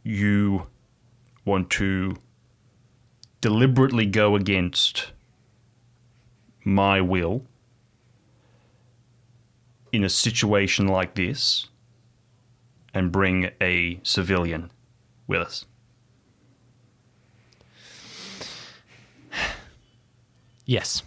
you 0.05 0.67
want 1.45 1.69
to 1.69 2.17
deliberately 3.41 4.07
go 4.07 4.37
against 4.37 5.11
my 6.65 7.01
will 7.01 7.43
in 9.93 10.05
a 10.05 10.09
situation 10.09 10.87
like 10.87 11.17
this 11.17 11.69
and 12.95 13.11
bring 13.11 13.51
a 13.61 13.99
civilian 14.05 14.71
with 15.27 15.41
us. 15.41 15.65
Yes. 20.71 21.03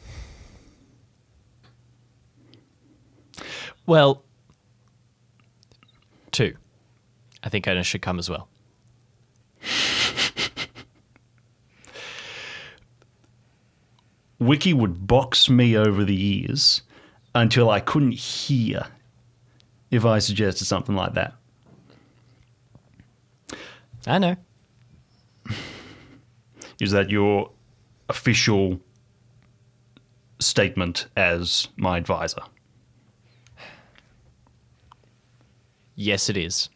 Well, 3.85 4.25
two. 6.31 6.57
I 7.41 7.47
think 7.47 7.65
Ernest 7.65 7.89
should 7.89 8.01
come 8.01 8.19
as 8.19 8.29
well. 8.29 8.49
Wiki 14.37 14.73
would 14.73 15.07
box 15.07 15.49
me 15.49 15.77
over 15.77 16.03
the 16.03 16.41
ears 16.41 16.81
until 17.33 17.69
I 17.69 17.79
couldn't 17.79 18.15
hear 18.15 18.87
if 19.89 20.03
I 20.03 20.19
suggested 20.19 20.65
something 20.65 20.93
like 20.93 21.13
that. 21.13 21.35
I 24.05 24.19
know. 24.19 24.35
Is 26.81 26.91
that 26.91 27.09
your 27.09 27.51
official 28.09 28.81
statement 30.45 31.07
as 31.15 31.67
my 31.75 31.97
advisor? 31.97 32.41
Yes, 35.95 36.29
it 36.29 36.37
is. 36.37 36.69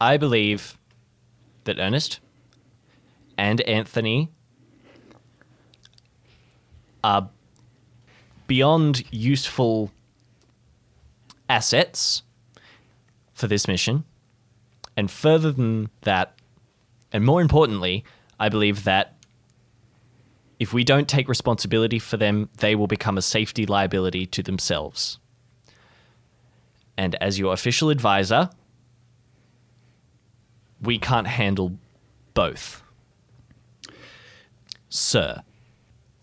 I 0.00 0.16
believe 0.16 0.78
that 1.64 1.78
Ernest 1.78 2.20
and 3.38 3.60
Anthony 3.62 4.30
are 7.02 7.30
beyond 8.46 9.04
useful 9.10 9.90
assets 11.48 12.22
for 13.32 13.46
this 13.46 13.66
mission. 13.66 14.04
And 14.96 15.10
further 15.10 15.52
than 15.52 15.88
that, 16.02 16.38
and 17.12 17.24
more 17.24 17.40
importantly, 17.40 18.04
I 18.38 18.48
believe 18.48 18.84
that 18.84 19.16
if 20.62 20.72
we 20.72 20.84
don't 20.84 21.08
take 21.08 21.28
responsibility 21.28 21.98
for 21.98 22.16
them, 22.16 22.48
they 22.58 22.76
will 22.76 22.86
become 22.86 23.18
a 23.18 23.22
safety 23.22 23.66
liability 23.66 24.26
to 24.26 24.44
themselves. 24.44 25.18
And 26.96 27.16
as 27.16 27.36
your 27.36 27.52
official 27.52 27.90
advisor, 27.90 28.48
we 30.80 31.00
can't 31.00 31.26
handle 31.26 31.72
both. 32.32 32.80
Sir, 34.88 35.42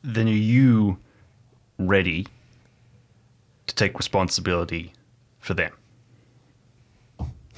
Then 0.02 0.30
are 0.30 0.32
you 0.32 0.99
ready 1.78 2.26
to 3.68 3.76
take 3.76 3.98
responsibility 3.98 4.94
for 5.40 5.53
them? 5.53 5.74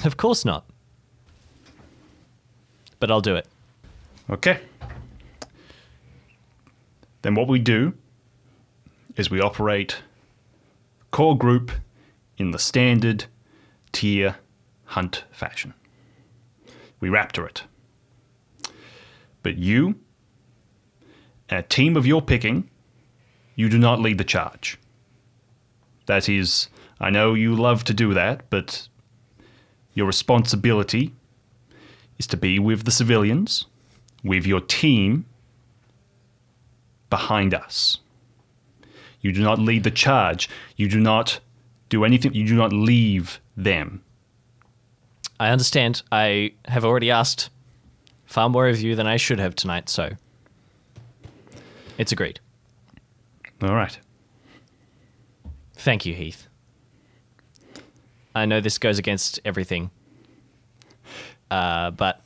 of 0.03 0.17
course 0.17 0.43
not. 0.43 0.65
But 2.99 3.11
I'll 3.11 3.21
do 3.21 3.35
it. 3.35 3.45
Okay. 4.31 4.61
Then 7.21 7.35
what 7.35 7.47
we 7.47 7.59
do 7.59 7.93
is 9.15 9.29
we 9.29 9.41
operate 9.41 10.01
core 11.11 11.37
group 11.37 11.71
in 12.37 12.51
the 12.51 12.59
standard 12.59 13.25
Tyr 13.91 14.37
hunt 14.85 15.25
fashion. 15.31 15.73
We 16.99 17.09
raptor 17.09 17.47
it. 17.47 17.63
But 19.43 19.57
you, 19.57 19.95
a 21.49 21.63
team 21.63 21.97
of 21.97 22.05
your 22.05 22.21
picking, 22.21 22.69
you 23.55 23.69
do 23.69 23.77
not 23.77 23.99
lead 23.99 24.17
the 24.17 24.23
charge. 24.23 24.79
That 26.05 26.29
is, 26.29 26.69
I 26.99 27.09
know 27.09 27.33
you 27.33 27.55
love 27.55 27.83
to 27.85 27.93
do 27.93 28.13
that, 28.13 28.49
but 28.49 28.87
your 29.93 30.07
responsibility 30.07 31.13
is 32.17 32.27
to 32.27 32.37
be 32.37 32.59
with 32.59 32.85
the 32.85 32.91
civilians, 32.91 33.65
with 34.23 34.45
your 34.45 34.61
team 34.61 35.25
behind 37.11 37.53
us. 37.53 37.99
You 39.21 39.31
do 39.31 39.43
not 39.43 39.59
lead 39.59 39.83
the 39.83 39.91
charge. 39.91 40.49
You 40.75 40.89
do 40.89 40.99
not 40.99 41.39
do 41.89 42.03
anything. 42.03 42.33
You 42.33 42.47
do 42.47 42.55
not 42.55 42.73
leave 42.73 43.39
them. 43.55 44.01
I 45.39 45.49
understand. 45.49 46.01
I 46.11 46.53
have 46.65 46.83
already 46.83 47.11
asked 47.11 47.51
far 48.25 48.49
more 48.49 48.67
of 48.67 48.81
you 48.81 48.95
than 48.95 49.05
I 49.05 49.17
should 49.17 49.39
have 49.39 49.55
tonight, 49.55 49.89
so 49.89 50.11
it's 51.99 52.11
agreed. 52.11 52.39
All 53.61 53.75
right. 53.75 53.99
Thank 55.75 56.05
you, 56.05 56.15
Heath. 56.15 56.47
I 58.33 58.45
know 58.45 58.61
this 58.61 58.77
goes 58.77 58.97
against 58.97 59.39
everything, 59.43 59.91
uh, 61.51 61.91
but 61.91 62.21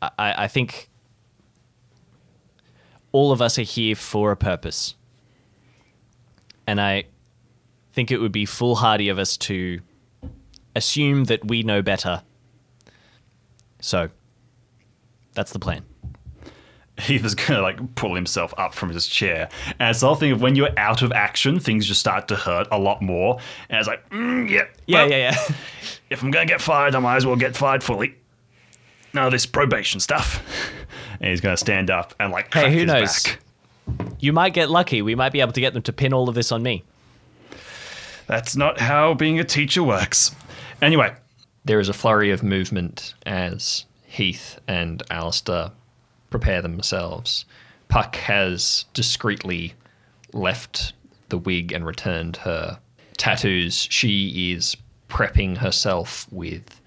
I, 0.00 0.44
I 0.44 0.48
think 0.48 0.87
all 3.12 3.32
of 3.32 3.40
us 3.40 3.58
are 3.58 3.62
here 3.62 3.94
for 3.94 4.30
a 4.30 4.36
purpose. 4.36 4.94
And 6.66 6.80
I 6.80 7.04
think 7.92 8.10
it 8.10 8.18
would 8.18 8.32
be 8.32 8.44
foolhardy 8.44 9.08
of 9.08 9.18
us 9.18 9.36
to 9.38 9.80
assume 10.76 11.24
that 11.24 11.46
we 11.48 11.62
know 11.62 11.82
better. 11.82 12.22
So, 13.80 14.10
that's 15.34 15.52
the 15.52 15.58
plan. 15.58 15.84
Heath 16.98 17.24
is 17.24 17.34
gonna 17.36 17.62
like 17.62 17.94
pull 17.94 18.14
himself 18.16 18.52
up 18.58 18.74
from 18.74 18.90
his 18.90 19.06
chair, 19.06 19.48
and 19.78 19.90
it's 19.90 20.00
the 20.00 20.06
whole 20.06 20.16
thing 20.16 20.32
of 20.32 20.42
when 20.42 20.56
you're 20.56 20.76
out 20.76 21.00
of 21.00 21.12
action, 21.12 21.60
things 21.60 21.86
just 21.86 22.00
start 22.00 22.26
to 22.28 22.34
hurt 22.36 22.66
a 22.72 22.78
lot 22.78 23.00
more. 23.02 23.38
And 23.68 23.78
it's 23.78 23.86
like, 23.86 24.08
mm, 24.10 24.50
yeah, 24.50 24.64
Yeah, 24.86 25.02
well, 25.02 25.10
yeah, 25.10 25.16
yeah. 25.16 25.54
If 26.10 26.22
I'm 26.22 26.30
gonna 26.32 26.46
get 26.46 26.60
fired, 26.60 26.94
I 26.96 26.98
might 26.98 27.16
as 27.16 27.24
well 27.24 27.36
get 27.36 27.56
fired 27.56 27.84
fully. 27.84 28.16
No, 29.14 29.30
this 29.30 29.46
probation 29.46 30.00
stuff. 30.00 30.42
And 31.20 31.30
he's 31.30 31.40
gonna 31.40 31.56
stand 31.56 31.90
up 31.90 32.14
and 32.20 32.32
like. 32.32 32.46
Hey, 32.46 32.60
crack 32.62 32.72
who 32.72 32.78
his 32.78 32.86
knows? 32.86 33.24
back. 33.24 33.40
you 34.20 34.32
might 34.32 34.52
get 34.54 34.70
lucky. 34.70 35.02
We 35.02 35.14
might 35.14 35.32
be 35.32 35.40
able 35.40 35.52
to 35.52 35.60
get 35.60 35.72
them 35.74 35.82
to 35.82 35.92
pin 35.92 36.12
all 36.12 36.28
of 36.28 36.34
this 36.34 36.52
on 36.52 36.62
me. 36.62 36.84
That's 38.26 38.56
not 38.56 38.78
how 38.78 39.14
being 39.14 39.38
a 39.38 39.44
teacher 39.44 39.82
works. 39.82 40.34
Anyway, 40.82 41.14
There 41.64 41.80
is 41.80 41.88
a 41.88 41.94
flurry 41.94 42.30
of 42.30 42.42
movement 42.42 43.14
as 43.26 43.84
Heath 44.06 44.58
and 44.68 45.02
Allister 45.10 45.72
prepare 46.30 46.62
themselves. 46.62 47.44
Puck 47.88 48.16
has 48.16 48.84
discreetly 48.94 49.74
left 50.32 50.92
the 51.30 51.38
wig 51.38 51.72
and 51.72 51.84
returned 51.86 52.36
her 52.38 52.78
tattoos. 53.16 53.88
She 53.90 54.52
is 54.52 54.76
prepping 55.08 55.56
herself 55.58 56.26
with 56.30 56.80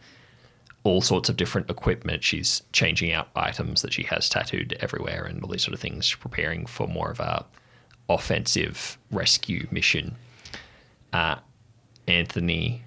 all 0.83 1.01
sorts 1.01 1.29
of 1.29 1.37
different 1.37 1.69
equipment. 1.69 2.23
She's 2.23 2.63
changing 2.73 3.11
out 3.11 3.29
items 3.35 3.81
that 3.81 3.93
she 3.93 4.03
has 4.03 4.29
tattooed 4.29 4.77
everywhere 4.79 5.25
and 5.25 5.43
all 5.43 5.49
these 5.49 5.63
sort 5.63 5.73
of 5.73 5.79
things. 5.79 6.13
Preparing 6.15 6.65
for 6.65 6.87
more 6.87 7.11
of 7.11 7.19
a 7.19 7.45
offensive 8.09 8.97
rescue 9.11 9.67
mission. 9.71 10.15
Uh, 11.13 11.35
Anthony 12.07 12.83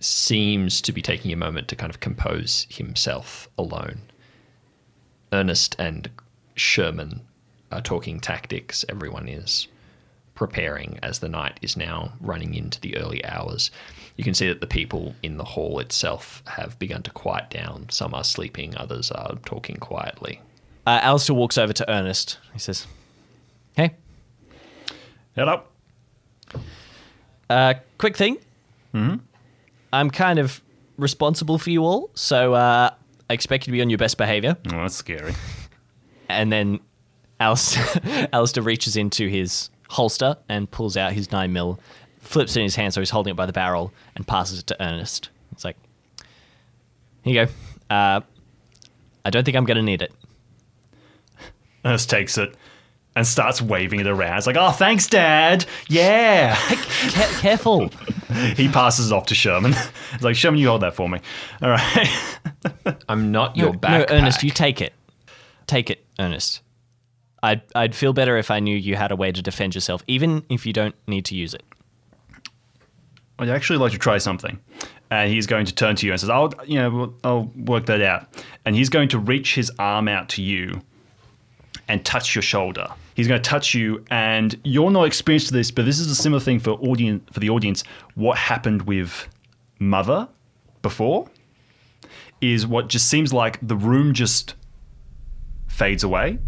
seems 0.00 0.80
to 0.80 0.92
be 0.92 1.02
taking 1.02 1.32
a 1.32 1.36
moment 1.36 1.68
to 1.68 1.76
kind 1.76 1.90
of 1.90 2.00
compose 2.00 2.66
himself 2.68 3.48
alone. 3.56 4.00
Ernest 5.32 5.76
and 5.78 6.10
Sherman 6.54 7.22
are 7.70 7.80
talking 7.80 8.18
tactics. 8.20 8.84
Everyone 8.88 9.28
is 9.28 9.68
preparing 10.34 10.98
as 11.02 11.20
the 11.20 11.28
night 11.28 11.58
is 11.62 11.76
now 11.76 12.12
running 12.20 12.54
into 12.54 12.80
the 12.80 12.96
early 12.96 13.24
hours. 13.24 13.70
You 14.16 14.24
can 14.24 14.34
see 14.34 14.48
that 14.48 14.60
the 14.60 14.66
people 14.66 15.14
in 15.22 15.36
the 15.38 15.44
hall 15.44 15.78
itself 15.78 16.42
have 16.46 16.78
begun 16.78 17.02
to 17.04 17.10
quiet 17.10 17.48
down. 17.50 17.86
Some 17.90 18.12
are 18.14 18.24
sleeping, 18.24 18.76
others 18.76 19.10
are 19.10 19.36
talking 19.44 19.76
quietly. 19.76 20.40
Uh, 20.86 20.98
Allister 21.02 21.32
walks 21.34 21.56
over 21.56 21.72
to 21.72 21.90
Ernest. 21.90 22.38
He 22.52 22.58
says, 22.58 22.86
"Hey, 23.74 23.94
Hello. 25.34 25.52
up. 25.54 25.72
uh, 27.48 27.74
quick 27.98 28.16
thing. 28.16 28.38
I'm 28.94 30.10
kind 30.10 30.38
of 30.38 30.60
responsible 30.98 31.58
for 31.58 31.70
you 31.70 31.84
all, 31.84 32.10
so 32.14 32.54
uh, 32.54 32.90
I 33.30 33.32
expect 33.34 33.66
you 33.66 33.70
to 33.70 33.72
be 33.72 33.80
on 33.82 33.90
your 33.90 33.98
best 33.98 34.18
behavior." 34.18 34.56
Oh, 34.66 34.82
that's 34.82 34.94
scary. 34.96 35.34
And 36.28 36.50
then 36.50 36.80
Allister, 37.40 38.28
Allister 38.32 38.62
reaches 38.62 38.96
into 38.96 39.28
his 39.28 39.68
holster 39.90 40.38
and 40.48 40.70
pulls 40.70 40.96
out 40.96 41.12
his 41.12 41.30
9 41.30 41.52
mil, 41.52 41.78
flips 42.22 42.56
it 42.56 42.60
in 42.60 42.64
his 42.64 42.76
hand 42.76 42.94
so 42.94 43.00
he's 43.00 43.10
holding 43.10 43.32
it 43.32 43.36
by 43.36 43.46
the 43.46 43.52
barrel, 43.52 43.92
and 44.16 44.26
passes 44.26 44.60
it 44.60 44.66
to 44.68 44.82
Ernest. 44.82 45.28
It's 45.52 45.64
like, 45.64 45.76
here 47.22 47.34
you 47.34 47.46
go. 47.46 47.52
Uh, 47.94 48.20
I 49.24 49.30
don't 49.30 49.44
think 49.44 49.56
I'm 49.56 49.64
going 49.64 49.76
to 49.76 49.82
need 49.82 50.02
it. 50.02 50.12
Ernest 51.84 52.08
takes 52.08 52.38
it 52.38 52.54
and 53.14 53.26
starts 53.26 53.60
waving 53.60 54.00
it 54.00 54.06
around. 54.06 54.38
It's 54.38 54.46
like, 54.46 54.56
oh, 54.56 54.70
thanks, 54.70 55.06
Dad. 55.06 55.66
Yeah. 55.88 56.54
Ca- 56.56 57.38
careful. 57.40 57.88
he 58.56 58.68
passes 58.68 59.10
it 59.10 59.14
off 59.14 59.26
to 59.26 59.34
Sherman. 59.34 59.74
It's 60.14 60.22
like, 60.22 60.36
Sherman, 60.36 60.60
you 60.60 60.68
hold 60.68 60.82
that 60.82 60.94
for 60.94 61.08
me. 61.08 61.20
All 61.62 61.70
right. 61.70 62.28
I'm 63.08 63.32
not 63.32 63.56
your 63.56 63.72
no, 63.72 63.78
backpack. 63.78 64.10
no, 64.10 64.16
Ernest, 64.16 64.42
you 64.42 64.50
take 64.50 64.80
it. 64.80 64.92
Take 65.66 65.88
it, 65.88 66.04
Ernest. 66.18 66.60
I'd, 67.42 67.62
I'd 67.74 67.94
feel 67.94 68.12
better 68.12 68.36
if 68.36 68.50
I 68.50 68.60
knew 68.60 68.76
you 68.76 68.94
had 68.94 69.10
a 69.10 69.16
way 69.16 69.32
to 69.32 69.42
defend 69.42 69.74
yourself, 69.74 70.02
even 70.06 70.44
if 70.48 70.66
you 70.66 70.72
don't 70.72 70.94
need 71.06 71.24
to 71.26 71.34
use 71.34 71.54
it. 71.54 71.62
I'd 73.38 73.48
actually 73.48 73.78
like 73.78 73.92
to 73.92 73.98
try 73.98 74.18
something. 74.18 74.58
And 75.10 75.30
he's 75.30 75.46
going 75.46 75.66
to 75.66 75.74
turn 75.74 75.96
to 75.96 76.06
you 76.06 76.12
and 76.12 76.20
says, 76.20 76.30
I'll, 76.30 76.52
you 76.66 76.78
know, 76.78 77.14
I'll 77.22 77.50
work 77.56 77.86
that 77.86 78.00
out. 78.00 78.26
And 78.64 78.74
he's 78.74 78.88
going 78.88 79.08
to 79.10 79.18
reach 79.18 79.54
his 79.54 79.70
arm 79.78 80.08
out 80.08 80.28
to 80.30 80.42
you 80.42 80.80
and 81.88 82.04
touch 82.04 82.34
your 82.34 82.42
shoulder. 82.42 82.88
He's 83.14 83.28
going 83.28 83.42
to 83.42 83.46
touch 83.48 83.74
you, 83.74 84.02
and 84.10 84.58
you're 84.64 84.90
not 84.90 85.04
experienced 85.04 85.48
to 85.48 85.52
this, 85.52 85.70
but 85.70 85.84
this 85.84 85.98
is 85.98 86.06
a 86.06 86.14
similar 86.14 86.40
thing 86.40 86.58
for 86.60 86.70
audience 86.70 87.22
for 87.30 87.40
the 87.40 87.50
audience. 87.50 87.84
What 88.14 88.38
happened 88.38 88.82
with 88.82 89.28
Mother 89.78 90.28
before 90.80 91.28
is 92.40 92.66
what 92.66 92.88
just 92.88 93.08
seems 93.08 93.32
like 93.34 93.58
the 93.60 93.76
room 93.76 94.14
just 94.14 94.54
fades 95.68 96.02
away 96.02 96.38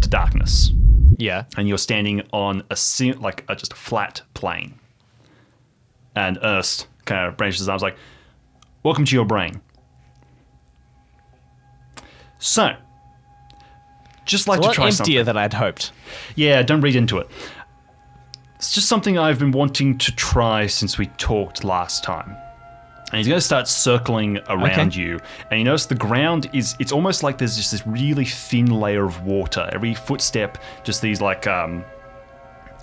to 0.00 0.08
darkness, 0.08 0.70
Yeah. 1.18 1.44
and 1.58 1.68
you're 1.68 1.76
standing 1.78 2.22
on 2.32 2.62
a 2.70 2.76
like 3.18 3.44
a, 3.48 3.56
just 3.56 3.72
a 3.74 3.76
flat 3.76 4.22
plane. 4.32 4.74
And 6.16 6.38
Ernest 6.42 6.86
kind 7.04 7.26
of 7.26 7.36
branches 7.36 7.58
his 7.60 7.68
arms 7.68 7.82
like, 7.82 7.96
"Welcome 8.82 9.04
to 9.04 9.14
your 9.16 9.24
brain." 9.24 9.60
So, 12.38 12.74
just 14.24 14.48
like 14.48 14.60
A 14.60 14.62
to 14.62 14.70
try 14.72 14.86
emptier 14.86 14.94
something. 14.96 15.24
than 15.24 15.36
I'd 15.36 15.54
hoped. 15.54 15.92
Yeah, 16.36 16.62
don't 16.62 16.80
read 16.80 16.96
into 16.96 17.18
it. 17.18 17.28
It's 18.56 18.72
just 18.72 18.88
something 18.88 19.18
I've 19.18 19.38
been 19.38 19.52
wanting 19.52 19.98
to 19.98 20.12
try 20.14 20.66
since 20.66 20.98
we 20.98 21.06
talked 21.06 21.64
last 21.64 22.04
time. 22.04 22.36
And 23.10 23.18
he's 23.18 23.28
going 23.28 23.38
to 23.38 23.44
start 23.44 23.68
circling 23.68 24.38
around 24.48 24.88
Okay. 24.88 25.00
you. 25.00 25.20
And 25.50 25.60
you 25.60 25.64
notice 25.64 25.86
the 25.86 25.94
ground 25.94 26.48
is, 26.52 26.74
it's 26.80 26.90
almost 26.90 27.22
like 27.22 27.38
there's 27.38 27.56
just 27.56 27.70
this 27.70 27.86
really 27.86 28.24
thin 28.24 28.66
layer 28.66 29.04
of 29.04 29.22
water. 29.24 29.68
Every 29.72 29.94
footstep, 29.94 30.58
just 30.82 31.00
these 31.02 31.20
like, 31.20 31.46
um, 31.46 31.84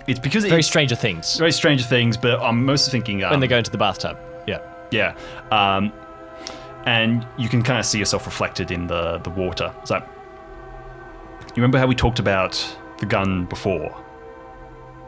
it's 0.06 0.18
because 0.18 0.44
it's 0.44 0.50
Very 0.50 0.60
it's 0.60 0.68
Stranger 0.68 0.94
Things. 0.94 1.36
very 1.38 1.52
Stranger 1.52 1.84
Things, 1.84 2.16
but 2.16 2.40
I'm 2.40 2.64
mostly 2.64 2.90
thinking, 2.90 3.22
um, 3.22 3.30
When 3.30 3.40
they 3.40 3.48
go 3.48 3.58
into 3.58 3.70
the 3.70 3.78
bathtub. 3.78 4.18
Yeah. 4.46 4.60
yeah. 4.90 5.14
Um, 5.50 5.92
and 6.86 7.26
you 7.36 7.48
can 7.48 7.62
kind 7.62 7.78
of 7.78 7.86
see 7.86 7.98
yourself 7.98 8.26
reflected 8.26 8.70
in 8.70 8.86
the, 8.88 9.18
the 9.18 9.30
water. 9.30 9.72
So, 9.84 9.96
you 9.96 11.56
remember 11.56 11.78
how 11.78 11.86
we 11.86 11.94
talked 11.94 12.18
about 12.18 12.52
the 12.98 13.06
gun 13.06 13.44
before? 13.44 13.90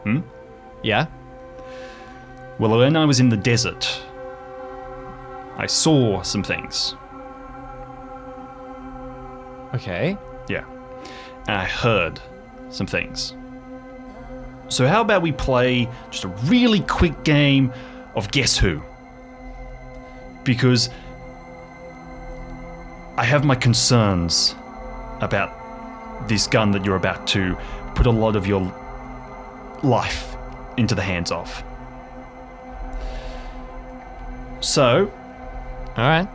Hmm. 0.03 0.19
Yeah? 0.83 1.07
Well, 2.59 2.77
when 2.77 2.95
I 2.95 3.05
was 3.05 3.19
in 3.19 3.29
the 3.29 3.37
desert, 3.37 4.01
I 5.57 5.65
saw 5.67 6.21
some 6.21 6.43
things. 6.43 6.95
Okay. 9.73 10.17
Yeah. 10.47 10.63
And 11.47 11.57
I 11.57 11.65
heard 11.65 12.21
some 12.69 12.87
things. 12.87 13.33
So, 14.67 14.87
how 14.87 15.01
about 15.01 15.21
we 15.21 15.31
play 15.31 15.87
just 16.09 16.23
a 16.23 16.29
really 16.45 16.79
quick 16.81 17.23
game 17.23 17.71
of 18.15 18.31
Guess 18.31 18.57
Who? 18.57 18.81
Because 20.43 20.89
I 23.17 23.23
have 23.23 23.45
my 23.45 23.55
concerns 23.55 24.55
about 25.21 26.27
this 26.27 26.47
gun 26.47 26.71
that 26.71 26.83
you're 26.83 26.95
about 26.95 27.27
to 27.27 27.57
put 27.93 28.05
a 28.05 28.11
lot 28.11 28.35
of 28.35 28.47
your 28.47 28.61
life 29.83 30.35
into 30.77 30.95
the 30.95 31.01
hands 31.01 31.31
of. 31.31 31.63
So, 34.61 35.11
All 35.95 36.07
right. 36.07 36.27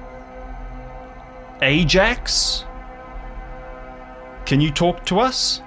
Ajax? 1.63 2.65
Can 4.47 4.61
you 4.61 4.71
talk 4.71 5.05
to 5.07 5.21
us? 5.21 5.61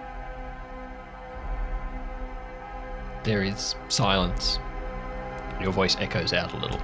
There 3.24 3.42
is 3.42 3.76
silence. 3.88 4.60
Your 5.62 5.72
voice 5.72 5.96
echoes 5.98 6.34
out 6.34 6.54
a 6.54 6.58
little. 6.58 6.80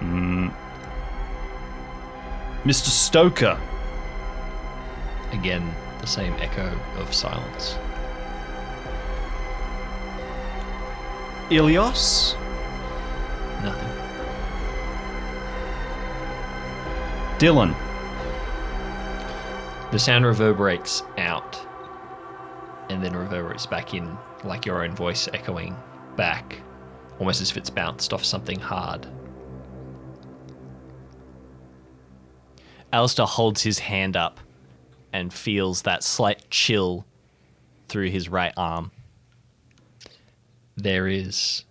Hmm. 0.00 0.48
Mr. 2.64 2.88
Stoker? 2.88 3.58
Again, 5.32 5.74
the 6.00 6.06
same 6.06 6.34
echo 6.34 6.78
of 6.98 7.14
silence. 7.14 7.78
Ilios? 11.48 12.34
Nothing. 13.62 13.88
Dylan? 17.38 17.74
The 19.92 19.98
sound 19.98 20.26
reverberates 20.26 21.02
out 21.16 21.66
and 22.90 23.02
then 23.02 23.14
reverberates 23.14 23.66
back 23.66 23.94
in, 23.94 24.16
like 24.46 24.66
your 24.66 24.84
own 24.84 24.94
voice 24.94 25.28
echoing 25.32 25.76
back, 26.16 26.60
almost 27.18 27.40
as 27.40 27.50
if 27.50 27.56
it's 27.56 27.70
bounced 27.70 28.12
off 28.12 28.24
something 28.24 28.58
hard. 28.58 29.06
Allister 32.92 33.24
holds 33.24 33.62
his 33.62 33.78
hand 33.78 34.16
up 34.16 34.40
and 35.12 35.32
feels 35.32 35.82
that 35.82 36.02
slight 36.02 36.48
chill 36.50 37.04
through 37.88 38.10
his 38.10 38.28
right 38.28 38.54
arm. 38.56 38.90
There 40.76 41.06
is 41.06 41.64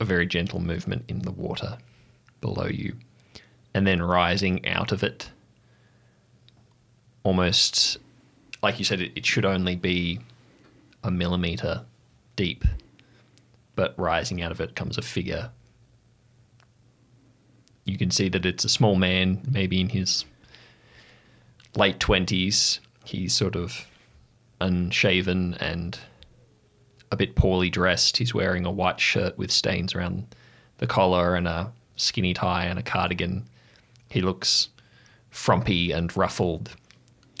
a 0.00 0.04
very 0.04 0.26
gentle 0.26 0.60
movement 0.60 1.04
in 1.08 1.20
the 1.20 1.30
water 1.30 1.78
below 2.40 2.66
you, 2.66 2.96
and 3.74 3.86
then 3.86 4.02
rising 4.02 4.66
out 4.66 4.92
of 4.92 5.02
it, 5.02 5.30
almost 7.22 7.98
like 8.62 8.78
you 8.78 8.84
said, 8.84 9.00
it, 9.00 9.12
it 9.14 9.26
should 9.26 9.44
only 9.44 9.76
be 9.76 10.18
a 11.04 11.10
millimeter 11.10 11.84
deep, 12.36 12.64
but 13.74 13.98
rising 13.98 14.42
out 14.42 14.52
of 14.52 14.60
it 14.60 14.76
comes 14.76 14.98
a 14.98 15.02
figure. 15.02 15.50
You 17.84 17.98
can 17.98 18.10
see 18.10 18.28
that 18.28 18.46
it's 18.46 18.64
a 18.64 18.68
small 18.68 18.96
man, 18.96 19.42
maybe 19.50 19.80
in 19.80 19.88
his 19.88 20.24
late 21.76 21.98
20s. 21.98 22.80
He's 23.04 23.32
sort 23.32 23.56
of 23.56 23.86
unshaven 24.60 25.54
and 25.54 25.98
a 27.12 27.16
bit 27.16 27.36
poorly 27.36 27.70
dressed. 27.70 28.16
He's 28.16 28.34
wearing 28.34 28.66
a 28.66 28.70
white 28.70 29.00
shirt 29.00 29.38
with 29.38 29.50
stains 29.50 29.94
around 29.94 30.34
the 30.78 30.86
collar 30.86 31.36
and 31.36 31.46
a 31.46 31.72
skinny 31.96 32.34
tie 32.34 32.64
and 32.64 32.78
a 32.78 32.82
cardigan. 32.82 33.46
He 34.10 34.20
looks 34.20 34.68
frumpy 35.30 35.92
and 35.92 36.14
ruffled. 36.16 36.74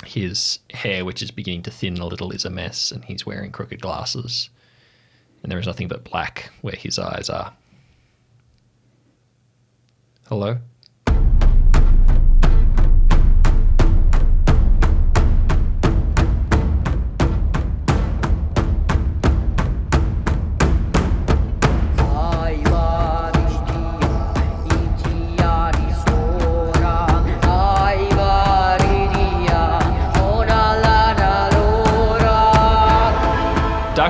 His 0.04 0.58
hair, 0.72 1.04
which 1.04 1.22
is 1.22 1.30
beginning 1.30 1.62
to 1.62 1.70
thin 1.70 1.96
a 1.98 2.06
little, 2.06 2.30
is 2.30 2.44
a 2.44 2.50
mess, 2.50 2.92
and 2.92 3.04
he's 3.04 3.26
wearing 3.26 3.50
crooked 3.50 3.80
glasses. 3.80 4.50
And 5.42 5.52
there 5.52 5.58
is 5.58 5.66
nothing 5.66 5.88
but 5.88 6.04
black 6.04 6.50
where 6.62 6.74
his 6.74 6.98
eyes 6.98 7.30
are. 7.30 7.52
Hello? 10.28 10.58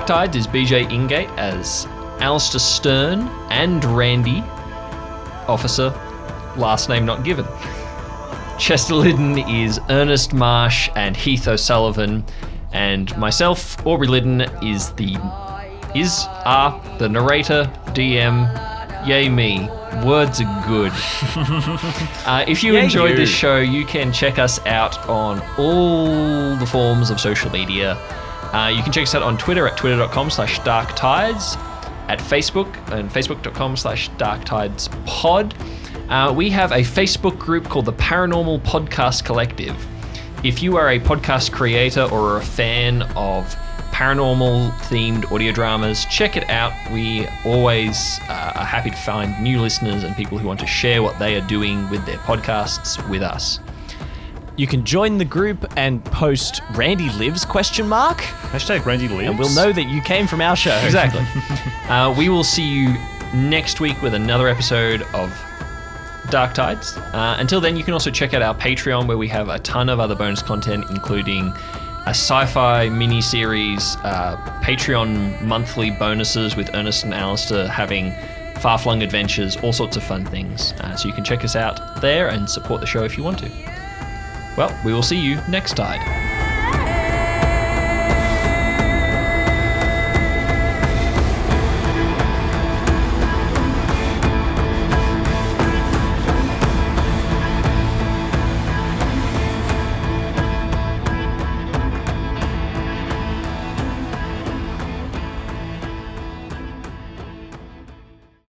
Dark 0.06 0.30
Tides 0.30 0.36
is 0.36 0.46
BJ 0.46 0.88
Ingate 0.88 1.36
as 1.36 1.84
Allister 2.20 2.60
Stern 2.60 3.22
and 3.50 3.84
Randy, 3.84 4.40
officer, 5.48 5.90
last 6.56 6.88
name 6.88 7.04
not 7.04 7.24
given. 7.24 7.44
Chester 8.58 8.94
Liddon 8.94 9.38
is 9.38 9.80
Ernest 9.90 10.32
Marsh 10.32 10.88
and 10.94 11.16
Heath 11.16 11.48
O'Sullivan, 11.48 12.24
and 12.72 13.16
myself, 13.18 13.84
Aubrey 13.84 14.06
Liddon, 14.06 14.42
is 14.62 14.92
the 14.92 15.16
is 15.92 16.24
are 16.44 16.80
the 16.98 17.08
narrator, 17.08 17.64
DM, 17.86 18.46
yay 19.08 19.28
me. 19.28 19.68
Words 20.04 20.40
are 20.40 20.66
good. 20.68 20.92
uh, 22.26 22.44
if 22.46 22.62
you 22.62 22.74
Yay 22.74 22.84
enjoyed 22.84 23.10
you. 23.12 23.16
this 23.16 23.30
show, 23.30 23.58
you 23.58 23.84
can 23.84 24.12
check 24.12 24.38
us 24.38 24.64
out 24.66 24.96
on 25.08 25.42
all 25.58 26.54
the 26.54 26.66
forms 26.66 27.10
of 27.10 27.18
social 27.18 27.50
media. 27.50 27.98
Uh, 28.56 28.68
you 28.68 28.82
can 28.82 28.90
check 28.90 29.02
us 29.02 29.14
out 29.14 29.22
on 29.22 29.36
Twitter 29.36 29.68
at 29.68 29.76
twitter.com 29.76 30.30
slash 30.30 30.58
darktides, 30.60 31.58
at 32.08 32.18
Facebook 32.18 32.74
and 32.90 33.10
facebook.com 33.10 33.76
slash 33.76 34.08
darktidespod. 34.12 35.52
Uh, 36.08 36.32
we 36.32 36.48
have 36.48 36.72
a 36.72 36.76
Facebook 36.76 37.38
group 37.38 37.64
called 37.64 37.84
the 37.84 37.92
Paranormal 37.92 38.62
Podcast 38.62 39.26
Collective. 39.26 39.76
If 40.42 40.62
you 40.62 40.78
are 40.78 40.88
a 40.88 40.98
podcast 40.98 41.52
creator 41.52 42.04
or 42.04 42.38
a 42.38 42.42
fan 42.42 43.02
of 43.14 43.44
paranormal 43.90 44.70
themed 44.88 45.30
audio 45.30 45.52
dramas, 45.52 46.06
check 46.06 46.38
it 46.38 46.48
out. 46.48 46.72
We 46.90 47.28
always 47.44 48.18
uh, 48.22 48.52
are 48.56 48.64
happy 48.64 48.88
to 48.88 48.96
find 48.96 49.38
new 49.44 49.60
listeners 49.60 50.02
and 50.02 50.16
people 50.16 50.38
who 50.38 50.46
want 50.46 50.60
to 50.60 50.66
share 50.66 51.02
what 51.02 51.18
they 51.18 51.36
are 51.36 51.46
doing 51.46 51.90
with 51.90 52.06
their 52.06 52.18
podcasts 52.18 53.06
with 53.10 53.20
us. 53.20 53.60
You 54.56 54.66
can 54.66 54.84
join 54.84 55.18
the 55.18 55.24
group 55.24 55.70
and 55.76 56.02
post 56.04 56.62
Randy 56.74 57.10
lives 57.10 57.44
question 57.44 57.86
mark, 57.86 58.18
Hashtag 58.52 58.86
Randy 58.86 59.06
lives. 59.06 59.28
and 59.28 59.38
we'll 59.38 59.54
know 59.54 59.70
that 59.70 59.84
you 59.84 60.00
came 60.00 60.26
from 60.26 60.40
our 60.40 60.56
show. 60.56 60.76
Exactly. 60.84 61.20
uh, 61.88 62.14
we 62.16 62.30
will 62.30 62.44
see 62.44 62.64
you 62.64 62.96
next 63.34 63.80
week 63.80 64.00
with 64.00 64.14
another 64.14 64.48
episode 64.48 65.02
of 65.12 65.30
Dark 66.30 66.54
Tides. 66.54 66.96
Uh, 66.96 67.36
until 67.38 67.60
then, 67.60 67.76
you 67.76 67.84
can 67.84 67.92
also 67.92 68.10
check 68.10 68.32
out 68.32 68.40
our 68.40 68.54
Patreon 68.54 69.06
where 69.06 69.18
we 69.18 69.28
have 69.28 69.50
a 69.50 69.58
ton 69.58 69.90
of 69.90 70.00
other 70.00 70.14
bonus 70.14 70.42
content, 70.42 70.86
including 70.88 71.52
a 72.06 72.10
sci-fi 72.10 72.88
mini-series, 72.88 73.96
uh, 74.04 74.36
Patreon 74.62 75.42
monthly 75.42 75.90
bonuses 75.90 76.56
with 76.56 76.70
Ernest 76.74 77.04
and 77.04 77.12
Allister 77.12 77.68
having 77.68 78.14
far-flung 78.60 79.02
adventures, 79.02 79.56
all 79.58 79.72
sorts 79.72 79.96
of 79.96 80.02
fun 80.02 80.24
things. 80.24 80.72
Uh, 80.80 80.96
so 80.96 81.08
you 81.08 81.14
can 81.14 81.24
check 81.24 81.44
us 81.44 81.56
out 81.56 82.00
there 82.00 82.28
and 82.28 82.48
support 82.48 82.80
the 82.80 82.86
show 82.86 83.04
if 83.04 83.18
you 83.18 83.24
want 83.24 83.38
to. 83.40 83.50
Well, 84.56 84.76
we 84.84 84.92
will 84.92 85.02
see 85.02 85.18
you 85.18 85.40
next 85.48 85.74
tide. 85.74 86.35